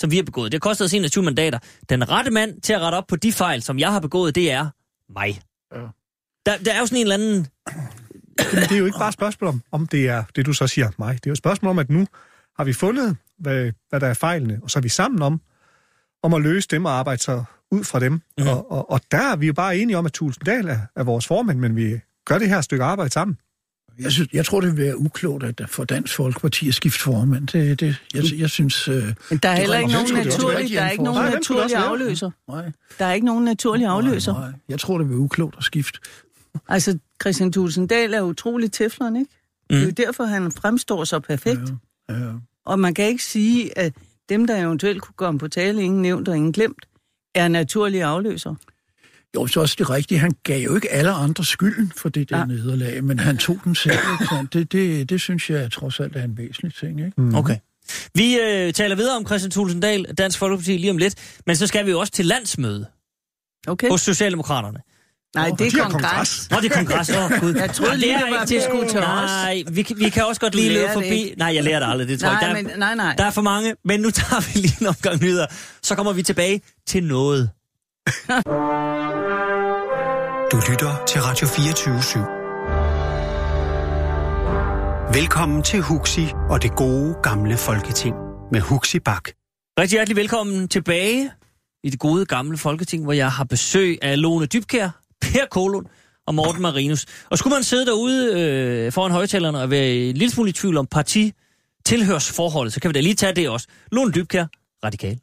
[0.00, 0.52] som vi har begået.
[0.52, 1.58] Det har kostet os 21 mandater.
[1.88, 4.50] Den rette mand til at rette op på de fejl, som jeg har begået, det
[4.50, 4.68] er
[5.12, 5.40] mig.
[5.74, 5.80] Ja.
[6.46, 7.46] Der, der er jo sådan en eller anden...
[8.52, 10.66] Men det er jo ikke bare et spørgsmål om, om det er det, du så
[10.66, 11.14] siger mig.
[11.14, 12.06] Det er jo et spørgsmål om, at nu
[12.58, 15.40] har vi fundet, hvad, hvad der er fejlene, og så er vi sammen om,
[16.22, 18.12] om at løse dem og arbejde så ud fra dem.
[18.12, 18.46] Mm.
[18.48, 21.26] Og, og, og der er vi jo bare enige om, at Tulsendal er, er vores
[21.26, 23.38] formand, men vi gør det her stykke arbejde sammen.
[23.98, 27.48] Jeg, synes, jeg tror, det vil være uklogt at for Dansk Folkeparti at skifte formand.
[27.48, 28.88] Det, det, jeg, jeg synes...
[28.88, 32.30] Øh, Men der er heller ikke nogen naturlig, der er ikke nogen naturlig afløser.
[32.48, 34.32] nej, Der er ikke nogen naturlig afløser.
[34.32, 34.60] nej, nej.
[34.68, 35.98] Jeg tror, det vil være uklogt at skifte.
[36.68, 39.30] Altså, Christian Tulsendal er utrolig teflon, ikke?
[39.70, 39.76] Mm.
[39.76, 41.60] Det er jo derfor, han fremstår så perfekt.
[42.08, 42.32] Ja, ja.
[42.66, 43.92] Og man kan ikke sige, at
[44.28, 46.86] dem, der eventuelt kunne komme på tale, ingen nævnt og ingen glemt,
[47.34, 48.54] er naturlige afløser.
[49.34, 50.18] Jo, så også det rigtige.
[50.18, 52.44] Han gav jo ikke alle andre skylden for det der Ja.
[52.44, 53.98] nederlag, men han tog den selv.
[54.22, 54.48] Ikke?
[54.52, 57.00] Det, det, det synes jeg trods alt er en væsentlig ting.
[57.00, 57.12] Ikke?
[57.20, 57.34] Mm.
[57.34, 57.56] Okay.
[58.14, 61.38] Vi øh, taler videre om Christian Tulsendal, Dansk Folkeparti, lige om lidt.
[61.46, 62.86] Men så skal vi jo også til landsmøde
[63.66, 63.88] Okay?
[63.88, 64.78] hos Socialdemokraterne.
[65.34, 66.48] Nej, det de er kongres.
[66.50, 67.10] Nå, det er kongres.
[67.10, 67.54] Åh, oh, Gud.
[67.54, 69.04] Jeg troede Nej, lige, det var skulle til os.
[69.04, 71.06] Nej, vi, kan- vi kan også godt lige løbe forbi.
[71.06, 71.34] ikke.
[71.38, 72.48] Nej, jeg lærer det aldrig, det tror Nej, jeg.
[72.56, 73.14] Der, men, nej, nej.
[73.18, 75.46] der er for mange, men nu tager vi lige en omgang nyheder.
[75.82, 77.50] Så kommer vi tilbage til noget.
[80.52, 82.18] Du lytter til Radio 24 /7.
[85.18, 88.14] Velkommen til Huxi og det gode gamle folketing
[88.52, 89.28] med Huxi Bak.
[89.80, 91.30] Rigtig hjertelig velkommen tilbage
[91.84, 94.90] i det gode gamle Folketing, hvor jeg har besøg af Lone Dybkær,
[95.32, 95.86] Per Kolund
[96.26, 97.06] og Morten Marinus.
[97.30, 100.76] Og skulle man sidde derude øh, foran højtalerne og være en lille smule i tvivl
[100.76, 101.32] om parti
[101.84, 103.66] tilhørsforholdet, så kan vi da lige tage det også.
[103.92, 104.46] Lone Dybkær,
[104.84, 105.18] radikal.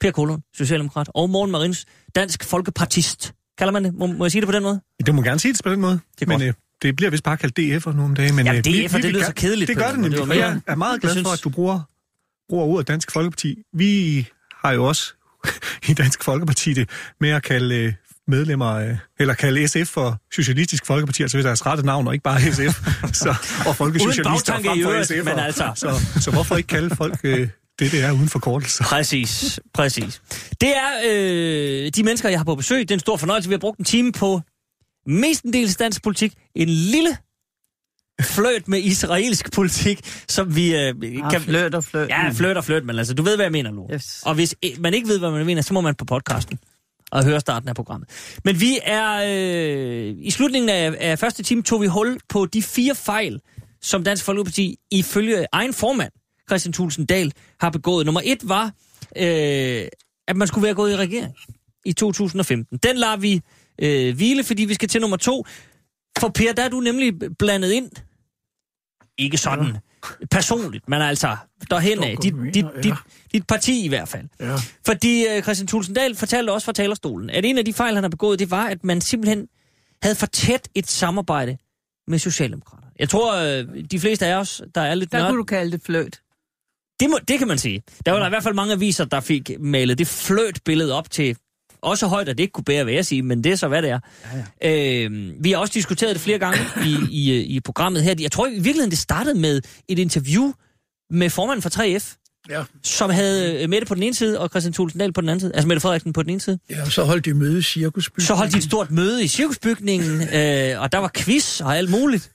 [0.00, 1.08] Per Kolund, socialdemokrat.
[1.14, 3.34] Og Morten Marinus, dansk folkepartist.
[3.58, 3.94] Kalder man det?
[3.94, 4.80] Må, må jeg sige det på den måde?
[5.06, 6.00] Det må gerne sige det på den måde.
[6.18, 6.48] Det er men godt.
[6.48, 8.34] øh, det bliver vist bare kaldt DF'er nu om dagen.
[8.36, 10.12] Men, Jamen, øh, vi- DF'er, vi det vil lyder så kedeligt Det gør det nemlig,
[10.20, 11.80] Det og jeg er meget glad for, at du bruger,
[12.48, 13.58] bruger ordet Dansk Folkeparti.
[13.72, 14.26] Vi
[14.64, 15.12] har jo også
[15.88, 16.88] i Dansk Folkeparti det
[17.20, 17.92] med at kalde øh,
[18.28, 22.22] medlemmer, øh, eller kalde SF for Socialistisk Folkeparti, altså ved deres rette navn, og ikke
[22.22, 22.80] bare SF,
[23.22, 23.34] så,
[23.66, 25.22] og folkesocialister frem for øvrigt, SF'er.
[25.22, 25.72] men altså.
[25.74, 27.48] Så, så hvorfor ikke kalde folk øh,
[27.78, 28.84] det, det er uden forkortelser?
[28.84, 30.22] Præcis, præcis.
[30.60, 32.80] Det er øh, de mennesker, jeg har på besøg.
[32.80, 33.48] Det er en stor fornøjelse.
[33.48, 34.40] Vi har brugt en time på
[35.06, 36.32] mestendels dansk politik.
[36.54, 37.16] En lille
[38.22, 40.94] fløjt med israelsk politik, som vi øh,
[41.30, 41.40] kan...
[41.40, 42.08] fløt og fløt.
[42.08, 43.88] Ja, fløjt og fløjt, men altså, du ved, hvad jeg mener, Lu.
[43.92, 44.22] Yes.
[44.24, 46.58] Og hvis øh, man ikke ved, hvad man mener, så må man på podcasten
[47.12, 48.08] at høre starten af programmet.
[48.44, 49.22] Men vi er...
[49.26, 53.40] Øh, I slutningen af, af første time tog vi hul på de fire fejl,
[53.80, 56.12] som Dansk Folkeparti ifølge egen formand,
[56.48, 58.06] Christian Thulsen Dahl, har begået.
[58.06, 58.72] Nummer et var,
[59.16, 59.88] øh,
[60.28, 61.34] at man skulle være gået i regering
[61.84, 62.78] i 2015.
[62.78, 63.40] Den lader vi
[63.82, 65.44] øh, hvile, fordi vi skal til nummer to.
[66.18, 67.90] For Per, der er du nemlig blandet ind.
[69.18, 69.76] Ikke sådan
[70.30, 71.36] personligt, men altså
[71.70, 72.16] derhen af.
[72.22, 72.80] Dit, dit, ja.
[72.82, 72.94] dit,
[73.32, 74.24] dit parti i hvert fald.
[74.40, 74.56] Ja.
[74.86, 78.04] Fordi øh, Christian Thulsen Dahl fortalte også fra talerstolen, at en af de fejl, han
[78.04, 79.46] har begået, det var, at man simpelthen
[80.02, 81.56] havde for tæt et samarbejde
[82.06, 82.86] med Socialdemokrater.
[82.98, 85.72] Jeg tror, øh, de fleste af os, der er lidt Der nørd, kunne du kalde
[85.72, 86.20] det fløt.
[87.00, 87.82] det, må, det kan man sige.
[88.06, 91.10] Der var der i hvert fald mange aviser, der fik malet det fløt billede op
[91.10, 91.36] til
[91.82, 93.82] også højt, at det ikke kunne bære, vil jeg sige, men det er så, hvad
[93.82, 93.98] det er.
[94.62, 95.04] Ja, ja.
[95.04, 98.14] Øh, vi har også diskuteret det flere gange i, i, i programmet her.
[98.20, 100.52] Jeg tror i virkeligheden, det startede med et interview
[101.10, 102.14] med formanden for 3F,
[102.50, 102.62] Ja.
[102.84, 105.40] som havde øh, Mette på den ene side, og Christian Thulesen Dahl på den anden
[105.40, 105.52] side.
[105.54, 106.58] Altså Mette Frederiksen på den ene side.
[106.70, 108.24] ja, så holdt de møde i cirkusbyen.
[108.26, 111.90] Så holdt de et stort møde i cirkusbygningen, øh, og der var quiz og alt
[111.90, 112.30] muligt.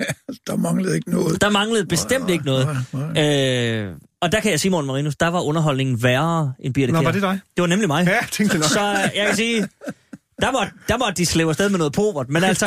[0.46, 1.40] Der manglede ikke noget.
[1.40, 2.66] Der manglede bestemt ikke noget.
[2.92, 3.84] Nej, nej.
[3.84, 6.98] Øh, og der kan jeg sige, Morten Marinus, der var underholdningen værre end Birte Nå,
[6.98, 7.04] Kjær.
[7.04, 7.40] var det dig?
[7.56, 8.06] Det var nemlig mig.
[8.06, 8.64] Ja, jeg tænkte nok.
[8.64, 9.68] Så øh, jeg kan sige,
[10.40, 12.28] der måtte, der måtte de slæve afsted med noget povert.
[12.28, 12.66] Men altså,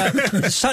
[0.49, 0.67] så,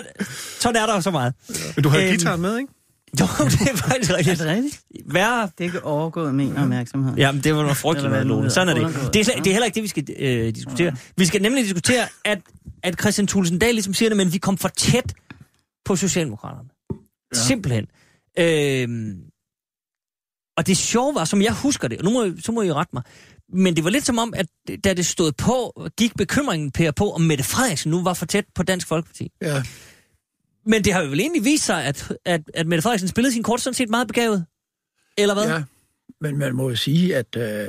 [0.61, 1.35] sådan er der jo så meget.
[1.76, 2.72] Men du havde Øhm, guitaren med, ikke?
[3.20, 4.39] Jo, det er faktisk Er rigtigt.
[4.39, 4.80] det rigtigt?
[5.07, 5.43] Værre.
[5.43, 7.14] Det er ikke overgået min opmærksomhed.
[7.16, 8.51] Jamen, det var noget frygteligt nu Lone.
[8.51, 9.14] Sådan er det.
[9.14, 10.93] Det er, slet, det er heller ikke det, vi skal øh, diskutere.
[11.16, 12.39] Vi skal nemlig diskutere, at,
[12.83, 15.12] at Christian Thulesen Dahl ligesom siger det, men vi kom for tæt
[15.85, 16.68] på Socialdemokraterne.
[17.35, 17.41] Ja.
[17.41, 17.87] Simpelthen.
[18.39, 19.14] Øhm,
[20.57, 22.91] og det sjove var, som jeg husker det, og nu må, så må I rette
[22.93, 23.03] mig,
[23.53, 24.47] men det var lidt som om, at
[24.85, 28.45] da det stod på, gik bekymringen Per på, om Mette Frederiksen nu var for tæt
[28.55, 29.33] på Dansk Folkeparti.
[29.43, 29.63] Ja,
[30.67, 33.43] Men det har jo vel egentlig vist sig, at, at, at Mette Frederiksen spillede sin
[33.43, 34.47] kort sådan set meget begavet.
[35.19, 35.49] Eller hvad?
[35.49, 35.63] ja.
[36.21, 37.69] Men man må jo sige, at øh,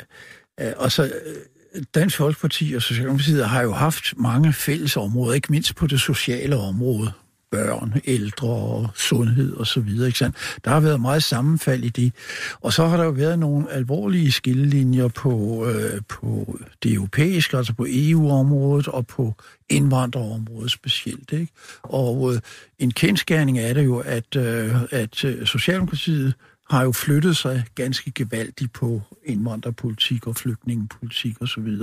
[0.60, 5.76] øh, også, øh, Dansk Folkeparti og Socialdemokratiet har jo haft mange fælles områder, ikke mindst
[5.76, 7.12] på det sociale område.
[7.54, 10.08] Børn, ældre og sundhed og så videre.
[10.08, 10.36] Ikke sandt?
[10.66, 12.14] Der har været meget sammenfald i det.
[12.62, 17.74] Og så har der jo været nogle alvorlige skillelinjer på, øh, på det europæiske, altså
[17.74, 19.34] på EU-området og på
[19.70, 21.32] indvandrerområdet specielt.
[21.32, 21.54] Ikke?
[21.84, 22.39] Og øh,
[22.80, 26.34] en kendskærning er det jo, at, øh, at øh, Socialdemokratiet
[26.70, 31.78] har jo flyttet sig ganske gevaldigt på indvandrerpolitik og flygtningepolitik osv.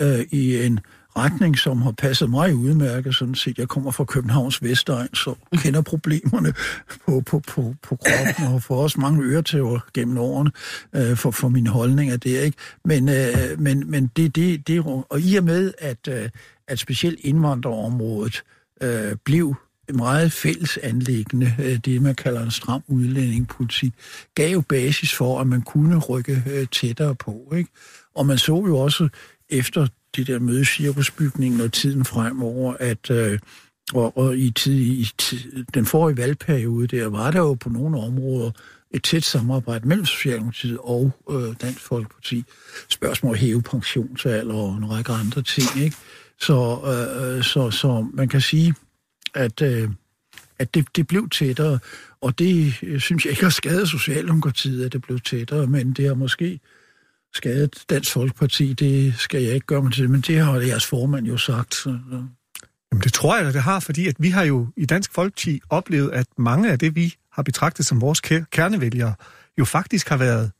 [0.00, 0.80] Øh, i en
[1.16, 3.58] retning, som har passet mig udmærket, sådan set.
[3.58, 6.54] Jeg kommer fra Københavns Vestegn, så kender problemerne
[7.06, 10.50] på, på, på, på kroppen, og får også mange øretæver gennem årene
[10.92, 12.58] øh, for, for mine holdninger der, ikke?
[12.84, 16.28] Men, øh, men, men det, det, det, og i og med, at, øh,
[16.68, 18.42] at specielt indvandrerområdet
[18.82, 19.54] øh, blev
[19.94, 23.94] meget fælles anlæggende, øh, det man kalder en stram udlændingepolitik,
[24.34, 27.52] gav jo basis for, at man kunne rykke øh, tættere på.
[27.56, 27.70] Ikke?
[28.14, 29.08] Og man så jo også
[29.48, 29.86] efter
[30.16, 33.38] det der mødecirkusbygning og tiden fremover, at øh,
[33.94, 38.00] og, og i, tid, i tid, den forrige valgperiode der, var der jo på nogle
[38.00, 38.50] områder
[38.90, 42.44] et tæt samarbejde mellem Socialdemokratiet og øh, Dansk Folkeparti.
[42.88, 45.82] Spørgsmål at hæve pensionsalder og en række andre ting.
[45.84, 45.96] Ikke?
[46.40, 48.74] Så, øh, så, så man kan sige,
[49.34, 49.88] at, øh,
[50.58, 51.78] at det, det blev tættere,
[52.20, 56.06] og det øh, synes jeg ikke har skadet Socialdemokratiet, at det blev tættere, men det
[56.06, 56.60] har måske
[57.34, 61.26] skadet Dansk Folkeparti, det skal jeg ikke gøre mig til, men det har jeres formand
[61.26, 61.74] jo sagt.
[61.74, 61.98] Så,
[62.92, 66.10] Jamen det tror jeg, det har, fordi at vi har jo i Dansk Folkeparti oplevet,
[66.10, 68.20] at mange af det, vi har betragtet som vores
[68.52, 69.14] kernevælgere,
[69.58, 70.50] jo faktisk har været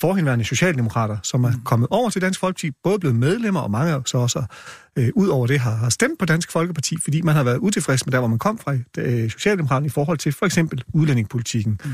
[0.00, 4.18] forhenværende socialdemokrater, som er kommet over til Dansk Folkeparti, både blevet medlemmer, og mange så
[4.18, 4.44] også
[4.96, 8.06] øh, ud over det har, har stemt på Dansk Folkeparti, fordi man har været utilfreds
[8.06, 11.80] med der, hvor man kom fra øh, Socialdemokraterne i forhold til for eksempel udlændingepolitikken.
[11.84, 11.90] Mm.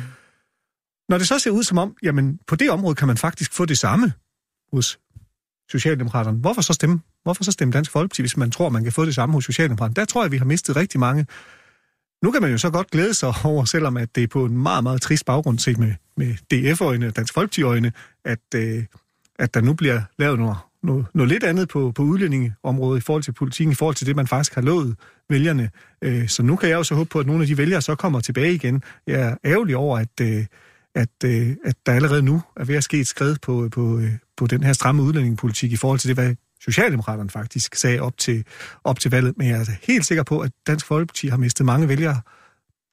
[1.09, 3.64] Når det så ser ud som om, jamen på det område kan man faktisk få
[3.64, 4.12] det samme
[4.72, 4.98] hos
[5.70, 9.05] Socialdemokraterne, hvorfor så stemme, hvorfor så stemme Dansk Folkeparti, hvis man tror, man kan få
[9.05, 9.94] det samme hos Socialdemokraterne?
[9.94, 11.26] Der tror jeg, vi har mistet rigtig mange
[12.22, 14.59] nu kan man jo så godt glæde sig over, selvom at det er på en
[14.59, 17.92] meget, meget trist baggrund set med, med DF-øjne, Dansk Folkeparti-øjne,
[18.24, 18.84] at, øh,
[19.38, 23.22] at der nu bliver lavet noget, noget, noget lidt andet på, på udlændingeområdet i forhold
[23.22, 24.96] til politikken, i forhold til det, man faktisk har lovet
[25.30, 25.70] vælgerne.
[26.03, 27.94] Øh, så nu kan jeg jo så håbe på, at nogle af de vælgere så
[27.94, 28.82] kommer tilbage igen.
[29.07, 30.44] Jeg er ærgerlig over, at, øh,
[30.95, 33.99] at, øh, at der allerede nu er ved at ske et skridt på, øh, på,
[33.99, 38.18] øh, på den her stramme udlændingepolitik i forhold til det, hvad Socialdemokraterne faktisk sagde op
[38.18, 38.45] til,
[38.84, 39.38] op til valget.
[39.38, 42.20] Men jeg er altså helt sikker på, at Dansk Folkeparti har mistet mange vælgere,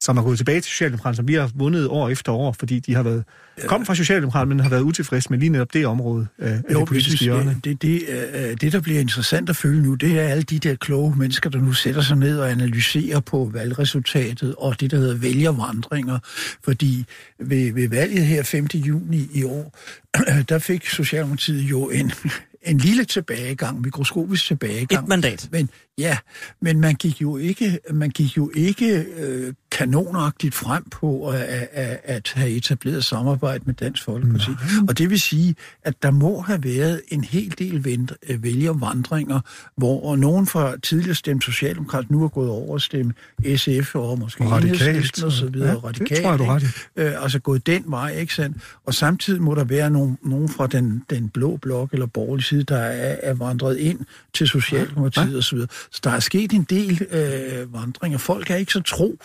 [0.02, 2.96] som er gået tilbage til Socialdemokraterne, som vi har vundet år efter år, fordi de
[2.96, 3.24] har været
[3.68, 6.80] kom fra Socialdemokraterne, men har været utilfredse med lige netop det område af, af jo,
[6.80, 7.58] det politiske hjørne.
[7.64, 10.76] Det, det, det, det, der bliver interessant at følge nu, det er alle de der
[10.76, 15.16] kloge mennesker, der nu sætter sig ned og analyserer på valgresultatet og det, der hedder
[15.16, 16.20] vælgervandringer.
[16.64, 17.06] Fordi
[17.40, 18.66] ved, ved valget her 5.
[18.74, 19.78] juni i år,
[20.50, 22.12] der fik Socialdemokratiet jo en
[22.64, 25.04] en lille tilbagegang, mikroskopisk tilbagegang.
[25.04, 25.50] Et mandat.
[25.52, 25.70] Men
[26.00, 26.18] ja,
[26.62, 31.42] men man gik jo ikke, man gik jo ikke øh, kanonagtigt frem på at,
[31.72, 34.50] at, at have etableret samarbejde med Dansk Folkeparti.
[34.50, 34.58] Nej.
[34.88, 39.40] Og det vil sige, at der må have været en hel del øh, vælgervandringer,
[39.76, 43.14] hvor nogen fra tidligere stemt Socialdemokrat nu er gået over at stemme
[43.56, 45.70] SF og måske radikalt og så videre.
[45.70, 48.58] Ja, radikalt, det tror jeg, du ret øh, Altså gået den vej, ikke sandt?
[48.86, 52.64] Og samtidig må der være nogen, nogen fra den, den blå blok eller borgerlige side,
[52.64, 54.00] der er, er vandret ind
[54.34, 55.38] til Socialdemokratiet ja.
[55.38, 55.44] og
[55.92, 58.18] så der er sket en del øh, vandringer.
[58.18, 59.20] Folk er ikke så tro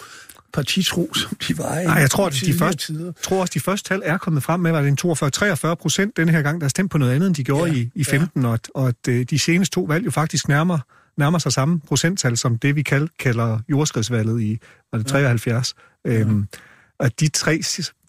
[0.55, 3.13] partitro, som de var i Nej, jeg tror, at de første, tider.
[3.23, 6.33] tror også, de første tal er kommet frem med, at det er 42-43 procent denne
[6.33, 8.43] her gang, der er stemt på noget andet, end de gjorde ja, i, i 15,
[8.43, 8.49] ja.
[8.49, 10.79] og, og at øh, de seneste to valg jo faktisk nærmer,
[11.17, 14.59] nærmer sig samme procenttal, som det, vi kald, kalder jordskredsvalget i
[14.93, 15.75] var det 73.
[16.05, 16.11] Ja.
[16.11, 16.49] Øhm,
[17.01, 17.61] at de tre,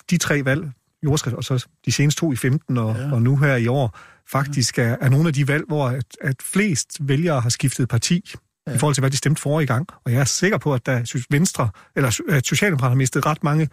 [0.10, 0.72] de tre valg,
[1.03, 3.12] jordskrids, og så de seneste to i 15 og, ja.
[3.12, 3.99] og nu her i år,
[4.32, 8.34] faktisk er, er nogle af de valg, hvor at, at flest vælgere har skiftet parti.
[8.74, 9.88] I forhold til, hvad de stemte for i gang.
[10.05, 13.70] Og jeg er sikker på, at der Venstre, eller at Socialdemokraterne har mistet ret mange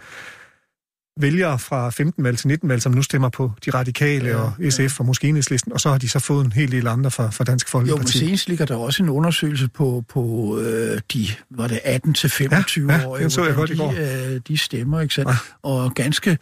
[1.21, 4.53] vælgere fra 15 valg til 19 valg, som nu stemmer på de radikale ja, og
[4.71, 4.89] SF ja.
[4.99, 7.45] og måske enhedslisten, og så har de så fået en hel del andre fra, fra
[7.45, 7.91] Dansk Folkeparti.
[7.91, 12.15] Jo, men senest ligger der også en undersøgelse på, på øh, de, var det 18
[12.15, 13.95] til 25 ja, ja, år, så jeg godt de, i går.
[14.35, 15.31] Øh, de stemmer, ikke sandt?
[15.31, 15.37] Ja.
[15.63, 16.39] Og ganske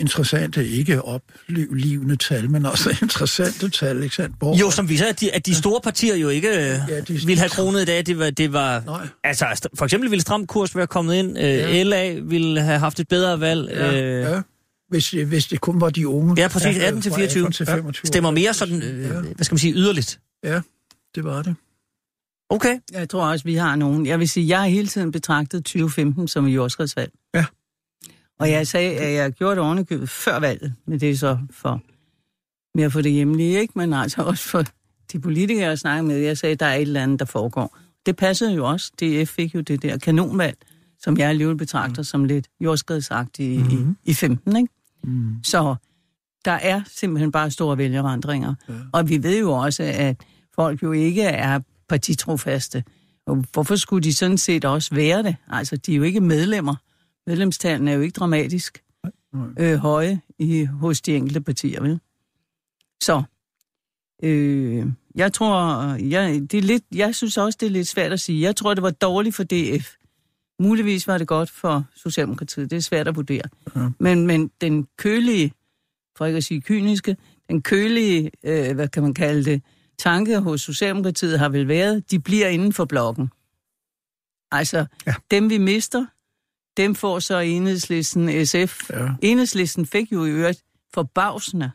[0.00, 4.36] interessante, ikke oplevende tal, men også interessante tal, ikke sandt?
[4.38, 6.48] Hvor, jo, som viser, at de, at de store partier jo ikke
[6.88, 8.06] ja, de, ville have kronet i dag.
[8.06, 9.08] Det var, det var nej.
[9.24, 11.38] altså, for eksempel ville Stram Kurs være kommet ind.
[11.38, 11.82] Ja.
[11.82, 13.68] LA ville have haft et bedre valg.
[13.70, 14.40] Ja, øh, ja.
[14.88, 16.34] Hvis, hvis det kun var de unge.
[16.42, 16.78] Ja, præcis.
[16.78, 17.50] 18 til 24.
[17.50, 18.06] Til 25 ja.
[18.06, 19.20] Stemmer mere sådan, øh, ja.
[19.20, 20.20] hvad skal man sige, yderligt.
[20.44, 20.60] Ja,
[21.14, 21.54] det var det.
[22.50, 22.78] Okay.
[22.92, 24.06] Jeg tror også, vi har nogen.
[24.06, 27.12] Jeg vil sige, jeg har hele tiden betragtet 2015 som et jordskredsvalg.
[27.34, 27.44] Ja.
[28.38, 31.82] Og jeg sagde, at jeg gjorde det ovenikøbet før valget, men det er så for
[32.74, 33.72] mere for det hjemlige, ikke?
[33.76, 34.64] men altså også for
[35.12, 36.16] de politikere, jeg snakkede med.
[36.16, 37.78] Jeg sagde, at der er et eller andet, der foregår.
[38.06, 38.92] Det passede jo også.
[39.00, 40.56] DF fik jo det der kanonvalg,
[40.98, 42.04] som jeg alligevel betragter mm.
[42.04, 43.96] som lidt jordskredsagtigt mm-hmm.
[44.04, 44.56] i, i 15.
[44.56, 44.68] Ikke?
[45.04, 45.34] Mm.
[45.42, 45.74] Så
[46.44, 48.54] der er simpelthen bare store vælgervandringer.
[48.68, 48.74] Ja.
[48.92, 50.16] Og vi ved jo også, at
[50.54, 52.84] folk jo ikke er partitrofaste.
[53.26, 55.36] Og hvorfor skulle de sådan set også være det?
[55.50, 56.74] Altså, de er jo ikke medlemmer
[57.26, 58.82] medlemstallene er jo ikke dramatisk
[59.58, 62.00] øh, høje i, hos de enkelte partier, vel?
[63.02, 63.22] Så,
[64.22, 68.20] øh, jeg tror, jeg, det er lidt, jeg synes også, det er lidt svært at
[68.20, 68.42] sige.
[68.42, 69.94] Jeg tror, det var dårligt for DF.
[70.58, 72.70] Muligvis var det godt for Socialdemokratiet.
[72.70, 73.42] Det er svært at vurdere.
[73.76, 73.88] Ja.
[73.98, 75.52] Men, men den kølige,
[76.16, 77.16] for ikke at sige kyniske,
[77.48, 79.62] den kølige, øh, hvad kan man kalde det,
[79.98, 83.30] tanke hos Socialdemokratiet har vel været, de bliver inden for blokken.
[84.52, 85.14] Altså, Ja.
[85.30, 86.06] dem vi mister,
[86.76, 88.90] dem får så enhedslisten SF.
[88.90, 89.08] Ja.
[89.22, 90.62] Enhedslisten fik jo i øvrigt
[90.94, 91.70] forbavsende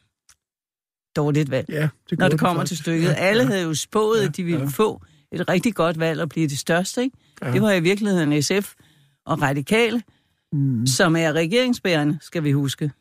[1.16, 2.70] dårligt valg, Ja, det når det kommer faktisk.
[2.80, 3.08] til stykket.
[3.10, 3.48] Ja, Alle ja.
[3.50, 4.68] havde jo spået, Ja, at de ville ja.
[4.68, 7.02] få et rigtig godt valg og blive det største.
[7.04, 7.18] Ikke?
[7.42, 7.52] Ja.
[7.52, 8.74] Det var i virkeligheden SF
[9.26, 10.04] og Radikale,
[10.54, 12.92] Mm, som er regeringsbærende, skal vi huske.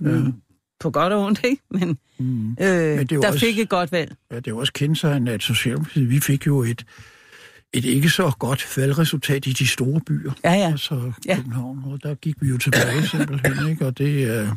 [0.00, 0.32] Mm.
[0.80, 1.62] På godt og ondt, ikke?
[1.70, 2.50] Men, mm.
[2.50, 4.16] øh, det er jo der også- fik et godt valg.
[4.30, 6.84] Ja, det jo også kendetegnet, at Socialdemokratiet, vi fik jo et,
[7.72, 10.32] et ikke så godt valgresultat i de store byer.
[10.44, 10.70] Ja, ja.
[10.70, 11.36] Altså Ja.
[11.36, 13.86] København, og der gik vi jo tilbage simpelthen, ikke?
[13.86, 14.56] Og det er...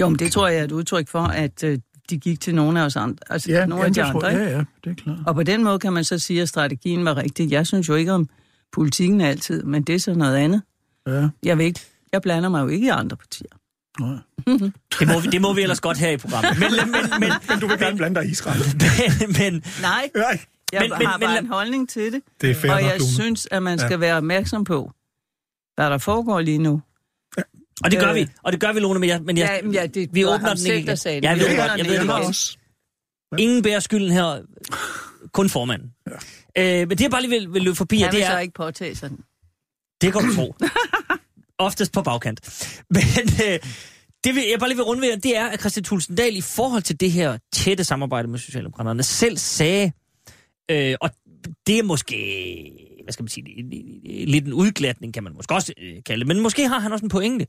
[0.00, 1.78] Jo, men det tror jeg er et udtryk for, at øh,
[2.10, 3.18] de gik til nogle af os andre.
[3.30, 4.44] Altså Ja, nogle ja, af de tror, andre, ikke?
[4.44, 5.18] ja, ja, det er klart.
[5.26, 7.50] Og på den måde kan man så sige, at strategien var rigtig.
[7.50, 8.28] Jeg synes jo ikke om
[8.72, 10.62] politikken altid, men det er så noget andet.
[11.06, 11.80] Ja, Jeg, vil ikke,
[12.12, 13.48] jeg blander mig jo ikke i andre partier.
[14.00, 14.16] nej.
[14.98, 16.58] Det må, vi, det må vi ellers godt her i programmet.
[16.58, 18.60] Men, men, men, Men du vil gerne blande dig i Israel.
[19.20, 20.40] men, men Nej, Nej,
[20.72, 22.22] jeg Men- men, men- har men bare en holdning til det.
[22.40, 23.12] det er fair og nok, jeg Lone.
[23.12, 23.86] synes, at man Ja.
[23.86, 24.92] skal være opmærksom på,
[25.74, 26.82] hvad der foregår lige nu.
[27.84, 28.14] og det gør Øh.
[28.14, 30.54] vi, og det gør vi, Lone, men jeg, men jeg, Ja, ja, det vi åbner
[30.54, 31.24] den ikke der sagde det.
[31.24, 32.58] Ja, jeg Vi ved det åbner godt, jeg den ved det ikke godt.
[33.38, 34.42] Ingen bærer skylden her,
[35.32, 35.92] kun formanden.
[36.56, 36.80] Ja.
[36.82, 38.38] Øh, men det jeg bare lige vil, vil løbe forbi, Han det så er...
[38.38, 39.18] ikke påtage sig den.
[40.00, 40.54] Det kan du tro.
[41.58, 42.40] Oftest på bagkant.
[42.90, 43.02] Men
[43.46, 43.58] øh,
[44.24, 46.82] det vil, jeg bare lige vil runde ved, det er, at Christian Tulsendal i forhold
[46.82, 49.92] til det her tætte samarbejde med Socialdemokraterne selv sagde,
[50.70, 51.10] øh, og
[51.66, 52.16] det er måske,
[53.04, 56.40] hvad skal man sige, lidt en udglatning, kan man måske også øh, kalde det, men
[56.40, 57.46] måske har han også en pointe.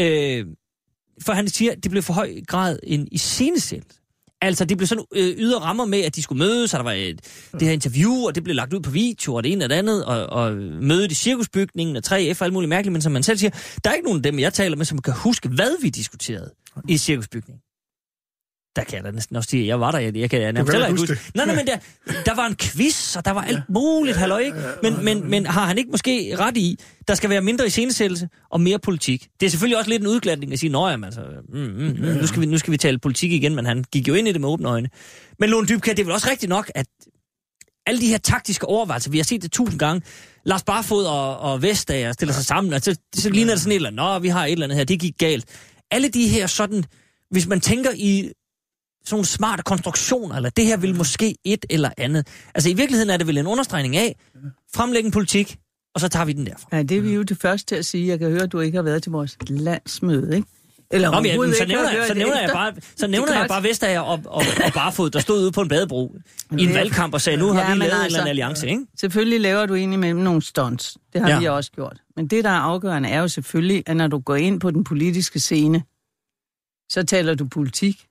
[0.00, 0.46] Øh,
[1.24, 4.02] for han siger, at det blev for høj grad en iscenesættelse.
[4.40, 6.92] Altså, det blev sådan øh, ydre rammer med, at de skulle mødes, og der var
[6.92, 7.20] et,
[7.52, 9.76] det her interview, og det blev lagt ud på video, og det ene og det
[9.76, 13.22] andet, og, og mødet i cirkusbygningen, og 3F og alt muligt mærkeligt, men som man
[13.22, 13.50] selv siger,
[13.84, 16.50] der er ikke nogen af dem, jeg taler med, som kan huske, hvad vi diskuterede
[16.88, 17.60] i cirkusbygningen.
[18.76, 20.72] Der kan jeg da næsten også sige, jeg var der, jeg, jeg kan jeg nærmest
[20.72, 21.18] heller ikke huske.
[21.34, 21.76] Nej, nej, men der,
[22.24, 24.58] der var en quiz, og der var alt muligt, halløj, ikke?
[24.82, 28.60] Men, men, men har han ikke måske ret i, der skal være mindre iscenesættelse og
[28.60, 29.28] mere politik?
[29.40, 32.16] Det er selvfølgelig også lidt en udglatning at sige, nå jamen, altså, mm, mm, mm,
[32.20, 34.32] nu, skal vi, nu skal vi tale politik igen, men han gik jo ind i
[34.32, 34.88] det med åbne øjne.
[35.38, 36.86] Men Lone Dybkjær, det er vel også rigtigt nok, at
[37.86, 40.02] alle de her taktiske overvejelser, vi har set det tusind gange,
[40.44, 43.76] Lars Barfod og, og Vestager stiller sig sammen, og så, så ligner det sådan et
[43.76, 45.44] eller andet, nå, vi har et eller andet her, det gik galt.
[45.90, 46.84] Alle de her sådan,
[47.30, 48.32] hvis man tænker i
[49.04, 52.26] sådan nogle smarte konstruktioner, eller det her vil måske et eller andet.
[52.54, 54.16] Altså i virkeligheden er det vel en understregning af,
[54.74, 55.58] fremlægge en politik,
[55.94, 56.76] og så tager vi den derfra.
[56.76, 58.08] Ja, det er vi jo det første til at sige.
[58.08, 60.48] Jeg kan høre, at du ikke har været til vores landsmøde, ikke?
[60.92, 63.62] Eller Nå, men jeg, så nævner, jeg, så nævner jeg bare, så nævner jeg bare
[63.62, 66.16] Vestager og, og, og Barfod, der stod ude på en badebro
[66.58, 68.68] i en valgkamp og sagde, nu har Ja, vi lavet en altså- eller anden alliance,
[68.68, 68.86] ikke?
[69.00, 70.98] Selvfølgelig laver du indimellem nogle stunts.
[71.12, 71.38] Det har ja.
[71.38, 71.96] vi også gjort.
[72.16, 74.84] Men det, der er afgørende, er jo selvfølgelig, at når du går ind på den
[74.84, 75.82] politiske scene,
[76.90, 78.06] så taler du politik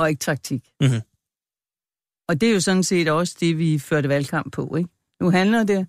[0.00, 0.70] og ikke taktik.
[0.80, 1.00] Mhm.
[2.28, 4.76] Og det er jo sådan set også det, vi førte valgkamp på.
[4.76, 4.90] Ikke?
[5.20, 5.86] Nu handler det,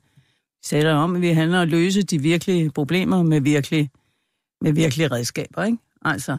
[0.63, 3.89] sætter om, at vi handler om at løse de virkelige problemer med virkelige,
[4.61, 5.63] med virkelige redskaber.
[5.63, 5.77] Ikke?
[6.01, 6.37] Altså,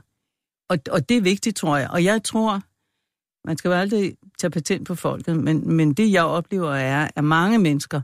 [0.68, 1.91] og, og det er vigtigt, tror jeg.
[1.91, 2.62] Og jeg tror,
[3.47, 7.25] man skal jo aldrig tage patent på folket, men, men det jeg oplever er, at
[7.25, 8.01] mange mennesker,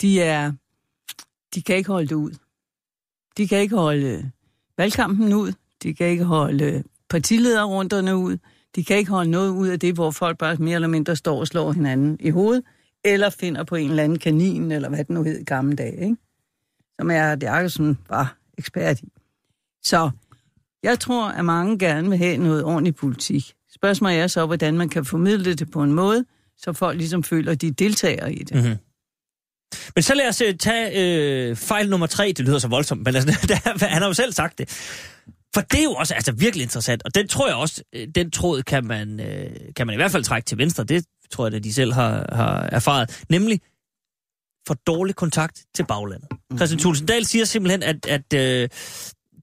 [0.00, 0.52] de er,
[1.54, 2.32] de kan ikke holde det ud.
[3.36, 4.30] De kan ikke holde
[4.76, 5.52] valgkampen ud.
[5.82, 8.38] De kan ikke holde partilederrunderne ud.
[8.76, 11.40] De kan ikke holde noget ud af det, hvor folk bare mere eller mindre står
[11.40, 12.62] og slår hinanden i hovedet,
[13.04, 16.00] eller finder på en eller anden kanin, eller hvad det nu hed i gamle dage,
[16.02, 16.16] ikke?
[16.98, 19.08] som er det Akkersen var ekspert i.
[19.82, 20.10] Så
[20.82, 23.52] jeg tror, at mange gerne vil have noget ordentlig politik.
[23.74, 26.24] Spørgsmålet er så, hvordan man kan formidle det på en måde,
[26.56, 28.56] så folk ligesom føler, at de deltager i det.
[28.56, 28.76] Mm-hmm.
[29.94, 30.90] Men så lad os øh, tage
[31.50, 32.32] øh, fejl nummer tre.
[32.36, 34.68] Det lyder så voldsomt, men altså, der, han har jo selv sagt det.
[35.58, 38.30] For det er jo også altså, virkelig interessant, og den tror jeg også, øh, den
[38.30, 40.84] tråd kan man, øh, kan man i hvert fald trække til venstre.
[40.84, 43.24] Det tror jeg, at de selv har, har erfaret.
[43.28, 43.60] Nemlig
[44.68, 46.28] for dårlig kontakt til baglandet.
[46.30, 46.58] Mm-hmm.
[46.58, 48.68] Christian Tulsendal siger simpelthen, at, at øh,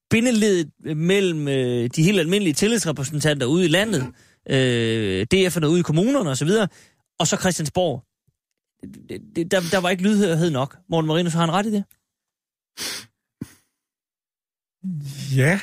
[0.10, 4.02] bindeledet mellem øh, de helt almindelige tillidsrepræsentanter ude i landet,
[4.50, 6.50] øh, DF'erne ude i kommunerne osv.,
[7.20, 8.04] og så Christiansborg,
[9.10, 10.78] det, det, der, der var ikke lydhørhed nok.
[10.90, 11.84] Morten Marinus, har han ret i det?
[15.36, 15.60] Ja,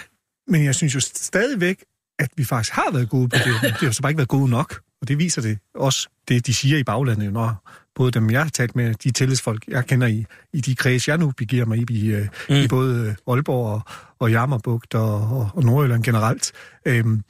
[0.48, 1.85] men jeg synes jo stadigvæk,
[2.19, 3.47] at vi faktisk har været gode på det.
[3.62, 4.81] Det har jo så bare ikke været gode nok.
[5.01, 8.48] Og det viser det også, det de siger i baglandet, når både dem, jeg har
[8.48, 11.85] talt med, de tillidsfolk, jeg kender i, i de kreds, jeg nu begiver mig i,
[11.90, 12.55] i, mm.
[12.55, 13.82] i både Aalborg og,
[14.19, 16.52] og Jammerbugt og, og, og Nordjylland generelt,
[16.86, 17.23] øhm,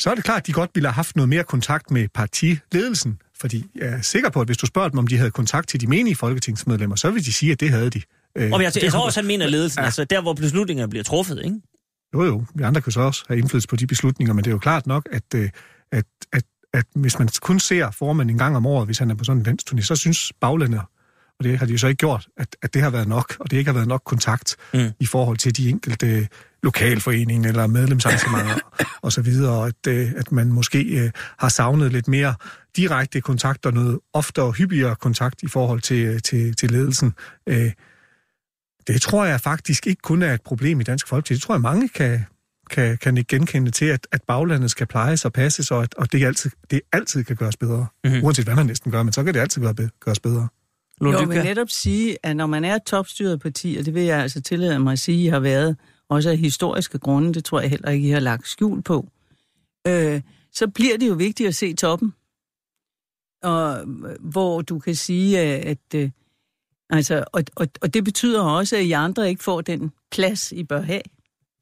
[0.00, 3.18] så er det klart, at de godt ville have haft noget mere kontakt med partiledelsen,
[3.40, 5.80] fordi jeg er sikker på, at hvis du spørger dem, om de havde kontakt til
[5.80, 8.02] de menige folketingsmedlemmer, så vil de sige, at det havde de.
[8.36, 9.84] Øh, Og jeg, jeg, tror også, han mener ledelsen, ja.
[9.84, 11.56] Altså der, hvor beslutningerne bliver truffet, ikke?
[12.16, 12.44] Jo, jo.
[12.54, 14.86] Vi andre kan så også have indflydelse på de beslutninger, men det er jo klart
[14.86, 15.50] nok, at, øh,
[15.92, 16.42] at, at,
[16.74, 19.46] at hvis man kun ser formanden en gang om året, hvis han er på sådan
[19.46, 20.80] en landsturné, så synes baglandet
[21.38, 23.50] Og det har de jo så ikke gjort, at, at det har været nok, og
[23.50, 24.90] det ikke har været nok kontakt mm.
[25.00, 26.28] i forhold til de enkelte
[26.62, 28.58] lokalforeninger eller medlemsarrangementer
[29.04, 32.34] og så videre, at, øh, at man måske øh, har savnet lidt mere
[32.76, 37.14] direkte kontakt og noget oftere hyppigere kontakt i forhold til, til, til ledelsen.
[38.88, 41.34] Øh, det tror jeg faktisk ikke kun er et problem i Dansk Folkeparti.
[41.34, 42.20] Det tror jeg mange kan,
[42.70, 46.12] kan, kan ikke genkende til, at, at baglandet skal plejes og passes, og, at, og
[46.12, 47.86] det, altid, det altid kan gøres bedre.
[48.04, 48.24] Mm-hmm.
[48.24, 50.48] Uanset hvad man næsten gør, men så kan det altid gøre, gøres bedre.
[51.04, 54.18] Jo, men netop sige, at når man er et topstyret parti, og det vil jeg
[54.18, 55.76] altså tillade mig at sige, I har været,
[56.08, 59.08] også af historiske grunde, det tror jeg heller ikke, I har lagt skjul på,
[59.86, 60.20] øh,
[60.52, 62.14] så bliver det jo vigtigt at se toppen.
[63.42, 63.84] Og
[64.20, 65.78] hvor du kan sige, at...
[65.94, 66.10] Øh,
[66.90, 70.64] altså, og, og, og det betyder også, at I andre ikke får den plads, I
[70.64, 71.02] bør have,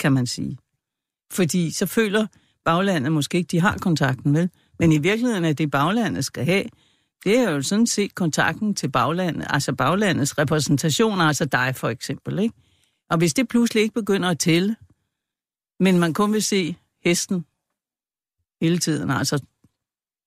[0.00, 0.58] kan man sige.
[1.32, 2.26] Fordi så føler
[2.64, 4.48] baglandet måske ikke, de har kontakten med.
[4.78, 6.64] Men i virkeligheden er det, baglandet skal have,
[7.24, 12.38] det er jo sådan set kontakten til baglandet, altså baglandets repræsentation, altså dig for eksempel,
[12.38, 12.54] ikke?
[13.10, 14.76] Og hvis det pludselig ikke begynder at tælle,
[15.80, 17.44] men man kun vil se hesten
[18.60, 19.44] hele tiden, altså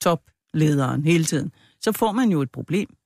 [0.02, 1.52] toplederen hele tiden,
[1.82, 2.97] så får man jo et problem.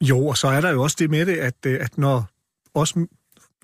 [0.00, 2.28] Jo, og så er der jo også det med det, at, øh, at når
[2.74, 3.06] også,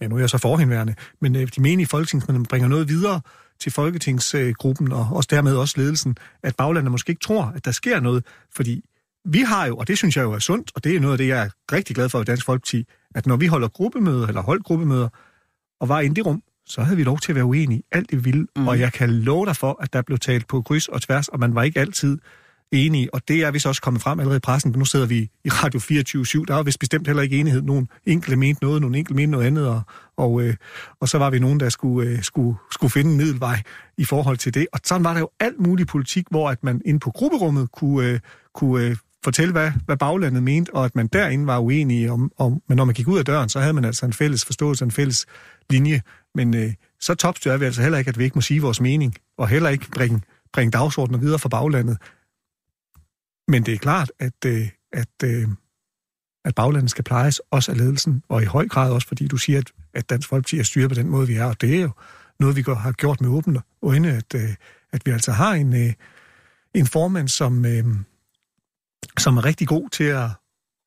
[0.00, 3.20] ja nu er jeg så forhenværende, men øh, de menige folketingsmedlemmer bringer noget videre
[3.60, 8.00] til folketingsgruppen, og også dermed også ledelsen, at baglandet måske ikke tror, at der sker
[8.00, 8.24] noget,
[8.56, 8.82] fordi
[9.24, 11.18] vi har jo, og det synes jeg jo er sundt, og det er noget af
[11.18, 14.42] det, jeg er rigtig glad for i Dansk Folkeparti, at når vi holder gruppemøder, eller
[14.42, 15.08] holdt gruppemøder,
[15.80, 18.24] og var inde i rum, så havde vi lov til at være uenige alt det
[18.24, 18.68] vilde, mm.
[18.68, 21.40] og jeg kan love dig for, at der blev talt på kryds og tværs, og
[21.40, 22.18] man var ikke altid
[22.74, 24.74] enige, og det er vist også kommet frem allerede i pressen.
[24.76, 27.62] Nu sidder vi i Radio 24-7, der var vist bestemt heller ikke enighed.
[27.62, 29.82] nogen enkelte mente noget, nogle enkelte mente noget andet, og,
[30.16, 30.54] og, øh,
[31.00, 33.62] og så var vi nogen, der skulle, øh, skulle, skulle finde en middelvej
[33.98, 34.66] i forhold til det.
[34.72, 38.08] Og sådan var der jo alt mulig politik, hvor at man inde på grupperummet kunne,
[38.08, 38.20] øh,
[38.54, 42.62] kunne øh, fortælle, hvad, hvad baglandet mente, og at man derinde var uenige om, om,
[42.68, 44.90] men når man gik ud af døren, så havde man altså en fælles forståelse, en
[44.90, 45.26] fælles
[45.70, 46.02] linje.
[46.34, 49.14] Men øh, så topstyrer vi altså heller ikke, at vi ikke må sige vores mening,
[49.38, 50.20] og heller ikke bringe,
[50.52, 51.98] bringe dagsordenen videre fra baglandet.
[53.48, 55.48] Men det er klart, at, øh, at, øh,
[56.44, 59.58] at baglandet skal plejes også af ledelsen, og i høj grad også, fordi du siger,
[59.58, 61.90] at, at Dansk Folkeparti er styret på den måde, vi er, og det er jo
[62.40, 64.54] noget, vi går, har gjort med åbne øjne, at, øh,
[64.92, 65.92] at vi altså har en, øh,
[66.74, 67.84] en formand, som, øh,
[69.18, 70.30] som er rigtig god til at,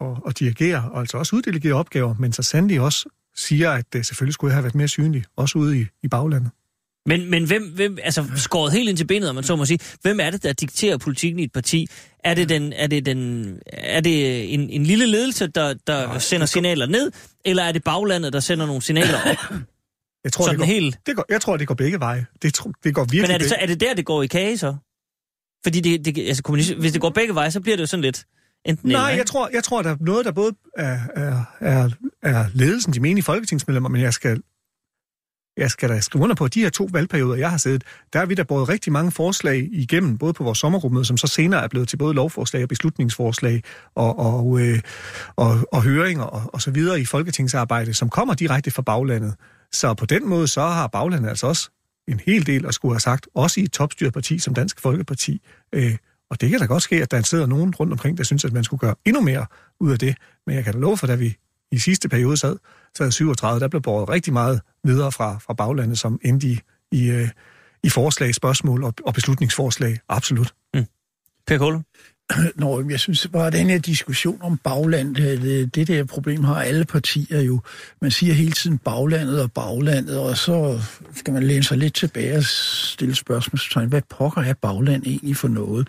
[0.02, 4.06] at, at dirigere, og altså også uddelegere opgaver, men så sandelig også siger, at det
[4.06, 6.52] selvfølgelig skulle have været mere synlig, også ude i, i baglandet.
[7.08, 9.80] Men, men hvem, hvem, altså skåret helt ind til benet, om man så må sige,
[10.02, 11.88] hvem er det, der dikterer politikken i et parti?
[12.24, 16.20] Er det, den, er det, den, er det en, en lille ledelse, der, der Nej,
[16.20, 17.12] sender signaler ned,
[17.46, 19.38] eller er det baglandet, der sender nogle signaler op?
[20.24, 21.00] Jeg tror, det går, helt...
[21.06, 22.26] det går, jeg tror, det går begge veje.
[22.42, 24.58] Det, det går virkelig Men er det, så, er det der, det går i kage
[24.58, 24.76] så?
[25.64, 28.26] Fordi det, det, altså, hvis det går begge veje, så bliver det jo sådan lidt...
[28.66, 31.90] Enten Nej, jeg tror, jeg tror, der er noget, der både er, er, er,
[32.24, 34.42] er ledelsen, de menige folketingsmedlemmer, men jeg skal,
[35.58, 38.20] jeg skal da skrive under på, at de her to valgperioder, jeg har siddet, der
[38.20, 41.64] har vi da både rigtig mange forslag igennem, både på vores sommergruppemøde, som så senere
[41.64, 43.64] er blevet til både lovforslag og beslutningsforslag
[43.96, 44.80] og, og, øh,
[45.36, 49.36] og, og høringer og, og så videre i folketingsarbejde, som kommer direkte fra baglandet.
[49.72, 51.70] Så på den måde, så har baglandet altså også
[52.08, 55.42] en hel del at skulle have sagt, også i et topstyret parti som Dansk Folkeparti.
[55.74, 55.98] Øh,
[56.30, 58.54] og det kan da godt ske, at der sidder nogen rundt omkring, der synes, at
[58.54, 59.46] man skulle gøre endnu mere
[59.80, 60.16] ud af det.
[60.48, 61.38] Men jeg kan da love for, da vi
[61.72, 62.58] i sidste periode sad,
[62.98, 66.60] sad 37, der blev båret rigtig meget videre fra, fra baglandet, som endte i,
[66.92, 67.30] i, øh,
[67.84, 70.00] i forslag, spørgsmål og, og beslutningsforslag.
[70.10, 70.54] Absolut.
[70.74, 70.86] Mm.
[71.48, 71.84] Per Kohle?
[72.56, 76.62] Nå, jeg synes bare, at den her diskussion om baglandet, det, det der problem har
[76.62, 77.60] alle partier jo.
[78.02, 80.80] Man siger hele tiden baglandet og baglandet, og så
[81.16, 83.90] skal man læne sig lidt tilbage og stille spørgsmålstegn.
[83.90, 85.88] Hvad pokker er bagland egentlig for noget?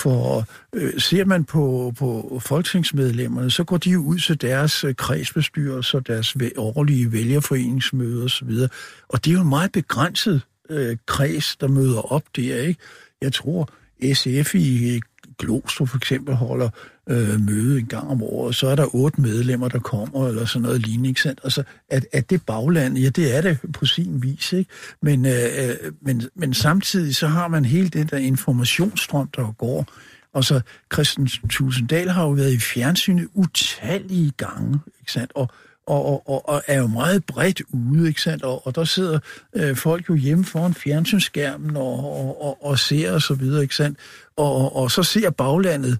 [0.00, 0.44] For
[0.74, 6.00] øh, ser man på, på folketingsmedlemmerne, så går de jo ud til deres øh, kredsbestyrelser,
[6.00, 8.50] deres årlige vælgerforeningsmøder osv.
[9.08, 12.80] Og det er jo en meget begrænset øh, kreds, der møder op der, ikke?
[13.20, 13.68] Jeg tror,
[14.14, 15.00] SF i øh,
[15.38, 16.70] Glostrup for eksempel holder
[17.08, 20.62] øh, møde en gang om året, så er der otte medlemmer, der kommer, eller sådan
[20.62, 21.40] noget lignende, ikke sandt?
[21.44, 24.70] Altså, at, at det bagland, ja, det er det på sin vis, ikke?
[25.02, 29.86] Men, øh, øh, men, men samtidig så har man hele den der informationsstrøm, der går,
[30.32, 30.60] og så
[30.92, 35.32] Christian Tusinddal har jo været i fjernsynet utallige gange, ikke sandt?
[35.34, 35.48] Og,
[35.86, 38.42] og, og, og, er jo meget bredt ude, ikke sandt?
[38.42, 39.18] Og, og der sidder
[39.56, 43.74] øh, folk jo hjemme foran fjernsynsskærmen og, og, og, og ser og så videre, ikke
[43.74, 43.98] sandt?
[44.36, 45.98] Og, og så ser baglandet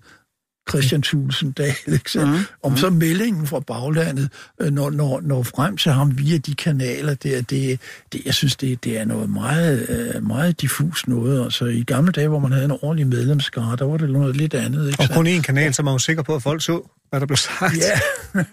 [0.71, 2.11] Christian Tulsendal, ikke?
[2.11, 2.39] Så, Mhm.
[2.63, 4.29] om så meldingen fra baglandet
[4.61, 7.81] øh, når, når, når frem til ham via de kanaler der, det,
[8.13, 9.87] det, jeg synes, det, det er noget meget,
[10.17, 11.45] øh, meget diffus noget.
[11.45, 14.55] Altså, I gamle dage, hvor man havde en ordentlig medlemskare, der var det noget lidt
[14.55, 14.89] andet.
[14.89, 15.03] Ikke?
[15.03, 17.37] Og kun én kanal, så man var sikker på, at folk så, hvad der blev
[17.37, 17.75] sagt.
[17.77, 18.01] Ja,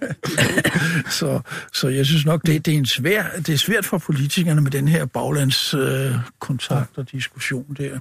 [1.19, 1.39] så,
[1.73, 4.71] så jeg synes nok, det, det, er en svær, det er svært for politikerne med
[4.71, 7.99] den her baglandskontakt øh, og diskussion der.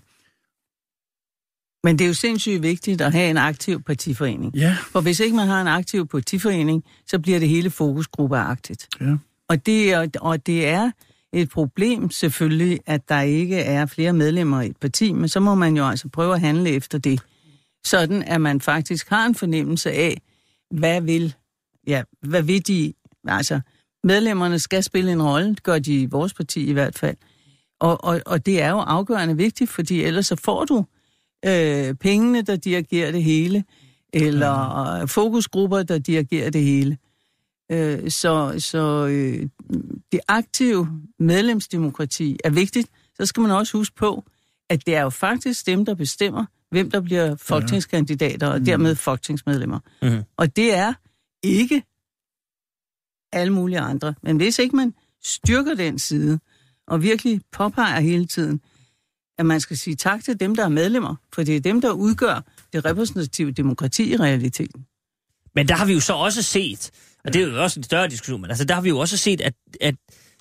[1.85, 4.55] Men det er jo sindssygt vigtigt at have en aktiv partiforening.
[4.57, 8.89] Ja, For hvis ikke man har en aktiv partiforening, så bliver det hele fokusgruppeagtigt.
[9.01, 9.17] ja.
[9.49, 10.91] Og det, er, og det er
[11.33, 15.55] et problem selvfølgelig, at der ikke er flere medlemmer i et parti, men så må
[15.55, 17.21] man jo altså prøve at handle efter det.
[17.85, 20.21] Sådan at man faktisk har en fornemmelse af,
[20.71, 21.35] hvad vil,
[21.87, 22.93] ja, hvad vil de,
[23.29, 23.61] altså
[24.05, 27.17] medlemmerne skal spille en rolle, det gør de i vores parti i hvert fald.
[27.81, 30.85] Og, og, og det er jo afgørende vigtigt, fordi ellers så får du
[31.47, 33.64] øh, pengene, der dirigerer det hele,
[34.12, 35.09] eller mm.
[35.09, 36.98] fokusgrupper, der dirigerer det hele.
[37.73, 39.48] Øh, så så øh,
[40.12, 42.89] det aktive medlemsdemokrati er vigtigt.
[43.14, 44.24] Så skal man også huske på,
[44.70, 49.78] at det er jo faktisk dem, der bestemmer, hvem der bliver folketingskandidater og dermed folketingsmedlemmer.
[50.02, 50.23] Mhm.
[50.36, 50.93] Og det er
[51.43, 51.82] ikke
[53.32, 54.14] alle mulige andre.
[54.23, 54.94] Men hvis ikke man
[55.24, 56.39] styrker den side,
[56.86, 58.60] og virkelig påpeger hele tiden,
[59.43, 61.90] at man skal sige tak til dem, der er medlemmer, for det er dem, der
[61.90, 64.85] udgør det repræsentative demokrati i realiteten.
[65.55, 66.90] Men der har vi jo så også set,
[67.24, 69.16] og det er jo også en større diskussion, men altså der har vi jo også
[69.16, 69.94] set, at, at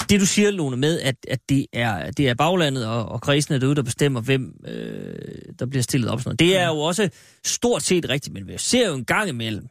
[0.10, 3.60] det du siger, Lone, med, at, at det, er, det er baglandet og, og kredsene
[3.60, 5.16] derude, der bestemmer, hvem øh,
[5.60, 6.16] der bliver stillet op.
[6.16, 6.40] og Sådan noget.
[6.40, 7.10] Det er jo også
[7.46, 9.68] stort set rigtigt, men vi ser jo en gang imellem,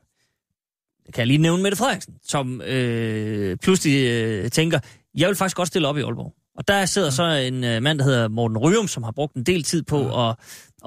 [1.15, 4.81] kan jeg lige nævne Mette Frederiksen, som øh, pludselig øh, tænker,
[5.15, 6.35] jeg vil faktisk godt stille op i Aalborg.
[6.57, 9.43] Og der sidder så en øh, mand, der hedder Morten Ryum, som har brugt en
[9.43, 10.37] del tid på at,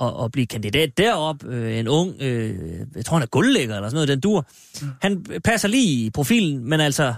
[0.01, 1.45] at, at blive kandidat derop.
[1.45, 4.45] Øh, en ung, øh, jeg tror han er guldlægger eller sådan noget, den dur.
[5.01, 7.13] Han passer lige i profilen, men altså,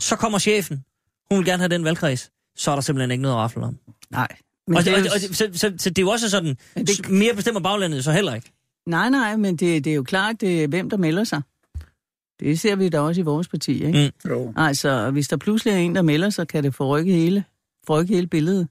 [0.00, 0.84] så kommer chefen.
[1.30, 2.30] Hun vil gerne have den valgkreds.
[2.56, 3.78] Så er der simpelthen ikke noget at rafle om.
[4.10, 4.28] Nej.
[4.66, 7.10] Men og, det og, og, så, så, så det er jo også sådan, det...
[7.10, 8.52] mere bestemmer baglandet så heller ikke.
[8.86, 11.42] Nej, nej, men det, det er jo klart, det er hvem, der melder sig.
[12.40, 14.12] Det ser vi da også i vores parti, ikke?
[14.24, 14.30] Mm.
[14.30, 14.52] Jo.
[14.56, 17.44] Altså, hvis der pludselig er en, der melder sig, kan det forrykke hele,
[17.88, 18.68] forrykke hele billedet.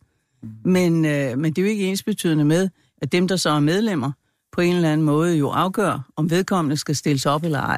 [0.66, 2.70] Men, øh, men det er jo ikke ensbetydende med,
[3.02, 4.12] at dem, der så er medlemmer,
[4.52, 7.78] på en eller anden måde jo afgør, om vedkommende skal stilles op eller ej.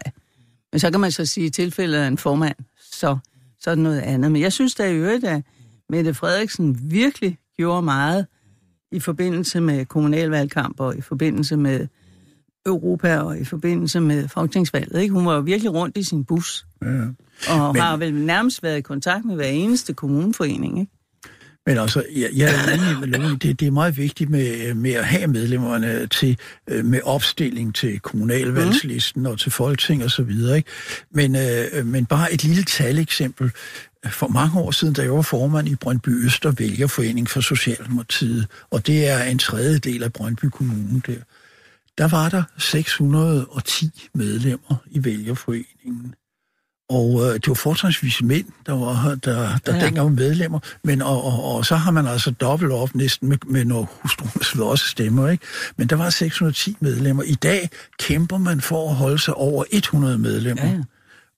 [0.72, 2.56] Men så kan man så sige, at i tilfælde af en formand,
[2.92, 3.18] så,
[3.60, 4.32] så er det noget andet.
[4.32, 5.44] Men jeg synes da i øvrigt, at
[5.90, 8.26] Mette Frederiksen virkelig gjorde meget
[8.92, 11.88] i forbindelse med kommunalvalgkamp og i forbindelse med
[12.66, 15.02] Europa og i forbindelse med folketingsvalget.
[15.02, 15.14] Ikke?
[15.14, 16.88] Hun var jo virkelig rundt i sin bus Ja.
[16.88, 17.82] og Men- Men...
[17.82, 20.80] har vel nærmest været i kontakt med hver eneste kommuneforening.
[20.80, 20.92] Ikke?
[21.66, 23.38] Men altså, jeg, jeg er enig med Lone.
[23.38, 26.38] Det, det er meget vigtigt med, med at have medlemmerne til,
[26.68, 30.58] øh, med opstilling til kommunalvalgslisten og til folketing og så videre.
[30.58, 30.70] Ikke?
[31.12, 33.52] Men, øh, men bare et lille taleksempel.
[34.10, 38.88] For mange år siden, da jeg var formand i Brøndby Øster Vælgerforening for Socialdemokratiet, og
[38.88, 41.16] det er en tredjedel af Brøndby Kommune der,
[41.98, 46.16] der var der 610 medlemmer i Vælgerforeningen.
[46.90, 49.86] Og øh, det var fortrinsvis mænd, der var der, der Ja.
[49.86, 50.60] dengang var medlemmer.
[50.84, 54.44] Men, og, og, og, så har man altså dobbelt op næsten med, med når hustruerne
[54.44, 55.46] slår også stemmer, ikke?
[55.78, 57.24] Men der var 610 medlemmer.
[57.24, 60.66] I dag kæmper man for at holde sig over 100 medlemmer.
[60.66, 60.78] Ja.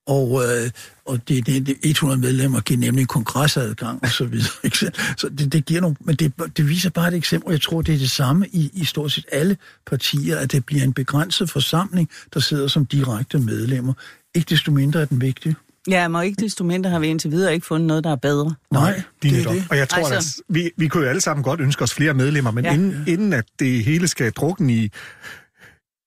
[0.07, 0.69] Og, øh,
[1.05, 4.47] og det, det, det 100 medlemmer giver nemlig kongressadgang og så videre.
[4.63, 4.77] Ikke?
[4.77, 7.61] Så- Så det, det giver nogle, men det, det viser bare et eksempel, og jeg
[7.61, 9.57] tror, det er det samme i, i stort set alle
[9.87, 13.93] partier, at det bliver en begrænset forsamling, der sidder som direkte medlemmer.
[14.35, 15.55] Ikke desto mindre er den vigtig.
[15.89, 18.55] Ja, men ikke desto mindre har vi indtil videre ikke fundet noget, der er bedre.
[18.71, 19.53] Nej, det er netop.
[19.53, 19.63] det.
[19.69, 22.13] Og jeg tror, Altså- at vi, vi kunne jo alle sammen godt ønske os flere
[22.13, 22.69] medlemmer, men Ja.
[22.71, 22.75] ja.
[22.77, 24.91] inden, inden at det hele skal drukne i,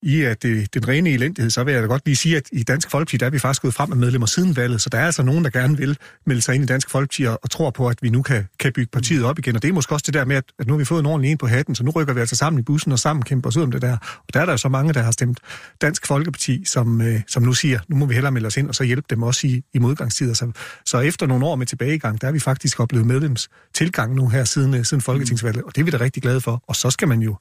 [0.05, 2.63] i at det, den rene elendighed, så vil jeg da godt lige sige, at i
[2.63, 5.07] Dansk Folkeparti, der er vi faktisk gået frem med medlemmer siden valget, så der er
[5.07, 7.89] altså nogen, der gerne vil melde sig ind i Dansk Folkeparti og, og tror på,
[7.89, 9.57] at vi nu kan, kan bygge partiet op igen.
[9.57, 11.07] Og det er måske også det der med, at, at nu har vi fået en
[11.07, 13.49] ordentlig en på hatten, så nu rykker vi altså sammen i bussen og sammen kæmper
[13.49, 13.97] os ud om det der.
[14.03, 15.41] Og der er der jo så mange, der har stemt
[15.81, 18.75] Dansk Folkeparti, som, øh, som nu siger, nu må vi hellere melde os ind, og
[18.75, 20.35] så hjælpe dem også i, i modgangstider.
[20.35, 20.53] Så,
[20.85, 24.75] så efter nogle år med tilbagegang, der er vi faktisk oplevet medlemstilgang nu her siden,
[24.75, 26.63] øh, siden Folketingsvalget, og det er vi da rigtig glade for.
[26.69, 27.37] Og så skal man jo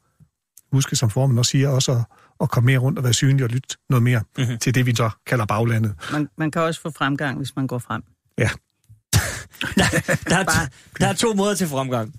[0.72, 2.02] huske, som formanden også siger, også at,
[2.42, 4.44] at komme mere rundt og være synlig og lytte noget mere Mhm.
[4.44, 4.58] mm-hmm.
[4.60, 5.94] til det, vi så kalder baglandet.
[6.12, 8.02] Man, man kan også få fremgang, hvis man går frem.
[8.38, 8.50] Ja.
[10.30, 10.68] Der er,
[11.00, 12.14] der er to måder til fremgang.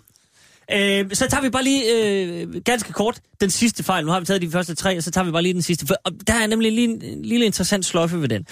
[0.72, 4.04] Øh, så tager vi bare lige øh, ganske kort den sidste fejl.
[4.06, 5.86] Nu har vi taget de første tre, og så tager vi bare lige den sidste.
[5.86, 8.46] For, og der er nemlig lige en, en lille interessant sløjfe ved den.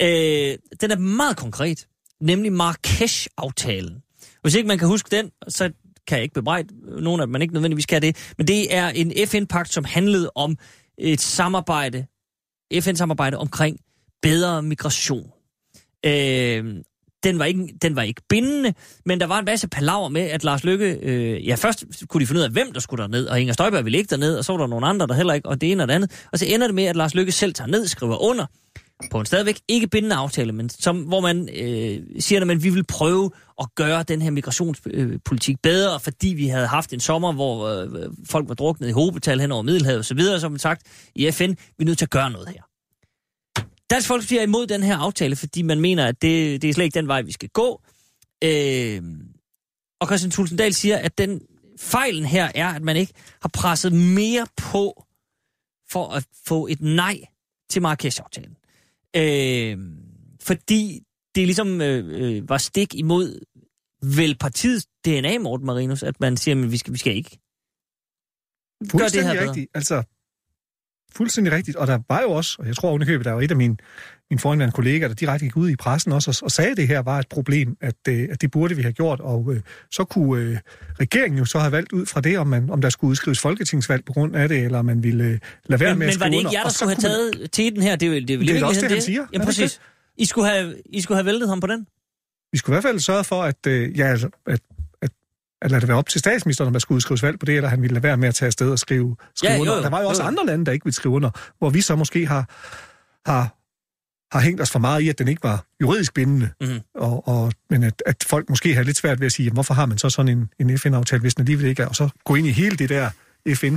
[0.00, 1.86] Øh, den er meget konkret,
[2.20, 4.02] nemlig Marrakesh-aftalen.
[4.42, 5.70] Hvis ikke man kan huske den, så
[6.06, 6.68] kan jeg ikke bebrejde
[7.02, 8.32] nogen af dem, man ikke nødvendigvis kan det.
[8.38, 10.56] Men det er en FN-pagt, som handlede om
[10.98, 12.06] et samarbejde
[12.80, 13.80] FN-samarbejde omkring
[14.22, 15.32] bedre migration.
[16.06, 16.82] Øh,
[17.24, 18.74] den var, ikke, den var ikke bindende,
[19.06, 20.98] men der var en masse palaver med, at Lars Lykke...
[21.02, 23.84] Øh, ja, først kunne de finde ud af, hvem der skulle derned, og Inger Støjberg
[23.84, 25.82] ville ikke derned, og så var der nogle andre, der heller ikke, og det ene
[25.82, 26.26] og det andet.
[26.32, 28.46] Og så ender det med, at Lars Lykke selv tager ned, skriver under,
[29.10, 32.70] på en stadigvæk ikke bindende aftale, men som, hvor man øh, siger, at man, vi
[32.70, 33.30] vil prøve
[33.60, 38.48] at gøre den her migrationspolitik bedre, fordi vi havde haft en sommer, hvor øh, folk
[38.48, 41.84] var druknet i hovedbetal hen over Middelhavet osv., som man sagt i FN, vi er
[41.84, 42.62] nødt til at gøre noget her.
[43.90, 46.84] Dansk Folkeparti er imod den her aftale, fordi man mener, at det, det er slet
[46.84, 47.82] ikke den vej, vi skal gå.
[48.44, 49.02] Øh,
[50.00, 51.40] og Christian Tulsendal siger, at den
[51.78, 53.12] fejlen her er, at man ikke
[53.42, 55.04] har presset mere på
[55.90, 57.20] for at få et nej
[57.70, 58.56] til Marrakesh-aftalen.
[59.16, 59.78] Øh,
[60.42, 61.02] fordi
[61.34, 63.40] det ligesom øh, øh, var stik imod
[64.16, 67.38] vel partiets DNA, Morten Marinus, at man siger, at vi skal, vi skal ikke
[68.98, 69.70] gøre det her rigtigt.
[69.74, 70.02] Altså,
[71.12, 71.76] fuldstændig rigtigt.
[71.76, 73.76] Og der var jo også, og jeg tror underkøbet, der var et af mine,
[74.30, 76.88] mine forhenværende kollegaer, der direkte gik ud i pressen også og, og sagde, at det
[76.88, 79.20] her var et problem, at, øh, at det burde vi have gjort.
[79.20, 79.60] Og øh,
[79.90, 80.58] så kunne øh,
[81.00, 84.04] regeringen jo så have valgt ud fra det, om, man, om der skulle udskrives folketingsvalg
[84.04, 86.26] på grund af det, eller man ville øh, lade være Men, med at men var
[86.26, 86.58] det ikke under.
[86.58, 87.96] jer, der skulle have taget til den her?
[87.96, 89.20] Det er, jo- det er, Det er også det, han siger.
[89.22, 89.80] Er Jamen det præcis.
[90.18, 91.86] I skulle, have, I skulle have væltet ham på den?
[92.52, 94.60] Vi skulle i hvert fald sørge for, at, øh, ja, altså, at,
[95.02, 95.10] at,
[95.62, 97.68] at lade det være op til statsministeren, om der skulle udskrives valg på det, eller
[97.68, 99.76] han ville lade være med at tage afsted og skrive, skrive Ja, jo, under.
[99.76, 100.28] jo, der var jo også jo, jo.
[100.28, 102.44] andre lande, der ikke ville skrive under, hvor vi så måske har,
[103.30, 103.54] har,
[104.38, 106.50] har hængt os for meget i, at den ikke var juridisk bindende.
[106.60, 106.80] Mhm.
[106.94, 109.74] Og, og, men at, at folk måske har lidt svært ved at sige, jamen, hvorfor
[109.74, 112.34] har man så sådan en, en FN-aftale, hvis den alligevel ikke er, og så gå
[112.34, 113.10] ind i hele det der
[113.54, 113.76] FN...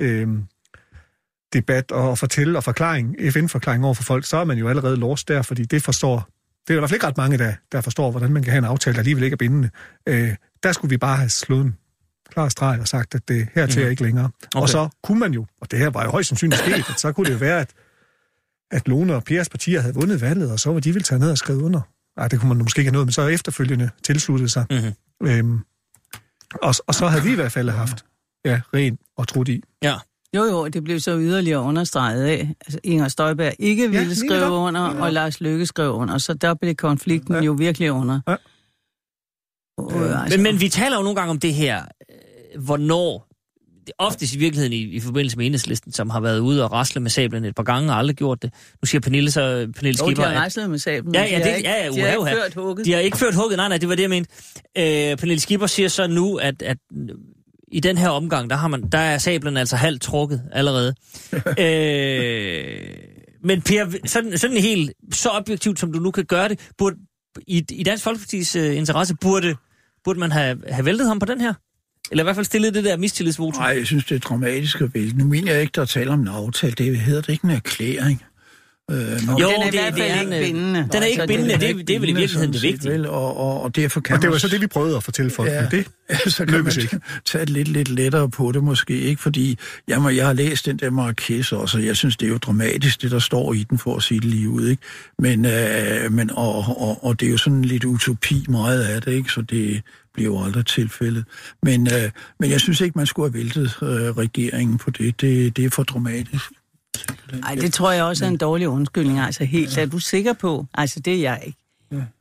[0.00, 0.28] Øh,
[1.52, 5.28] debat og fortælle og forklaring, FN-forklaring over for folk, så er man jo allerede lost
[5.28, 6.28] der, fordi det forstår,
[6.66, 8.50] det er jo i hvert fald ikke ret mange, der, der forstår, hvordan man kan
[8.50, 9.70] have en aftale, der alligevel ikke er bindende.
[10.06, 11.76] Øh, der skulle vi bare have slået en
[12.32, 14.30] klar streg og sagt, at det hertil er ikke længere.
[14.54, 14.62] Okay.
[14.62, 17.12] Og så kunne man jo, og det her var jo højst sandsynligt sket, at så
[17.12, 17.70] kunne det jo være, at,
[18.70, 21.30] at Lone og Pers partier havde vundet valget, og så var de ville tage ned
[21.30, 21.80] og skrive under.
[22.18, 24.64] Nej, det kunne man måske ikke have nået, men så efterfølgende tilsluttet sig.
[24.70, 25.28] Mhm.
[25.28, 25.58] Øhm,
[26.62, 28.04] og, og så havde vi i hvert fald haft
[28.44, 29.62] ja, ren og trudt i.
[29.82, 29.94] Ja.
[30.36, 32.54] Jo, jo, det blev så yderligere understreget af.
[32.66, 34.52] Altså, Inger Støjberg ikke ville lige skrive netop.
[34.52, 37.40] under, og Lars Lykke skrev under, så der blev konflikten Ja.
[37.40, 38.20] jo virkelig under.
[38.28, 38.36] Ja.
[39.80, 41.82] Øh, altså, Men, men vi taler jo nogle gange om det her,
[42.54, 43.25] øh, hvornår,
[43.98, 47.10] oftest i virkeligheden i, i forbindelse med enhedslisten, som har været ude og rasle med
[47.10, 48.54] sablen et par gange og aldrig gjort det.
[48.82, 49.40] Nu siger Pernille så,
[49.76, 51.14] Pernille jo, de Skipper, har at rejslet med sablen.
[51.14, 52.86] Ja, ja, de det- har ikke, ja, ja, de har ikke ført hugget.
[52.86, 53.56] de har ikke ført hugget.
[53.56, 54.30] Nej, nej, det var det, jeg mente.
[54.78, 56.76] Øh, Pernille Skipper siger så nu, at, at
[57.72, 60.94] i den her omgang, der, har man, der er sablen altså halvt trukket allerede.
[61.58, 62.80] øh,
[63.44, 66.96] men Per, sådan, sådan helt så objektivt, som du nu kan gøre det, burde,
[67.46, 69.54] i, i Dansk Folkeparti's øh, interesse, burde,
[70.04, 71.54] burde man have, have væltet ham på den her?
[72.10, 73.62] Eller i hvert fald stillet det der mistillidsvotum?
[73.62, 75.18] Nej, jeg synes, det er dramatisk at vælge.
[75.18, 76.72] Nu mener jeg ikke, der er tale om en aftale.
[76.72, 78.22] Det hedder det ikke en erklæring.
[78.90, 80.88] Øh, når Jo, den er i det- hvert det er ikke en, bindende.
[80.92, 82.92] Den er ikke Så bindende, det- det, det er vel i virkeligheden det vigtige.
[82.92, 85.30] Vel, og, og, og derfor kan Og det var så det, vi prøvede at fortælle
[85.30, 85.60] folk, ja.
[85.60, 85.86] men det
[86.32, 87.00] så kan man ikke.
[87.24, 89.22] tage det lidt, lidt lettere på det måske, ikke?
[89.22, 89.58] Fordi
[89.88, 93.02] jamen, jeg har læst den der Marrakesh også, og jeg synes, det er jo dramatisk,
[93.02, 94.82] det der står i den, for at sige det lige ud, ikke?
[95.18, 99.12] Men, øh, men og, og, og det er jo sådan lidt utopi meget af det,
[99.12, 99.30] ikke?
[99.32, 99.82] Så det
[100.14, 101.24] bliver jo aldrig tilfældet.
[101.62, 102.10] Men, øh,
[102.40, 105.20] men jeg synes ikke, man skulle have væltet øh, regeringen på det.
[105.20, 105.56] det.
[105.56, 106.44] Det er for dramatisk.
[107.40, 109.18] Nej, det tror jeg også er en dårlig undskyldning.
[109.18, 111.58] Altså helt, er du sikker på, altså det er jeg ikke,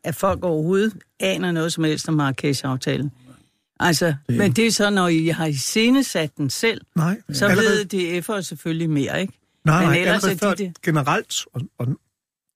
[0.04, 3.12] at folk overhovedet aner noget som helst om Marrakesh-aftalen?
[3.80, 4.38] Altså, det...
[4.38, 7.18] men det er så, når I har iscenesat den selv, nej.
[7.34, 9.34] så allerede, ved DF'er selvfølgelig mere, ikke?
[9.66, 10.82] nej, men nej, ellers allerede er de før, det.
[10.86, 11.88] generelt, og, og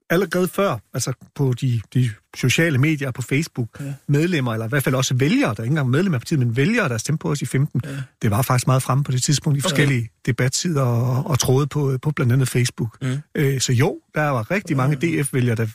[0.09, 3.93] allerede før, altså på de, de sociale medier, på Facebook, ja.
[4.07, 6.55] medlemmer, eller i hvert fald også vælgere, der er ikke engang medlemmer af partiet, men
[6.57, 7.89] vælgere, der stemte på os i 15, ja.
[8.21, 10.07] det var faktisk meget fremme på det tidspunkt i forskellige ja.
[10.31, 12.97] debatsider og, og tråde på, på blandt andet Facebook.
[13.01, 13.17] Mm.
[13.35, 15.67] Øh, så jo, der var rigtig mange DF-vælgere, der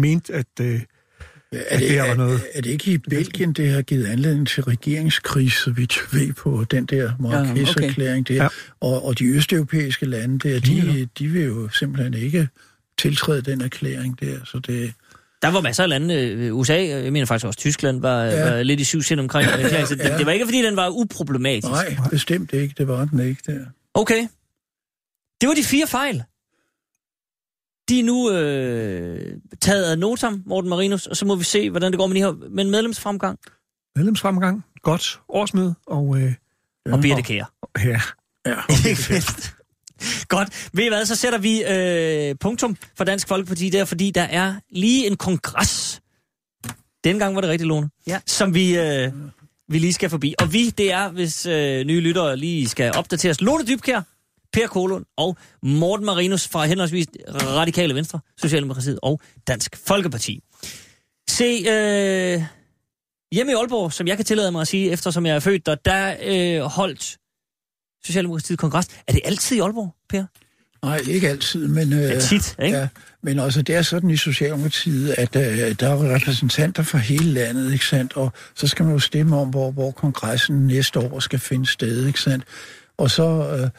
[0.00, 0.46] mente, at...
[0.60, 0.80] Øh,
[1.52, 4.48] Er At det var noget- Er, er det ikke i Belgien, det har givet anledning
[4.48, 8.34] til regeringskrise, så vidt ved på den der Marrakesh-erklæring der?
[8.34, 8.42] Ja.
[8.42, 8.48] Ja.
[8.80, 12.48] Og, og de østeuropæiske lande der, de, de vil jo simpelthen ikke
[12.98, 14.94] tiltræde den erklæring der, så det...
[15.42, 18.30] Der var masser af lande, øh, USA, jeg mener faktisk også Tyskland, var, ja.
[18.46, 18.54] Ja.
[18.54, 19.48] var lidt i syvsind omkring.
[19.48, 19.84] Ja.
[19.86, 20.18] Så det, Ja.
[20.18, 21.68] det var ikke, fordi den var uproblematisk.
[21.68, 23.64] Nej, bestemt ikke, det var den ikke der.
[23.94, 24.28] Okay.
[25.40, 26.22] Det var de fire fejl.
[27.88, 31.92] De er nu øh, taget ad notam, Morten Marinus, og så må vi se, hvordan
[31.92, 33.38] det går med, de her, med en medlemsfremgang
[33.96, 36.32] medlemsfremgang, godt årsmøde, og øh,
[36.92, 37.46] og Birte Kære.
[37.84, 38.00] ja,
[38.46, 38.56] Ja,
[38.88, 39.54] Ikke mindst.
[40.28, 40.68] Godt.
[40.72, 44.54] Ved I hvad, så sætter vi øh, punktum for Dansk Folkeparti der, fordi der er
[44.70, 46.00] lige en kongres.
[47.04, 47.90] Den gang var det rigtigt, Lone.
[48.06, 48.20] Ja.
[48.26, 49.12] Som vi, øh,
[49.68, 50.34] vi lige skal forbi.
[50.38, 53.40] Og vi, det er, hvis øh, nye lyttere lige skal opdateres.
[53.40, 54.02] Lone Dybkær,
[54.52, 60.40] Per Kolund og Morten Marinus fra henholdsvis Radikale Venstre, Socialdemokratiet og Dansk Folkeparti.
[61.28, 62.42] Se, øh,
[63.32, 65.74] hjemme i Aalborg, som jeg kan tillade mig at sige, eftersom jeg er født der,
[65.74, 67.18] der øh, holdt
[68.04, 68.86] Socialdemokratiet kongres.
[69.06, 70.24] Er det altid i Aalborg, Per?
[70.82, 71.92] Nej, ikke altid, men...
[71.92, 72.78] Øh, Ja, tit, ikke?
[72.78, 72.88] Ja,
[73.22, 77.72] men også det er sådan i Socialdemokratiet, at øh, der er repræsentanter fra hele landet,
[77.72, 78.16] ikke sandt?
[78.16, 82.06] Og så skal man jo stemme om, hvor, hvor kongressen næste år skal finde sted,
[82.06, 82.44] ikke sandt?
[82.98, 83.70] Og så, øh,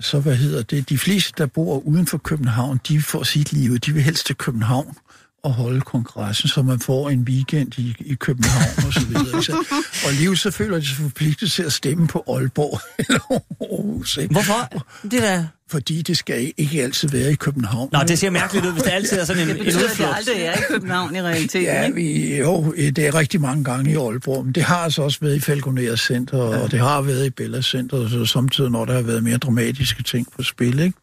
[0.00, 3.78] så hvad hedder det, de fleste, der bor uden for København, de får sit liv,
[3.78, 4.96] de vil helst til København
[5.44, 9.42] og holde kongressen, så man får en weekend i, i København og så videre.
[9.42, 9.68] Sandt?
[10.04, 14.32] Og alligevel så føler de sig forpligtet til at stemme på Aalborg eller Aarhus, ikke?
[14.34, 14.84] Hvorfor?
[15.02, 15.44] Det der...
[15.70, 17.88] Fordi det skal ikke altid være i København.
[17.92, 19.84] Nå, det ser mærkeligt ud, hvis det altid er sådan en, Det en betyder, at
[19.84, 20.16] det udflugt.
[20.16, 23.94] aldrig er i København i realiteten, Ja, vi, jo, det er rigtig mange gange i
[23.94, 26.58] Aalborg, men det har altså også været i Falconer Center, ja.
[26.58, 30.02] og det har været i Bella Center, så samtidig, når der har været mere dramatiske
[30.02, 30.98] ting på spil, ikke?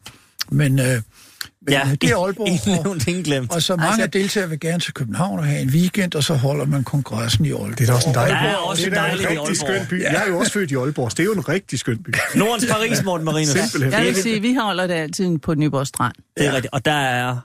[0.50, 1.02] Men, øh,
[1.66, 3.52] men Ja, det er Aalborg, ingen og, nævnt, ingen glemt.
[3.52, 6.34] og så mange Altså- deltagere vil gerne til København og have en weekend, og så
[6.34, 7.78] holder man kongressen i Aalborg.
[7.78, 8.56] Det er da også en dejlig er by.
[8.68, 10.02] også det er da dejligt i en rigtig skøn by.
[10.02, 12.10] Jeg er jo også født i Aalborg, så det er jo en rigtig skøn by.
[12.34, 13.48] Nordens Paris, Morten Marinus.
[13.48, 13.92] Simpelthen.
[13.92, 16.14] Jeg vil sige, at vi holder det altid på Nyborg Strand.
[16.36, 17.36] Det er rigtigt, og der er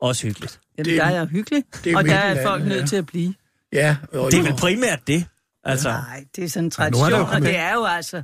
[0.00, 0.60] også hyggeligt.
[0.78, 2.86] Jamen, Det er- der er hyggeligt, det er og der er folk nødt ja.
[2.86, 3.34] til at blive.
[3.72, 5.24] Ja, og, Det er vel primært det.
[5.64, 8.22] Altså, Nej, det er sådan en er tradition, jo og kommet- det er jo altså,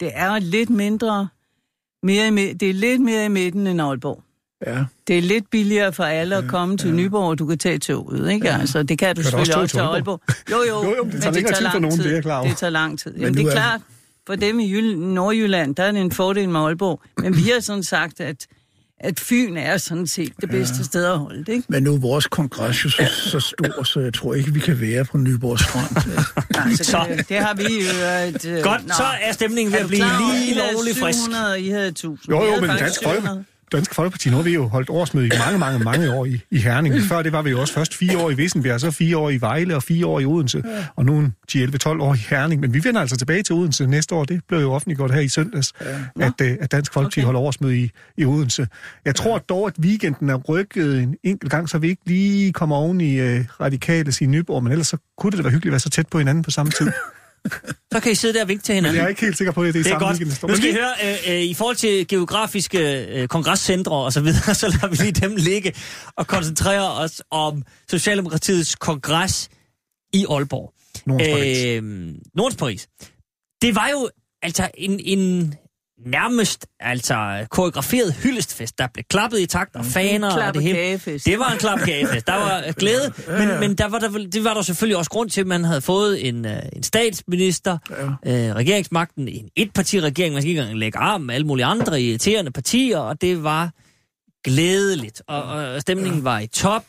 [0.00, 1.28] det er jo lidt mindre,
[2.02, 4.22] mere i, det er lidt mere i midten end Aalborg.
[4.66, 4.84] Ja.
[5.08, 8.30] Det er lidt billigere for alle at komme til Nyborg, og du kan tage toget,
[8.32, 8.50] ikke?
[8.52, 10.20] Altså, det kan du Kan også selvfølgelig tog også til til Aalborg?
[10.50, 12.38] Jo, jo, Jo, jo, men det tager længere tid for lang nogen, det er klar
[12.38, 12.48] over.
[12.48, 13.10] Det tager lang tid.
[13.12, 13.80] Men Jamen, nu det er er- klart,
[14.26, 17.00] for dem i Jyll- Nordjylland, der er det en fordel med Aalborg.
[17.18, 18.46] Men vi har sådan sagt, at,
[19.00, 21.64] at Fyn er sådan set det bedste sted at holde det, ikke?
[21.68, 24.80] Men nu er vores kongres jo så, så stor, så jeg tror ikke, vi kan
[24.80, 25.96] være på Nyborg Strand.
[26.66, 27.06] Altså, Så.
[27.16, 28.28] det, det har vi jo...
[28.28, 28.94] Et, øh, godt, nå.
[28.96, 31.18] så er stemningen ved at blive lige lovlig frisk.
[31.18, 32.28] 700, og I havde 1000.
[32.34, 33.22] Jo, jo, men Dansk 700.
[33.22, 36.40] Folkeparti, Dansk Folkeparti, nu har vi jo holdt årsmøde i mange, mange, mange år i,
[36.50, 37.00] i Herning.
[37.02, 39.40] Før det var vi jo også først fire år i Vissenbjerg, så fire år i
[39.40, 40.62] Vejle og fire år i Odense,
[40.96, 42.60] og nu en 10-11-12 år i Herning.
[42.60, 44.24] Men vi vender altså tilbage til Odense næste år.
[44.24, 45.72] Det blev jo offentliggjort her i søndags,
[46.20, 47.24] at, øh, at Dansk Folkeparti Okay.
[47.24, 48.68] holder årsmøde i, i Odense.
[49.04, 52.76] Jeg tror dog, at weekenden er rykket en enkelt gang, så vi ikke lige kommer
[52.76, 55.72] oven i øh, radikale i Nyborg, men ellers så kunne det da være hyggeligt at
[55.72, 56.92] være så tæt på hinanden på samme tid.
[57.92, 58.96] Så kan I sidde der og vinke til Men hinanden.
[58.96, 60.48] jeg er ikke helt sikker på, at det er, Det er samme weekend.
[60.48, 64.54] Nu skal I høre, øh, øh, i forhold til geografiske øh, kongresscentre og så videre,
[64.62, 65.72] så lader vi lige dem ligge
[66.16, 69.48] og koncentrere os om Socialdemokratiets kongres
[70.12, 70.72] i Aalborg.
[71.06, 71.64] Nordens Paris.
[71.64, 71.82] Øh,
[72.34, 72.88] Nordens Paris.
[73.62, 74.08] Det var jo
[74.42, 75.54] altså en, en
[76.06, 78.78] nærmest altså koreograferet hyldestfest.
[78.78, 81.00] Der blev klappet i takt og faner og det hele.
[81.06, 82.26] Det var en klap kagefest.
[82.26, 85.40] Der var glæde, men, men der var der, det var der selvfølgelig også grund til,
[85.40, 87.78] at man havde fået en, øh, en statsminister,
[88.24, 88.48] ja.
[88.48, 92.50] øh, regeringsmagten, en etpartiregering, man skal ikke engang lægge arm med alle mulige andre irriterende
[92.50, 93.70] partier, og det var
[94.44, 96.84] glædeligt, og, og stemningen var i top.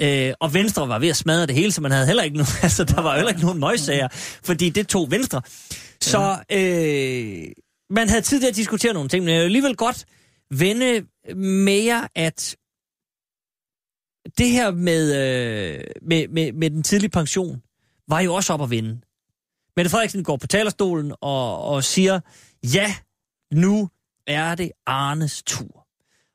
[0.00, 2.52] Øh, og Venstre var ved at smadre det hele, så man havde heller ikke nogen,
[2.62, 4.08] altså der var heller ikke nogen møgssager,
[4.44, 5.42] fordi det tog Venstre.
[6.00, 7.52] Så øh,
[7.90, 10.06] man havde tid til at diskutere nogle ting, men jeg vil alligevel godt
[10.50, 11.06] vende
[11.36, 12.56] mere, at
[14.38, 17.62] det her med, øh, med, med, med den tidlige pension
[18.08, 19.00] var jo også op at vinde.
[19.76, 22.20] Mette Frederiksen går på talerstolen og, og siger,
[22.74, 22.94] ja,
[23.52, 23.88] nu
[24.26, 25.86] er det Arnes tur.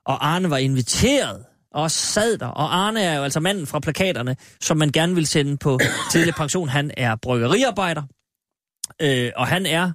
[0.06, 2.48] Og Arne var inviteret og sad der.
[2.48, 5.80] Og Arne er jo altså manden fra plakaterne, som man gerne vil sende på
[6.12, 6.70] tidlig pension.
[6.70, 8.04] Han er bryggeriarbejder,
[9.02, 9.92] øh, og han er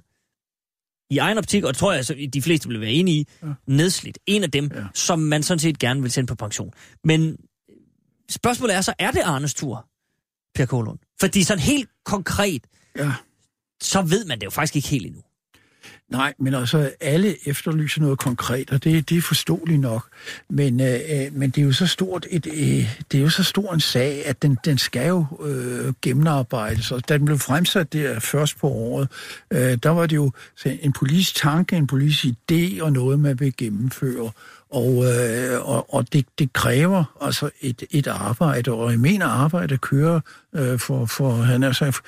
[1.09, 3.47] i egen optik, og tror jeg, altså, de fleste vil være enige i, ja.
[3.67, 4.19] nedslidt.
[4.25, 4.71] En af dem.
[4.75, 4.83] Ja.
[4.93, 6.71] som man sådan set gerne vil sende på pension.
[7.03, 7.37] Men
[8.29, 9.87] spørgsmålet er så, er det Arnes tur,
[10.55, 10.99] Per Kålund?
[11.19, 12.67] Fordi sådan helt konkret,
[12.97, 13.13] ja.
[13.81, 15.21] så ved man det jo faktisk ikke helt endnu.
[16.09, 20.07] Nej, men altså alle efterlyser noget konkret, og det, det er forståeligt nok.
[20.49, 23.43] Men, øh, øh, men det er jo så stort et, øh, det er jo så
[23.43, 26.91] stor en sag, at den, den skal jo øh, gennemarbejdes.
[26.91, 29.07] Og da den blev fremsat der først på året,
[29.51, 30.31] øh, der var det jo
[30.65, 34.31] en politisk tanke, en politisk idé og noget, man vil gennemføre.
[34.71, 39.77] Og, øh, og, og det, det kræver altså et, et arbejde, og jeg mener arbejde
[39.77, 40.19] kører
[40.55, 41.99] øh, for, for han er så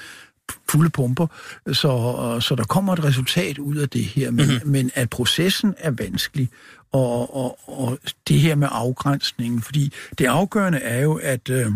[0.69, 1.27] fulde pumper,
[1.73, 4.69] så, så der kommer et resultat ud af det her, men, mm-hmm.
[4.69, 6.49] men at processen er vanskelig,
[6.91, 11.71] og, og, og det her med afgrænsningen, fordi det afgørende er jo, at øh,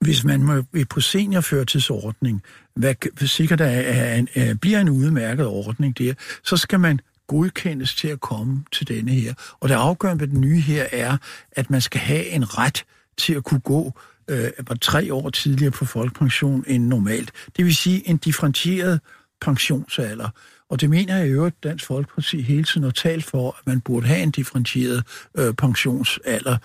[0.00, 2.42] hvis man må, vil på seniorførtidsordning,
[2.74, 6.14] hvad sikkert er, er, en, er, bliver en udmærket ordning der,
[6.44, 9.34] så skal man godkendes til at komme til denne her.
[9.60, 11.16] Og det afgørende ved den nye her er,
[11.52, 12.84] at man skal have en ret
[13.16, 13.92] til at kunne gå
[14.28, 17.32] øh, var tre år tidligere på folkepension end normalt.
[17.56, 19.00] Det vil sige en differentieret
[19.40, 20.28] pensionsalder.
[20.70, 23.80] Og det mener jeg i øvrigt, Dansk Folkeparti hele tiden har talt for, at man
[23.80, 25.04] burde have en differentieret
[25.38, 26.56] øh, pensionsalder.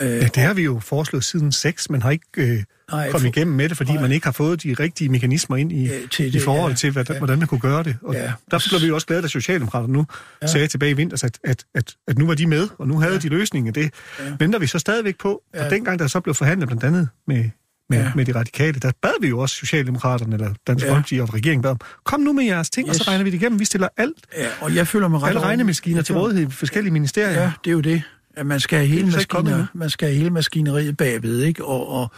[0.00, 2.62] Øh, Ja, det har vi jo foreslået siden 6, men har ikke øh,
[2.92, 4.02] Nej, kommet for- igennem med det, fordi Nej.
[4.02, 6.76] man ikke har fået de rigtige mekanismer ind i, Ja, til i det, forhold ja.
[6.76, 7.18] til, hvad, Ja.
[7.18, 7.96] hvordan man kunne gøre det.
[8.02, 8.32] Og Ja.
[8.50, 10.06] derfor blev vi jo også glade, at Socialdemokraterne nu
[10.42, 10.46] ja.
[10.46, 13.12] sagde tilbage i vinter, at, at, at, at nu var de med, og nu havde
[13.14, 13.18] ja.
[13.18, 13.74] de løsningen.
[13.74, 14.24] Det ja.
[14.38, 15.42] venter vi så stadigvæk på.
[15.54, 15.64] Ja.
[15.64, 17.50] Og dengang, der så blev forhandlet blandt andet med,
[17.90, 18.12] med, ja.
[18.16, 20.90] Med de radikale, der bad vi jo også Socialdemokraterne, eller Dansk Ja.
[20.90, 22.98] Folkeparti og regeringen bad om, kom nu med jeres ting, yes.
[22.98, 23.60] og så regner vi det igennem.
[23.60, 26.92] Vi stiller alt, ja, og jeg føler mig ret alle regnemaskiner til rådighed i forskellige
[26.92, 27.40] ministerier.
[27.42, 28.02] Ja, det er jo det.
[28.36, 31.64] At man skal have hele, er maskiner, man skal have hele maskineriet bagved, ikke?
[31.64, 32.10] Og, og,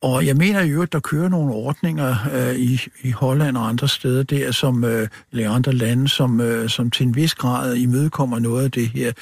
[0.00, 3.88] og jeg mener i øvrigt, der kører nogle ordninger øh, i, i Holland og andre
[3.88, 8.38] steder der, som, øh, eller andre lande, som, øh, som til en vis grad imødekommer
[8.38, 9.12] noget af det her.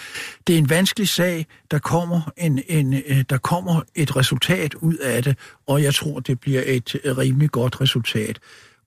[0.47, 1.47] Det er en vanskelig sag.
[1.71, 6.21] Der kommer, en, en, øh, der kommer et resultat ud af det, og jeg tror,
[6.21, 8.39] det bliver et øh, rimelig godt resultat.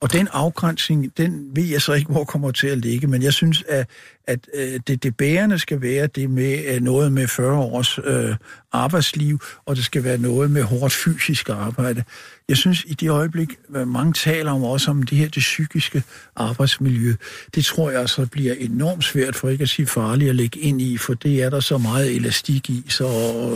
[0.02, 3.34] Og den afgrænsning, den ved jeg så ikke, hvor kommer til at ligge, men jeg
[3.34, 3.88] synes, at,
[4.28, 8.36] at øh, det, det bærende skal være det med øh, noget med 40 års øh,
[8.72, 12.04] arbejdsliv, og det skal være noget med hårdt fysisk arbejde.
[12.50, 16.04] Jeg synes, i det øjeblik, hvad mange taler om også om det her, det psykiske
[16.36, 17.14] arbejdsmiljø,
[17.56, 20.82] det tror jeg så bliver enormt svært, for ikke at sige farligt at lægge ind
[20.82, 23.08] i, for det er der så meget elastik i, så,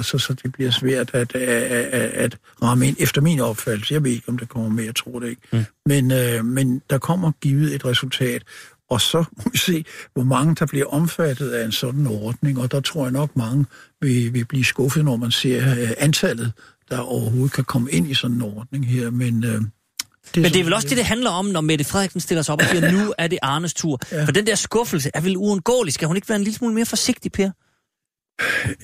[0.02, 1.42] så, så det bliver svært at, at,
[1.72, 3.94] at, at ramme ind, efter min opfattelse.
[3.94, 5.42] Jeg ved ikke, om det kommer mere, jeg tror det ikke.
[5.52, 5.66] Mm.
[5.86, 8.44] Men, øh, men der kommer givet et resultat,
[8.90, 12.72] og så må vi se, hvor mange der bliver omfattet af en sådan ordning, og
[12.72, 13.66] der tror jeg nok, mange
[14.02, 16.52] vil, vil blive skuffet, når man ser øh, antallet,
[16.90, 19.10] der overhovedet kan komme ind i sådan en ordning her.
[19.10, 22.22] Men, øh, det Men det er vel også det, det handler om, når Mette Frederiksen
[22.22, 24.00] stiller sig op og siger, nu er det Arnes tur.
[24.12, 24.26] Ja.
[24.26, 25.94] For den der skuffelse er vel uundgåelig.
[25.94, 27.50] Skal hun ikke være en lille smule mere forsigtig, Per?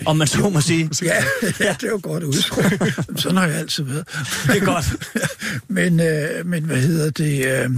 [0.05, 0.89] Om man så må sige.
[1.03, 1.23] Ja,
[1.59, 2.93] ja, det er jo godt udtryk.
[3.21, 4.07] Sådan har jeg altid været.
[4.47, 4.85] Det er godt.
[5.77, 7.45] men, øh, men hvad hedder det?
[7.45, 7.71] Øh,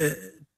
[0.00, 0.10] øh,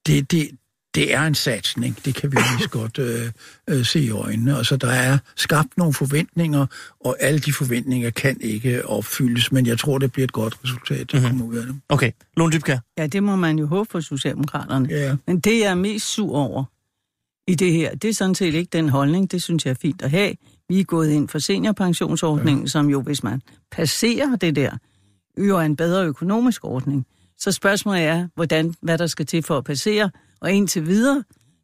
[0.06, 0.50] det, det,
[0.94, 3.30] det er en satsning, det kan vi lige godt øh,
[3.68, 4.56] øh, se i øjnene.
[4.56, 6.66] Altså, der er skabt nogle forventninger,
[7.00, 11.12] og alle de forventninger kan ikke opfyldes, men jeg tror, det bliver et godt resultat,
[11.12, 11.38] der mm-hmm.
[11.38, 11.80] kommer ud af det.
[11.88, 12.78] Okay, Lone Dybkær.
[12.98, 14.88] Ja, det må man jo håbe for Socialdemokraterne.
[14.90, 15.16] Ja.
[15.26, 16.64] Men det, jeg er mest sur over
[17.50, 19.30] i det her, det er sådan set ikke den holdning.
[19.30, 20.34] Det synes jeg er fint at have.
[20.70, 22.68] Vi er gået ind for seniorpensionsordningen, ja.
[22.68, 24.70] som jo, hvis man passerer det der,
[25.38, 27.06] jo er en bedre økonomisk ordning.
[27.38, 30.10] Så spørgsmålet er, hvordan, hvad der skal til for at passere.
[30.40, 31.22] Og indtil videre, det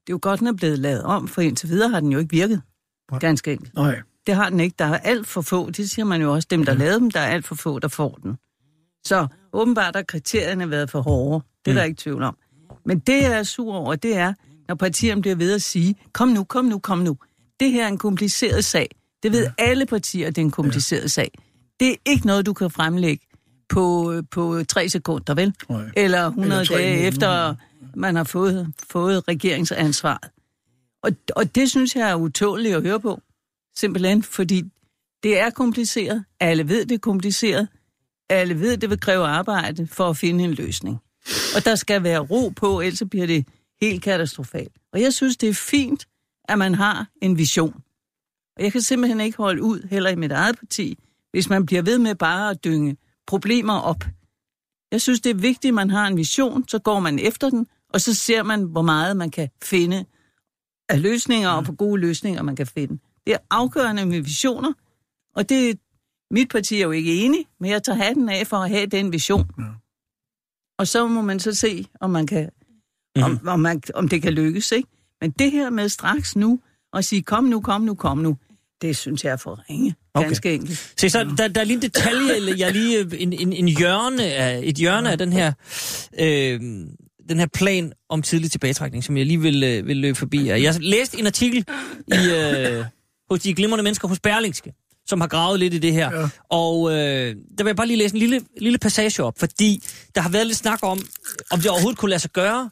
[0.08, 2.30] er jo godt, den er blevet lavet om, for indtil videre har den jo ikke
[2.30, 2.62] virket.
[3.20, 3.74] Ganske enkelt.
[3.74, 4.00] Nej.
[4.26, 4.74] Det har den ikke.
[4.78, 6.78] Der er alt for få, det siger man jo også, dem der ja.
[6.78, 8.36] lavede dem, der er alt for få, der får den.
[9.04, 11.44] Så åbenbart har kriterierne været for hårde.
[11.64, 11.76] Det er mm.
[11.76, 12.36] der ikke tvivl om.
[12.84, 14.34] Men det, jeg er sur over, det er,
[14.68, 17.16] når partierne bliver ved at sige, kom nu, kom nu, kom nu.
[17.60, 18.88] Det her er en kompliceret sag.
[19.22, 19.52] Det ved ja.
[19.58, 21.08] alle partier, det er en kompliceret ja.
[21.08, 21.30] sag.
[21.80, 23.26] Det er ikke noget, du kan fremlægge
[23.68, 25.54] på, på tre sekunder, vel?
[25.68, 25.90] Nej.
[25.96, 27.08] Eller 100 Eller dage måneder.
[27.08, 27.54] efter,
[27.94, 30.30] man har fået, fået regeringsansvaret.
[31.02, 33.20] Og, og det synes jeg er utåligt at høre på.
[33.76, 34.62] Simpelthen, fordi
[35.22, 36.24] det er kompliceret.
[36.40, 37.68] Alle ved, det er kompliceret.
[38.30, 40.98] Alle ved, det vil kræve arbejde for at finde en løsning.
[41.56, 43.46] Og der skal være ro på, ellers bliver det
[43.80, 44.72] helt katastrofalt.
[44.92, 46.06] Og jeg synes, det er fint,
[46.48, 47.74] at man har en vision.
[48.56, 50.98] Og jeg kan simpelthen ikke holde ud, heller i mit eget parti,
[51.31, 52.97] hvis man bliver ved med bare at dynge
[53.27, 54.05] problemer op.
[54.93, 57.66] Jeg synes, det er vigtigt, at man har en vision, så går man efter den,
[57.89, 60.05] og så ser man, hvor meget man kan finde
[60.89, 62.98] af løsninger, og hvor gode løsninger man kan finde.
[63.27, 64.73] Det er afgørende med visioner,
[65.35, 65.78] og det
[66.31, 69.12] mit parti er jo ikke enig, men jeg tager hatten af for at have den
[69.12, 69.51] vision.
[69.59, 69.64] Ja.
[70.78, 72.51] Og så må man så se, om, man kan,
[73.23, 74.73] om, om, man, om det kan lykkes.
[74.73, 74.89] Ikke?
[75.26, 76.60] Men det her med straks nu,
[76.92, 78.36] og sige, kom nu, kom nu, kom nu,
[78.82, 79.94] det synes jeg er for ringe.
[80.14, 80.26] Okay.
[80.26, 80.92] Ganske enkelt.
[80.96, 83.52] Se, så der, der er lige en detalje, eller jeg er lige øh, en, en,
[83.52, 85.52] en hjørne af, et hjørne af den her,
[86.18, 86.60] øh,
[87.28, 90.46] den her plan om tidlig tilbagetrækning, som jeg lige vil, øh, vil løbe forbi.
[90.48, 91.64] Jeg læste en artikel
[92.08, 92.84] i, øh,
[93.30, 94.72] hos de glimrende mennesker hos Berlingske,
[95.06, 96.20] som har gravet lidt i det her.
[96.20, 96.28] Ja.
[96.50, 96.96] Og øh,
[97.58, 99.82] der vil jeg bare lige læse en lille, lille passage op, fordi
[100.14, 101.00] der har været lidt snak om,
[101.50, 102.70] om det overhovedet kunne lade sig gøre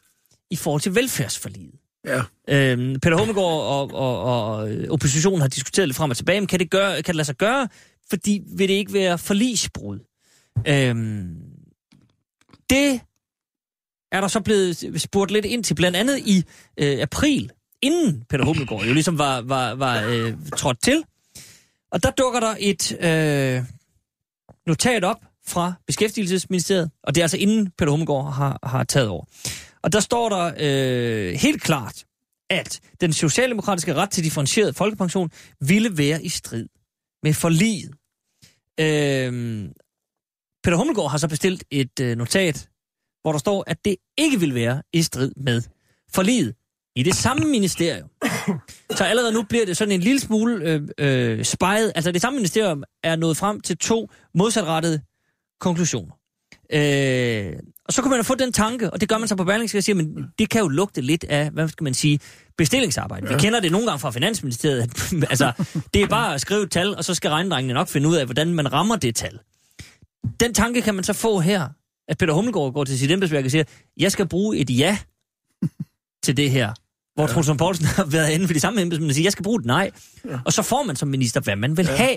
[0.50, 1.83] i forhold til velfærdsforliget.
[2.04, 2.22] Ja.
[2.48, 6.58] Øhm, Peter Hummelgaard og, og, og oppositionen har diskuteret lidt frem og tilbage, men kan
[6.60, 7.68] det, gøre, kan det lade sig gøre,
[8.10, 9.98] fordi vil det ikke være forlisbrud?
[10.66, 11.36] Øhm,
[12.70, 13.00] det
[14.12, 16.44] er der så blevet spurgt lidt ind til, blandt andet i
[16.76, 17.52] øh, april,
[17.82, 21.04] inden Peter Hummelgaard jo ligesom var, var, var øh, trådt til.
[21.92, 23.62] Og der dukker der et øh,
[24.66, 29.24] notat op fra Beskæftigelsesministeriet, og det er altså inden Peter Hummelgaard har, har taget over.
[29.84, 32.04] Og der står der øh, helt klart,
[32.50, 35.30] at den socialdemokratiske ret til differentieret folkepension
[35.60, 36.68] ville være i strid
[37.22, 37.90] med forliget.
[38.80, 39.32] Øh,
[40.64, 42.68] Peter Hummelgaard har så bestilt et øh, notat,
[43.22, 45.62] hvor der står, at det ikke vil være i strid med
[46.14, 46.54] forliget
[46.96, 48.08] i det samme ministerium.
[48.98, 51.92] Så allerede nu bliver det sådan en lille smule øh, øh, spejlet.
[51.94, 55.00] Altså det samme ministerium er nået frem til to modsatrettede
[55.60, 56.23] konklusioner.
[56.72, 57.52] Øh,
[57.86, 59.78] og så kan man jo få den tanke, og det gør man så på Berlingske,
[59.78, 62.20] og siger, men det kan jo lugte lidt af, hvad skal man sige,
[62.58, 63.26] bestillingsarbejde.
[63.26, 63.34] Ja.
[63.34, 64.82] Vi kender det nogle gange fra Finansministeriet.
[64.82, 65.52] at, altså,
[65.94, 68.24] det er bare at skrive et tal, og så skal regnedrengene nok finde ud af,
[68.24, 69.38] hvordan man rammer det tal.
[70.40, 71.68] Den tanke kan man så få her,
[72.08, 73.64] at Peter Hummelgaard går til sit embedsværk og siger,
[73.96, 74.98] jeg skal bruge et ja
[76.22, 76.72] til det her.
[77.14, 77.32] Hvor ja.
[77.32, 79.60] Troels Lund Poulsen har været inde for de samme embedsmænd og siger, jeg skal bruge
[79.60, 79.90] et nej.
[80.24, 80.38] Ja.
[80.44, 81.96] Og så får man som minister, hvad man vil ja.
[81.96, 82.16] have.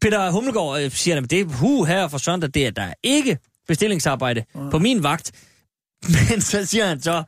[0.00, 2.94] Peter Hummelgaard øh, siger, at det er hu her for søndag, det er, der er
[3.02, 3.38] ikke
[3.70, 4.70] bestillingsarbejde ja.
[4.70, 5.32] på min vagt.
[6.30, 7.22] Men så siger han så,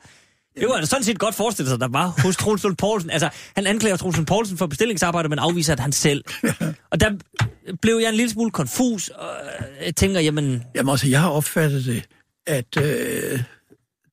[0.60, 3.10] det var sådan set godt forestillet sig, der var hos Troels Lund Poulsen.
[3.10, 6.24] Altså, han anklager Troels Lund Poulsen for bestillingsarbejde, men afviser, at han selv.
[6.92, 7.10] og der
[7.82, 9.30] blev jeg en lille smule konfus, og
[9.84, 10.64] jeg tænker, jamen...
[10.74, 12.04] Jamen altså, jeg har opfattet det,
[12.46, 13.42] at øh,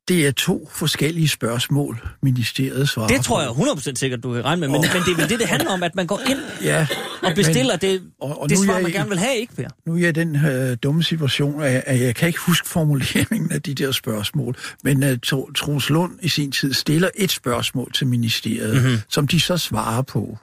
[0.09, 4.59] det er to forskellige spørgsmål, ministeriet svarer Det tror jeg 100% sikkert, du kan regne
[4.59, 4.85] med, men, oh.
[4.93, 6.87] men det er vel det, det handler om, at man går ind ja,
[7.23, 9.67] og bestiller men, det, og, og det svar, man gerne vil have, ikke Per?
[9.85, 13.51] Nu er jeg i den øh, dumme situation, at, at jeg kan ikke huske formuleringen
[13.51, 15.09] af de der spørgsmål, men uh,
[15.55, 18.97] Troels Lund i sin tid stiller et spørgsmål til ministeriet, mm-hmm.
[19.09, 20.37] som de så svarer på.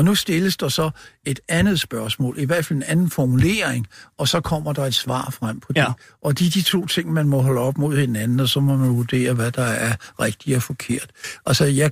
[0.00, 0.90] Og nu stilles der så
[1.24, 3.86] et andet spørgsmål, i hvert fald en anden formulering,
[4.18, 5.80] og så kommer der et svar frem på det.
[5.80, 5.86] Ja.
[6.22, 8.76] Og de er de to ting, man må holde op mod hinanden, og så må
[8.76, 11.10] man vurdere, hvad der er rigtigt og forkert.
[11.46, 11.90] Altså, jeg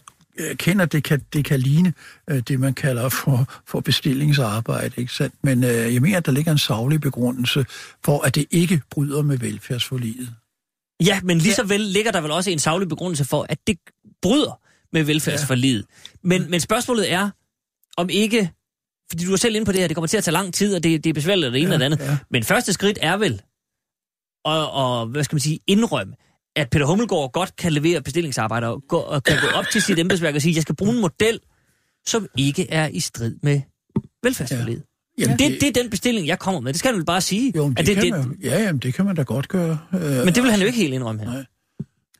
[0.55, 1.93] kender, det kan, det kan ligne
[2.31, 5.35] øh, det, man kalder for, for bestillingsarbejde, ikke sandt?
[5.43, 7.67] Men øh, jeg mener, at der ligger en savlig begrundelse
[8.05, 10.35] for, at det ikke bryder med velfærdsforliget.
[11.05, 13.79] Ja, men lige så vel ligger der vel også en savlig begrundelse for, at det
[14.23, 14.61] bryder
[14.93, 15.79] med velfærdsforliget.
[15.79, 16.11] Ja.
[16.23, 17.31] Men, men spørgsmålet er,
[17.99, 18.51] om ikke,
[19.11, 20.77] fordi du er selv inde på det her, det kommer til at tage lang tid,
[20.77, 22.01] og det, det er besværligt og det ene ja, og det andet.
[22.01, 22.19] Ja.
[22.31, 23.43] Men første skridt er vel
[24.45, 26.15] at, og, hvad skal man sige, indrømme,
[26.57, 29.99] at Peter Hummelgaard godt kan levere bestillingsarbejde og, gå, og kan gå op til sit
[29.99, 31.41] embedsværk og sige, at jeg skal bruge en model,
[32.07, 33.61] som ikke er i strid med
[34.23, 34.83] velfærdsforledet.
[35.19, 35.23] Ja.
[35.23, 36.73] Jamen, det, det er den bestilling, jeg kommer med.
[36.73, 37.53] Det skal du vel bare sige.
[37.57, 39.79] Jo, det, at det, kan det, man, ja, jamen, det kan man da godt gøre.
[39.93, 41.33] Men det vil han jo ikke helt indrømme her.
[41.33, 41.45] Nej.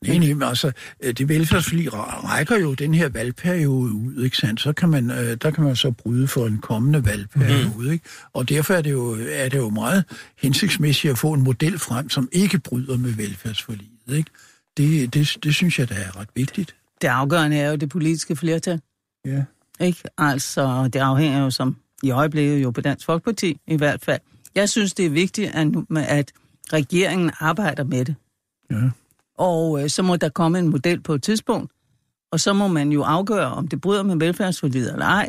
[0.03, 0.73] Nej, nej, altså,
[1.03, 4.61] øh, det velfærdsforlig rækker jo den her valgperiode ud, ikke sandt?
[4.61, 7.93] Så kan man, øh, der kan man så bryde for en kommende valgperiode, mm.
[7.93, 8.05] ikke?
[8.33, 10.05] Og derfor er det, jo, er det jo meget
[10.39, 14.31] hensigtsmæssigt at få en model frem, som ikke bryder med velfærdsforliget, ikke?
[14.77, 16.75] Det, det, det synes jeg, der er ret vigtigt.
[17.03, 18.81] Det afgørende er jo det politiske flertal.
[19.25, 19.45] Ja.
[19.81, 20.03] Ikke?
[20.19, 24.21] Altså, det afhænger jo som i øjeblikket jo på Dansk Folkeparti i hvert fald.
[24.55, 26.33] Jeg synes, det er vigtigt, at, at
[26.73, 28.15] regeringen arbejder med det.
[28.71, 28.91] Ja.
[29.39, 31.73] Og øh, så må der komme en model på et tidspunkt,
[32.33, 35.29] og så må man jo afgøre, om det bryder med velfærdsforlidet eller ej.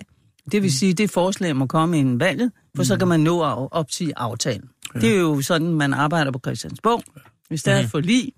[0.51, 0.69] Det vil mm.
[0.69, 2.85] sige, at det forslag må komme inden valget, for mm.
[2.85, 4.69] så kan man nå at opsige aftalen.
[4.95, 4.99] Ja.
[4.99, 7.03] Det er jo sådan, man arbejder på Christiansborg.
[7.47, 7.75] Hvis der mm.
[7.75, 7.91] er et mhm.
[7.91, 8.33] forlig,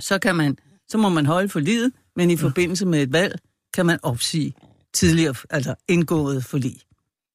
[0.00, 0.56] så, kan man,
[0.88, 3.38] så må man holde forliget, men i forbindelse med et valg,
[3.74, 4.54] kan man opsige
[4.94, 6.76] tidligere, altså indgået forlig.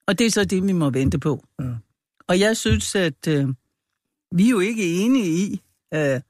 [0.07, 1.45] Og det er så det, vi må vente på.
[1.59, 1.65] Ja.
[2.27, 3.47] Og jeg synes, at øh,
[4.31, 5.61] vi er jo ikke enige i,
[5.93, 6.21] øh,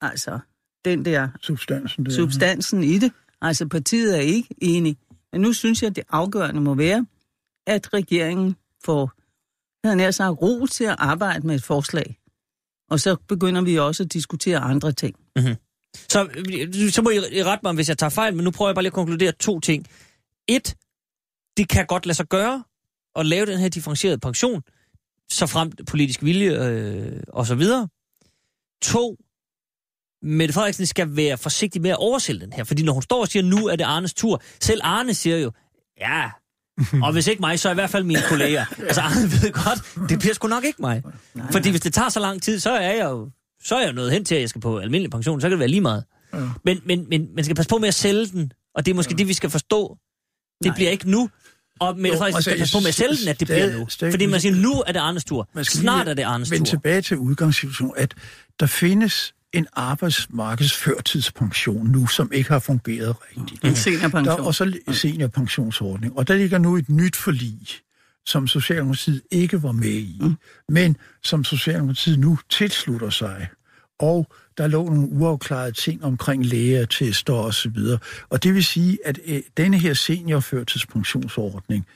[0.00, 0.38] Altså,
[0.84, 1.28] den der...
[1.42, 2.06] Substansen.
[2.06, 2.12] Der.
[2.12, 3.12] Substansen i det.
[3.40, 4.96] Altså, partiet er ikke enig.
[5.32, 7.06] Men nu synes jeg, at det afgørende må være,
[7.66, 9.12] at regeringen får,
[9.86, 12.18] havde nær sagt, ro til at arbejde med et forslag.
[12.90, 15.16] Og så begynder vi også at diskutere andre ting.
[15.36, 15.54] Mm-hmm.
[15.94, 16.28] Så,
[16.90, 18.90] så må I rette mig, hvis jeg tager fejl, men nu prøver jeg bare lige
[18.90, 19.86] at konkludere to ting.
[20.48, 20.76] Et,
[21.56, 22.64] det kan godt lade sig gøre
[23.16, 24.62] at lave den her differentierede pension,
[25.30, 27.88] så frem politisk vilje øh, og så videre.
[28.82, 29.16] To,
[30.26, 33.28] Mette Frederiksen skal være forsigtig med at oversælge den her, fordi når hun står og
[33.28, 35.52] siger, nu er det Arnes tur, selv Arne siger jo,
[36.00, 36.30] ja,
[37.02, 38.64] og hvis ikke mig, så i hvert fald mine kolleger.
[38.78, 41.02] Altså Arne ved godt, det bliver sgu nok ikke mig.
[41.34, 43.30] Nej, fordi hvis det tager så lang tid, så er jeg jo
[43.64, 45.58] så er jeg nået hen til, at jeg skal på almindelig pension, så kan det
[45.58, 46.04] være lige meget.
[46.34, 46.38] Ja.
[46.64, 49.12] Men, men, men man skal passe på med at sælge den, og det er måske
[49.12, 49.16] ja.
[49.16, 49.96] det, vi skal forstå.
[50.62, 50.74] Det Nej.
[50.74, 51.30] bliver ikke nu,
[51.80, 54.10] og Mette Frederiksen altså, skal passe på med at sælge den, at det bliver nu.
[54.10, 55.48] Fordi man siger, nu er det Arnes tur.
[55.62, 56.56] Snart er det Arnes tur.
[56.56, 58.14] Men tilbage til udgangssituationen, at
[58.60, 63.64] der findes en arbejdsmarkedsførtidspension nu, som ikke har fungeret rigtigt.
[63.64, 64.38] En seniorpension.
[64.38, 66.18] Der, og så en seniorpensionsordning.
[66.18, 67.58] Og der ligger nu et nyt forlig,
[68.26, 70.34] som Socialdemokratiet ikke var med i, mm.
[70.68, 73.48] men som Socialdemokratiet nu tilslutter sig.
[73.98, 74.26] Og
[74.58, 77.98] der lå nogle uafklarede ting omkring lægeattester og så videre.
[78.28, 81.86] Og det vil sige, at øh, denne her seniorførtidspensionsordning,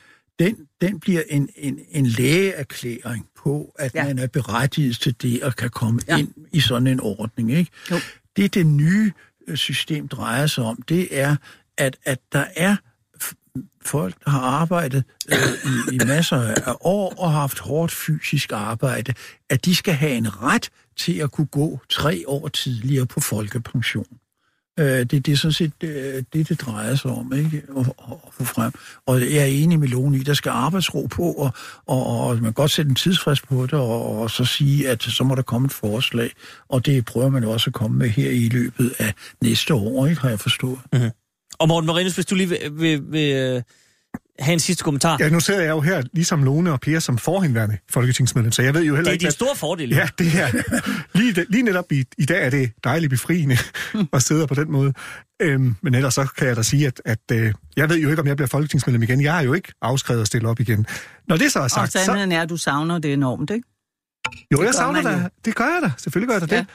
[0.41, 4.05] den, den bliver en, en, en lægeerklæring på, at ja.
[4.05, 6.17] man er berettiget til det og kan komme ja.
[6.17, 7.53] ind i sådan en ordning.
[7.53, 7.71] Ikke?
[7.91, 7.97] Jo.
[8.37, 9.13] Det, det nye
[9.49, 11.37] øh, system drejer sig om, det er,
[11.79, 12.77] at, at der er
[13.85, 18.53] folk, der har arbejdet øh, i, i masser af år og har haft hårdt fysisk
[18.53, 19.15] arbejde,
[19.51, 24.07] at de skal have en ret til at kunne gå tre år tidligere på folkepension.
[24.81, 27.63] Øh, det, det er sådan set øh, det, det drejer sig om, ikke?
[27.79, 28.73] At, at få frem.
[29.07, 31.53] Og jeg er enig med Lone i, der skal arbejdsro på, og,
[31.87, 35.03] og, og man kan godt sætte en tidsfrist på det, og, og så sige, at
[35.03, 36.31] så må der komme et forslag.
[36.69, 40.21] Og det prøver man også at komme med her i løbet af næste år, ikke?
[40.23, 40.79] Har jeg forstået.
[40.93, 41.11] Mm-hmm.
[41.59, 43.63] Og Morten Marinus, hvis du lige vil, vil, vil øh,
[44.41, 45.17] have en sidste kommentar.
[45.21, 48.75] Ja, nu sidder jeg jo her, ligesom Lone og Per, som forhenværende folketingsmedlem, så jeg
[48.75, 49.27] ved jo heller det er ikke...
[49.27, 49.89] at- store fordel.
[49.91, 50.49] Ja, det er.
[51.19, 53.57] Lige, lige netop i, i dag er det dejligt befriende
[54.13, 54.93] at sidde på den måde.
[55.43, 58.23] Øhm, men ellers så kan jeg da sige, at, at øh, jeg ved jo ikke,
[58.23, 59.21] om jeg bliver folketingsmedlem igen.
[59.23, 60.87] Jeg har jo ikke afskrevet at stille op igen.
[61.29, 62.05] Når det så er Og sagt, så...
[62.05, 63.69] sandheden er, at du savner det enormt, ikke?
[64.53, 65.29] Jo, jeg gør savner det.
[65.45, 65.91] Det gør jeg da.
[65.99, 66.61] Selvfølgelig gør jeg da Ja.
[66.61, 66.69] det.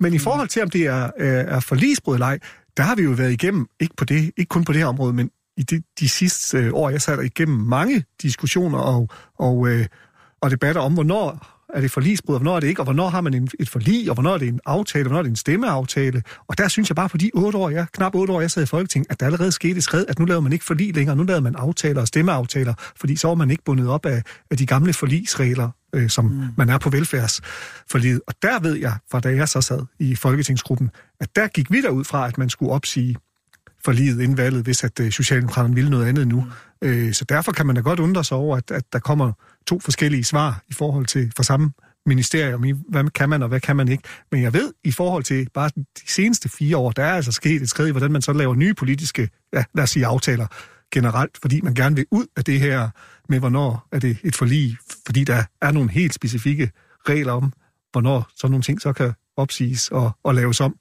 [0.00, 2.38] Men i forhold til, om det er, øh, er forlisbrud eller ej,
[2.76, 5.12] der har vi jo været igennem, ikke, på det, ikke kun på det her område,
[5.12, 5.30] men
[5.60, 9.08] i de, de sidste øh, år, jeg satte igennem mange diskussioner og,
[9.38, 9.86] og, øh,
[10.40, 13.20] og debatter om, hvornår er det forlisbrud, og hvornår er det ikke, og hvornår har
[13.20, 15.36] man en, et forlig, og hvornår er det en aftale, og hvornår er det en
[15.36, 16.22] stemmeaftale.
[16.48, 18.62] Og der synes jeg bare på de otte år, jeg, knap otte år, jeg sad
[18.62, 21.16] i Folketing, at der allerede skete et skridt, at nu laver man ikke forlig længere,
[21.16, 24.56] nu laver man aftaler og stemmeaftaler, fordi så var man ikke bundet op af, af
[24.56, 26.44] de gamle forligsregler, øh, som mm.
[26.56, 28.20] man er på velfærdsforliget.
[28.26, 31.82] Og der ved jeg, fra da jeg så sad i Folketingsgruppen, at der gik vi
[31.82, 33.16] derud fra, at man skulle opsige
[33.84, 36.40] forliget inden valget, hvis at øh, Socialdemokraterne ville noget andet nu.
[36.82, 36.88] Mm.
[36.88, 39.32] Øh, så derfor kan man da godt undre sig over, at, at der kommer
[39.66, 41.72] to forskellige svar i forhold til for samme
[42.06, 44.02] ministerium i, hvad kan man og hvad kan man ikke.
[44.32, 47.62] Men jeg ved, i forhold til bare de seneste fire år, der er altså sket
[47.62, 50.46] et skridt i, hvordan man så laver nye politiske, ja, lad os sige aftaler
[50.92, 52.88] generelt, fordi man gerne vil ud af det her
[53.28, 54.76] med, hvornår er det et forlig,
[55.06, 56.70] fordi der er nogle helt specifikke
[57.08, 57.52] regler om,
[57.92, 60.76] hvornår sådan nogle ting så kan opsiges og, og laves om.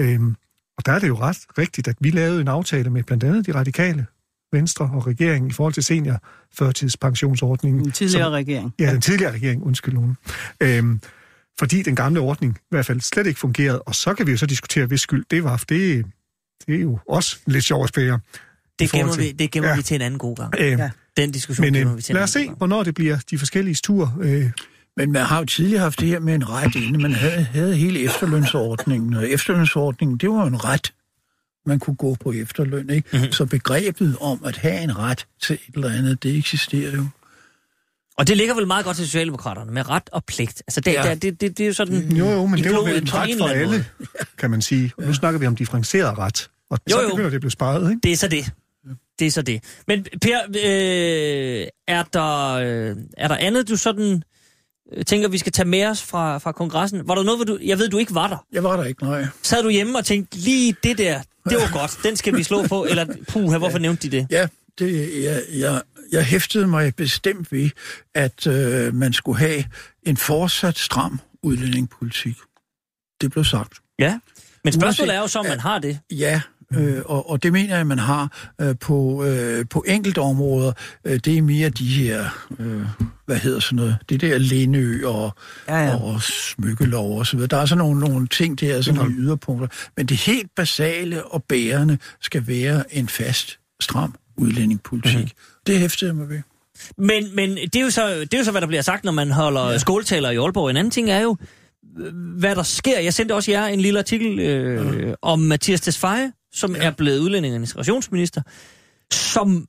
[0.00, 0.36] Øhm,
[0.78, 3.46] og der er det jo ret rigtigt, at vi lavede en aftale med blandt andet
[3.46, 4.06] de radikale,
[4.52, 7.84] Venstre og regeringen i forhold til seniorførtidspensionsordningen.
[7.84, 8.74] Den tidligere som, regering.
[8.78, 10.16] Ja, den tidligere regering, undskyld nogen.
[10.60, 11.00] Øhm,
[11.58, 14.36] fordi den gamle ordning i hvert fald slet ikke fungerede, og så kan vi jo
[14.36, 16.04] så diskutere, hvis skyld det var, for det,
[16.66, 18.20] det er jo også lidt sjovt at spære.
[18.78, 19.76] Det gemmer, til- vi, det gemmer Ja.
[19.76, 20.54] vi til en anden god gang.
[20.58, 20.90] Øhm, Ja.
[21.16, 22.56] Den diskussion men gemmer øh, vi til en lad os se, gang.
[22.56, 24.18] hvornår det bliver de forskellige tur.
[24.20, 24.50] Øh,
[24.96, 26.98] Men man har jo tidligere haft det her med en ret inde.
[26.98, 30.92] Man havde, havde hele efterlønsordningen, og efterlønsordningen, det var jo en ret,
[31.66, 32.90] man kunne gå på efterløn.
[32.90, 33.08] Ikke?
[33.12, 33.18] Mhm.
[33.20, 33.32] Mm-hmm.
[33.32, 37.06] Så begrebet om at have en ret til et eller andet, det eksisterer jo.
[38.18, 40.62] Og det ligger vel meget godt til Socialdemokraterne med ret og pligt.
[40.66, 41.06] Altså det, Ja.
[41.08, 41.14] ja.
[41.14, 42.16] det, det, det er jo sådan...
[42.16, 43.86] jo, jo, men det var vel en ret for alle,
[44.38, 44.92] kan man sige.
[44.98, 46.50] Og nu snakker vi om differentieret ret.
[46.70, 47.08] Og Jo, så jo.
[47.08, 48.00] begynder det at blive sparet, ikke?
[48.02, 48.52] Det er så det.
[49.18, 49.64] Det er så det.
[49.86, 54.22] Men Per, øh, er, der, øh, er der andet, du sådan
[54.96, 57.08] øh, tænker, vi skal tage med os fra, fra kongressen?
[57.08, 57.58] Var der noget, hvor du...
[57.62, 58.46] Jeg ved, du ikke var der.
[58.52, 59.26] Jeg var der ikke, nej.
[59.42, 62.66] Sad du hjemme og tænkte, lige det der, det var godt, den skal vi slå
[62.66, 62.84] på?
[62.84, 64.26] Eller, puha, hvorfor nævnte de det?
[64.30, 64.46] Ja,
[64.78, 65.82] det, jeg, jeg,
[66.12, 67.70] jeg hæftede mig bestemt ved,
[68.14, 69.64] at øh, man skulle have
[70.02, 72.36] en fortsat stram udlændingepolitik.
[73.20, 73.72] Det blev sagt.
[73.98, 74.18] Ja.
[74.64, 75.98] Men spørgsmålet Uanset- er jo så, om man har det.
[76.10, 76.40] Ja,
[76.78, 80.72] øh, og, og det mener jeg, man har øh, på, øh, på enkelte områder.
[81.04, 82.82] Øh, det er mere de her, øh,
[83.26, 85.34] hvad hedder sådan noget, det der Lindø og,
[85.68, 85.96] Ja, ja.
[85.96, 87.48] og smykkelov og så videre.
[87.48, 89.68] Der er sådan nogle, nogle ting der, sådan nogle yderpunkter.
[89.96, 95.14] Men det helt basale og bærende skal være en fast, stram udlændingepolitik.
[95.14, 95.62] Mm-hmm.
[95.66, 96.40] Det hæftede jeg mig ved.
[96.98, 99.12] Men, men det, er jo så, det er jo så, hvad der bliver sagt, når
[99.12, 99.78] man holder ja.
[99.78, 100.70] skåltaler i Aalborg.
[100.70, 101.36] En anden ting er jo,
[101.98, 103.00] øh, hvad der sker.
[103.00, 105.14] Jeg sendte også jer en lille artikel øh, ja.
[105.22, 106.82] om Mathias Tesfaye, som ja.
[106.82, 108.42] er blevet udlænding og integrationsminister,
[109.12, 109.66] som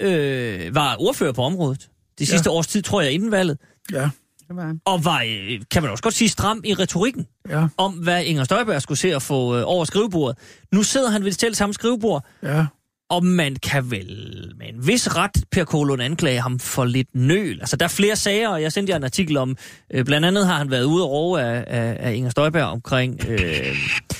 [0.00, 1.88] øh, var ordfører på området
[2.18, 2.56] de sidste ja.
[2.56, 3.58] års tid, tror jeg, inden valget,
[3.92, 4.10] Ja,
[4.48, 4.80] Det var han.
[4.84, 8.44] og var, øh, kan man også godt sige, stram i retorikken ja, om, hvad Inger
[8.44, 10.38] Støjberg skulle se at få øh, over skrivebordet.
[10.72, 12.66] Nu sidder han ved det selv samme skrivebord, ja.
[13.10, 17.60] Og man kan vel med en vis ret, Per Kolund, anklage ham for lidt nøl.
[17.60, 19.56] Altså, der er flere sager, og jeg sendte jer en artikel om,
[19.94, 23.20] øh, blandt andet har han været ude og roe af, af, af Inger Støjberg omkring...
[23.28, 23.76] Øh,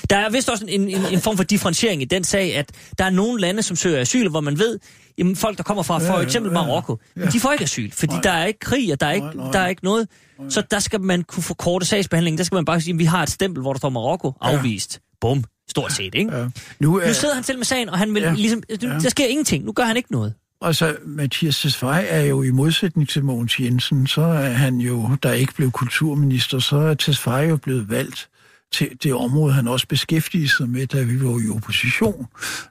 [0.09, 3.05] der er vist også en, en, en form for differentiering i den sag, at der
[3.05, 4.79] er nogle lande, som søger asyl, hvor man ved,
[5.17, 6.53] jamen folk, der kommer fra for eksempel ja.
[6.53, 7.25] Marokko, ja.
[7.25, 8.21] de får ikke asyl, fordi Nej.
[8.21, 9.51] der er ikke krig, og der er ikke, Nej, nej.
[9.51, 10.07] der er ikke noget.
[10.49, 12.37] Så der skal man kunne forkorte sagsbehandlingen.
[12.37, 14.99] Der skal man bare sige, at vi har et stempel, hvor der står Marokko afvist.
[15.21, 15.43] Bum.
[15.69, 16.37] Stort set, ikke?
[16.37, 16.47] ja.
[16.79, 18.33] Nu, er, Nu sidder han selv med sagen, og han vil Ja.
[18.33, 18.63] ligesom...
[18.81, 19.65] Der sker ingenting.
[19.65, 20.33] Nu gør han ikke noget.
[20.61, 25.31] Altså, Mathias Tesfaye er jo i modsætning til Mogens Jensen, så er han jo, der
[25.31, 28.29] ikke blev kulturminister, så er Tesfaye jo blevet valgt
[28.71, 32.27] til det område, han også beskæftigede sig med, da vi var i opposition.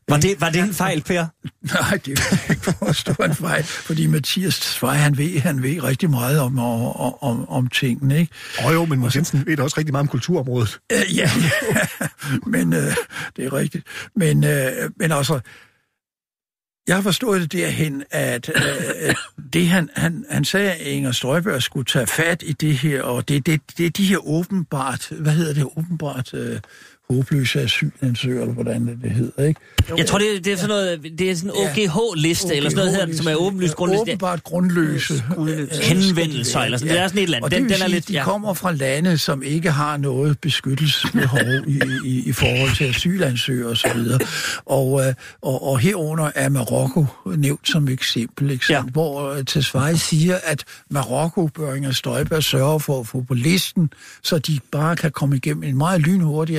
[0.09, 1.27] Var det, var det en fejl, Per?
[1.75, 5.63] Nej, det er ikke for at stå en fejl, fordi Mathias Tesfaye, han ved, han
[5.63, 8.33] ved rigtig meget om, om, om, om tingene, ikke?
[8.65, 10.79] Og jo, men Måns Jensen ved da også rigtig meget om kulturområdet.
[10.93, 11.31] Øh, ja,
[11.75, 12.07] ja,
[12.47, 12.97] men øh,
[13.37, 13.87] det er rigtigt.
[14.17, 15.41] Men, øh, men altså,
[16.89, 19.15] jeg har forstået det derhen, at øh,
[19.53, 23.29] det han, han, han sagde, at Inger Støjberg skulle tage fat i det her, og
[23.29, 26.61] det, det, det er de her åbenbart, hvad hedder det, åbenbart øh,
[27.11, 29.61] håbløse asylansøgere, eller hvordan det hedder, ikke?
[29.97, 33.09] Jeg tror, det, det er sådan noget, det er sådan en OGH-liste, eller sådan noget
[33.09, 34.03] her, som er åbenlyst grundliste.
[34.03, 35.25] Åbenbart grundløse.
[35.35, 35.83] Grundløse.
[35.83, 36.95] Henvendelser, eller sådan.
[36.95, 37.45] Det er sådan et eller andet.
[37.45, 38.09] Og det Den, vil den er sige, lidt...
[38.09, 38.25] de Ja.
[38.25, 44.01] kommer fra lande, som ikke har noget beskyttelsesbehov i, i, i forhold til asylansøgere osv.
[44.67, 47.07] Og, øh, og, og herunder er Marokko
[47.37, 48.65] nævnt som eksempel, ikke?
[48.71, 48.83] Ja.
[48.83, 53.91] hvor øh, Tesfaye siger, at Marokko bør Inger Støjberg sørge for at få på listen,
[54.23, 56.57] så de bare kan komme igennem en meget lynhurtig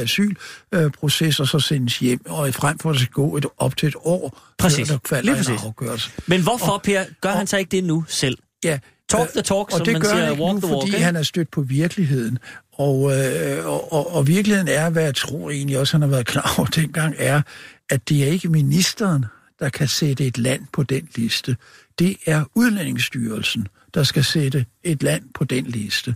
[0.72, 3.88] asylproces og så sendes hjem, og frem for at det skal gå et, op til
[3.88, 4.88] et år, Præcis.
[4.88, 6.12] før der falder Lige en afgørelse.
[6.28, 8.38] Men hvorfor, Per, gør han så ikke det nu selv?
[8.64, 8.80] Ja,
[9.10, 10.82] Talk the talk, og som det man gør siger, han ikke walk nu, the walk,
[10.82, 11.06] fordi ikke?
[11.06, 12.40] han er stødt på virkeligheden.
[12.74, 16.26] Og, øh, og, og, og virkeligheden er, hvad jeg tror egentlig også, han har været
[16.26, 17.42] klar over dengang, er,
[17.90, 19.26] at det er ikke ministeren,
[19.60, 21.58] der kan sætte et land på den liste.
[22.00, 26.16] Det er Udlændingsstyrelsen, der skal sætte et land på den liste.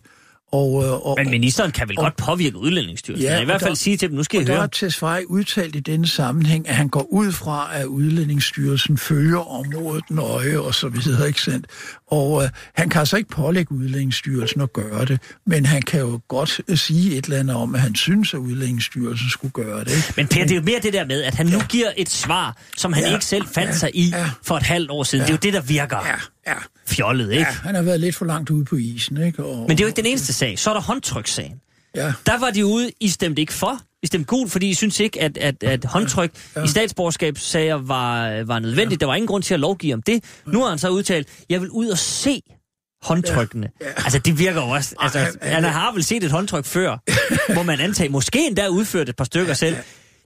[0.54, 3.30] Og, øh, og, Men ministeren kan vel godt påvirke udlændingsstyrelsen?
[3.30, 4.60] Ja, I hvert og fald der- sige til dem, nu skal I og der høre.
[4.62, 10.04] har Tesfaye udtalt i denne sammenhæng, at han går ud fra, at Udlændingsstyrelsen følger området
[10.10, 11.66] nøje og så videre, ikke sandt?
[12.14, 16.20] Og øh, han kan altså ikke pålægge Udlændingsstyrelsen at gøre det, men han kan jo
[16.28, 19.92] godt øh, sige et eller andet om, at han synes, at Udlændingsstyrelsen skulle gøre det.
[19.96, 20.14] Ikke?
[20.18, 22.58] Men Per, det er jo mere det der med, at han nu giver et svar,
[22.78, 23.14] som han Ja.
[23.14, 24.30] ikke selv fandt sig i Ja.
[24.44, 25.22] for et halvt år siden.
[25.24, 26.16] Det er jo det, der virker Ja,
[26.52, 26.58] ja,
[26.88, 27.42] fjollet, ikke?
[27.42, 29.44] ja, han har været lidt for langt ude på isen, ikke?
[29.46, 30.60] Og, Men det er jo ikke den eneste sag.
[30.60, 31.60] Så er der håndtrykssagen.
[31.96, 33.80] Ja, Der var de ude, I stemte ikke for.
[34.04, 36.64] I stemte gult, fordi I synes ikke, at, at, at håndtryk ja.
[36.64, 39.02] i statsborgerskabssager var, var nødvendigt.
[39.02, 40.24] Der var ingen grund til at lovgive om det.
[40.48, 42.42] Nu har han så udtalt, jeg vil ud og se
[43.04, 43.70] håndtrykkene.
[43.82, 43.88] Ja.
[43.88, 43.94] Ja.
[44.04, 44.96] Altså, det virker jo også...
[45.00, 46.98] Altså, han- han har vel set et håndtryk før,
[47.54, 49.76] hvor man antager, måske endda udført et par stykker selv.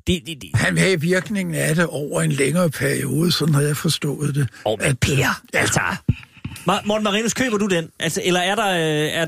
[0.07, 3.77] De, de, de, han have virkningen af det over en længere periode, sådan har jeg
[3.77, 4.47] forstået det.
[4.65, 5.79] Åh, men At, øh, Per, altså...
[6.69, 7.89] Ma- Morten Marinus, køber du den?
[7.99, 9.27] Altså, eller er, der, øh, er,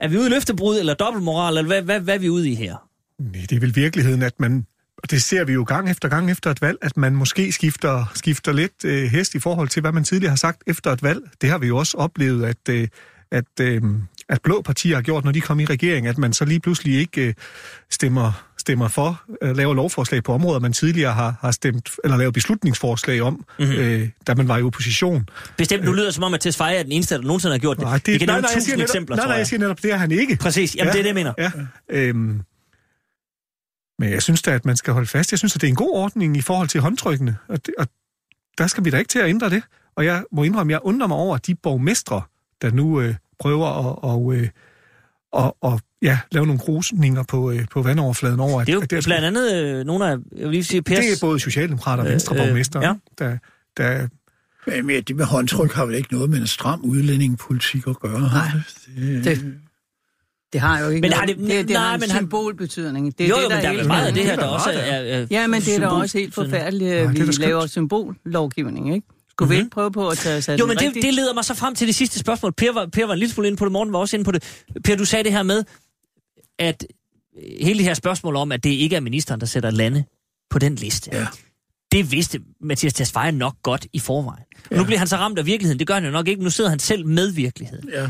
[0.00, 2.54] er vi ude i løftebrud, eller dobbeltmoral, eller hvad, hvad, hvad er vi ude i
[2.54, 2.87] her?
[3.18, 4.66] Nej, det er vel virkeligheden, at man,
[4.98, 8.12] og det ser vi jo gang efter gang efter et valg, at man måske skifter,
[8.14, 11.20] skifter lidt øh, hest i forhold til, hvad man tidligere har sagt efter et valg.
[11.40, 12.88] Det har vi jo også oplevet, at, øh,
[13.30, 13.82] at, øh,
[14.28, 16.98] at blå partier har gjort, når de kom i regering, at man så lige pludselig
[16.98, 17.34] ikke øh,
[17.90, 22.34] stemmer, stemmer for, øh, laver lovforslag på områder, man tidligere har, har stemt, eller lavet
[22.34, 23.74] beslutningsforslag om, mm-hmm.
[23.74, 25.28] øh, da man var i opposition.
[25.56, 27.76] Bestemt, nu lyder det som om, at Tesfaye er den eneste, der nogensinde har gjort
[27.76, 27.84] det.
[27.84, 29.46] Nej, det, Vi kan nej, nej, jeg siger netop, eksempler, nej, nej, jeg.
[29.46, 30.36] siger netop, det er han ikke.
[30.36, 31.32] Præcis, jamen det er det, jeg mener.
[31.38, 31.50] Ja.
[31.90, 32.42] Øhm,
[33.98, 35.32] men jeg synes da, at man skal holde fast.
[35.32, 37.86] Jeg synes, at det er en god ordning i forhold til håndtrykkene, og, det, og
[38.58, 39.62] der skal vi da ikke til at ændre det.
[39.96, 42.22] Og jeg må indrømme, jeg undrer mig over de borgmestre,
[42.62, 44.48] der nu øh, prøver at og, øh,
[45.32, 48.60] og, og, ja, lave nogle krusninger på, øh, på vandoverfladen over.
[48.60, 50.82] At, Det er jo at der blandt andet øh, nogle af, jeg vil lige sige,
[50.82, 50.98] Pers...
[50.98, 53.24] det er både socialdemokrater og Øh, venstreborgmester, øh, ja.
[53.24, 53.38] der,
[53.76, 54.08] der
[54.66, 58.20] Men men det med håndtryk har vel ikke noget med en stram udlændingepolitik at gøre?
[58.20, 58.48] Nej.
[58.96, 59.54] Det, Det,
[60.52, 62.18] det har jo ikke Men noget- har det- det, det nej, har en men han-
[62.20, 63.18] symbolbetydning.
[63.18, 64.30] Det er Jo, det, jo, der men der er helt vel meget af det her,
[64.36, 64.74] det er der også er...
[64.76, 68.94] er Ja, men det er da også helt forfærdeligt, at det er vi laver symbollovgivning,
[68.94, 69.06] ikke?
[69.30, 70.60] Skulle vi ikke prøve på at tage os af Mhm.
[70.60, 72.52] Jo, men det, det leder mig så frem til det sidste spørgsmål.
[72.52, 74.32] Per var, per var en lille smule inde på det, Morten var også inde på
[74.32, 74.62] det.
[74.84, 75.64] Per, du sagde det her med,
[76.58, 76.86] at
[77.38, 80.04] øh, hele det her spørgsmål om, at det ikke er ministeren, der sætter lande
[80.50, 81.10] på den liste.
[81.12, 81.26] Ja.
[81.92, 84.44] Det vidste Mathias Tesfaye nok godt i forvejen.
[84.70, 84.76] Ja.
[84.76, 85.78] Nu bliver han så ramt af virkeligheden.
[85.78, 87.88] Det gør han jo nok ikke, men nu sidder han selv med virkeligheden.
[87.92, 88.08] ja.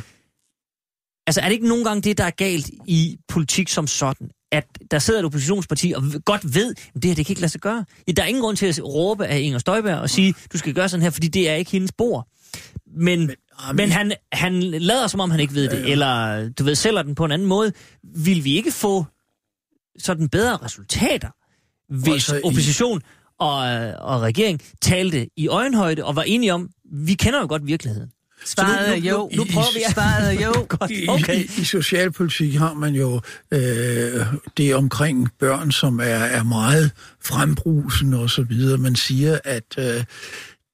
[1.28, 4.30] Altså er det ikke nogle gange det, der er galt i politik som sådan?
[4.52, 7.52] At der sidder et oppositionsparti og godt ved, at det her det kan ikke lade
[7.52, 7.84] sig gøre.
[8.16, 10.88] Der er ingen grund til at råbe af Inger Støjberg og sige, du skal gøre
[10.88, 12.28] sådan her, fordi det er ikke hendes bord.
[12.96, 16.64] Men, men, ah, men han, han lader som om han ikke ved det, eller du
[16.64, 17.72] ved, sælger den på en anden måde.
[18.16, 19.05] Vil vi ikke få
[19.98, 21.28] sådan bedre resultater,
[22.02, 23.00] hvis i- opposition
[23.40, 23.56] og,
[23.98, 28.10] og regering talte i øjenhøjde og var enige om, vi kender jo godt virkeligheden.
[28.44, 29.31] Svaret er jo.
[29.35, 29.93] Nu prøver vi at...
[29.93, 30.66] Svaret er jo.
[30.78, 31.44] Godt, I, okay.
[31.44, 33.20] i, I socialpolitik har man jo
[33.51, 36.90] øh, det omkring børn, som er, er meget
[37.24, 38.78] frembrusende og så videre.
[38.78, 40.05] Man siger, at øh,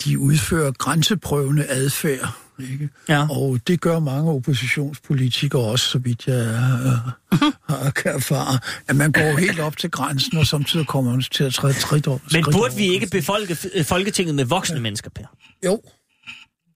[0.05, 2.29] de udfører grænseprøvende adfærd.
[2.61, 2.89] Ikke?
[3.09, 3.27] Ja.
[3.31, 7.39] Og det gør mange oppositionspolitikere også, så vidt jeg øh,
[7.69, 8.59] har kan erfare,
[8.89, 12.07] at man går helt op til grænsen, og samtidig kommer man til at træde trit
[12.07, 12.19] over.
[12.33, 15.25] Men burde vi ikke befolke Folketinget med voksne mennesker, Per?
[15.65, 15.81] Jo,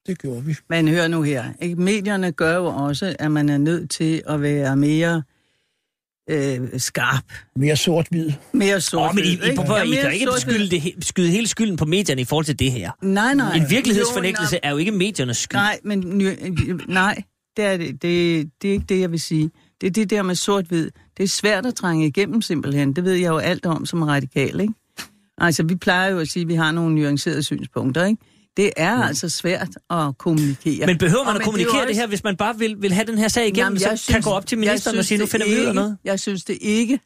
[0.08, 0.56] det gjorde vi.
[0.68, 1.44] Men hør nu her.
[1.62, 1.76] Ikke?
[1.76, 5.22] Medierne gør jo også, at man er nødt til at være mere
[6.30, 7.24] øh, skarp.
[7.56, 8.32] Mere sort-hvid.
[8.52, 9.10] Mere sort.
[9.10, 10.26] Åh, men I, I, prøv, I, I kan ikke
[10.70, 12.90] det, skyde hele skylden på medierne i forhold til det her.
[13.02, 13.56] Nej, nej.
[13.56, 15.60] En virkelighedsfornægtelse Jo, er jo ikke mediernes skyld.
[15.60, 16.00] Nej, men
[16.88, 17.22] nej,
[17.56, 19.50] det er, det, det, det er ikke det, jeg vil sige.
[19.80, 20.90] Det er det der med sort-hvid.
[21.16, 22.92] Det er svært at trænge igennem simpelthen.
[22.92, 24.74] Det ved jeg jo alt om som radikal, ikke?
[25.38, 28.22] Altså, vi plejer jo at sige, at vi har nogle nuancerede synspunkter, ikke?
[28.58, 29.02] Det er mm.
[29.02, 30.86] altså svært at kommunikere.
[30.86, 32.92] Men behøver man Og at kommunikere er jo det her, hvis man bare vil, vil
[32.92, 35.06] have den her sag igennem, Jamen, så jeg kan gå op til ministeren og synes
[35.06, 35.98] sige, nu det finder vi ud af noget?
[36.04, 37.00] Jeg synes det ikke.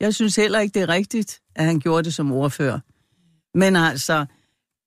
[0.00, 2.80] Jeg synes heller ikke, det er rigtigt, at han gjorde det som ordfører.
[3.58, 4.26] Men altså,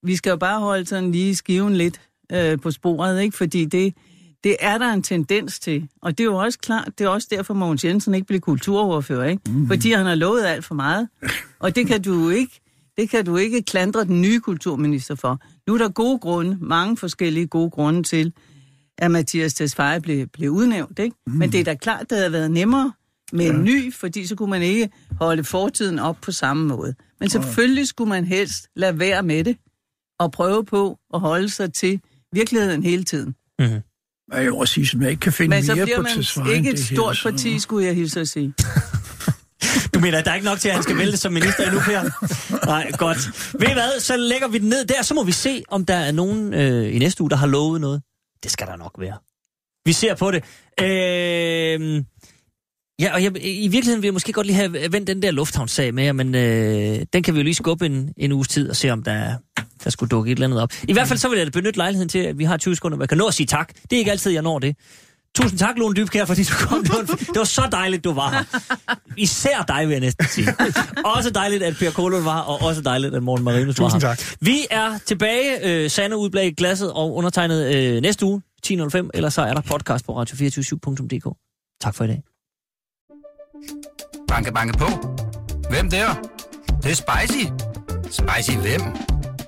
[0.04, 2.02] vi skal jo bare holde sådan lige skiven lidt
[2.32, 3.38] øh, på sporet, ikke?
[3.38, 3.94] Fordi det,
[4.44, 5.88] det er der en tendens til.
[6.02, 9.30] Og det er jo også klart, det er også derfor, Mogens Jensen ikke blev kulturordfører,
[9.30, 9.42] ikke?
[9.48, 9.68] Mm.
[9.68, 11.10] Fordi han har lovet alt for meget.
[11.60, 12.60] Og det kan du ikke,
[12.98, 15.42] det kan du ikke klandre den nye kulturminister for.
[15.68, 18.34] Nu er der gode grunde, mange forskellige gode grunde til,
[18.98, 21.16] at Mathias Tesfaye blev, blev udnævnt, ikke?
[21.28, 21.34] Mm.
[21.34, 22.92] Men det er da klart, det havde været nemmere
[23.34, 23.54] med ja.
[23.54, 26.96] en ny, fordi så kunne man ikke holde fortiden op på samme måde.
[27.20, 29.58] Men selvfølgelig skulle man helst lade være med det,
[30.20, 32.02] og prøve på at holde sig til
[32.34, 33.36] virkeligheden hele tiden.
[33.60, 33.82] Mm-hmm.
[34.34, 36.56] Jeg vil også sige, at jeg ikke kan finde Men så mere bliver på man
[36.56, 38.54] ikke et stort her, parti, skulle jeg hilse at sige.
[39.94, 41.80] Du mener, at der er ikke nok til, at han skal vælte som minister endnu,
[41.80, 42.02] Per?
[42.66, 43.18] Nej, godt.
[43.60, 45.96] Ved I hvad, så lægger vi den ned der, så må vi se, om der
[45.96, 48.02] er nogen øh, i næste uge, der har lovet noget.
[48.44, 49.18] Det skal der nok være.
[49.86, 50.44] Vi ser på det.
[50.82, 52.04] Øh,
[53.02, 55.94] ja, og jeg, i virkeligheden vil jeg måske godt lige have vendt den der lufthavnssag
[55.94, 58.76] med jer, men øh, den kan vi jo lige skubbe en, en uges tid og
[58.76, 59.36] se, om der,
[59.84, 60.72] der skulle dukke et eller andet op.
[60.88, 62.96] I hvert fald så vil jeg da benytte lejligheden til, at vi har 20 sekunder,
[62.96, 63.74] hvor jeg kan nå at sige tak.
[63.84, 64.76] Det er ikke altid, jeg når det.
[65.42, 66.84] Tusind tak, Lone Dybkær, fordi du kom.
[66.84, 68.44] Det var, det var så dejligt, du var her.
[69.18, 70.48] Især dig, vil jeg næsten sige.
[71.06, 74.16] Også dejligt, at Per Kolund var, og også dejligt, at Morten Marinus var Tusind her.
[74.16, 74.38] tak.
[74.42, 79.30] Vi er tilbage, øh, Sande udblag i glasset og undertegnet øh, næste uge, 10.05, eller
[79.30, 81.36] så er der podcast på radio247.dk.
[81.82, 82.22] Tak for i dag.
[84.28, 84.88] Banke, banke på.
[85.70, 86.14] Hvem der?
[86.14, 87.46] Det, det er spicy.
[88.12, 88.82] Spicy hvem?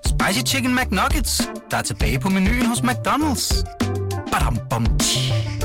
[0.05, 1.41] Spicy Chicken McNuggets,
[1.71, 3.63] der er tilbage på menuen hos McDonald's.
[4.31, 5.58] Badum, bom, tji.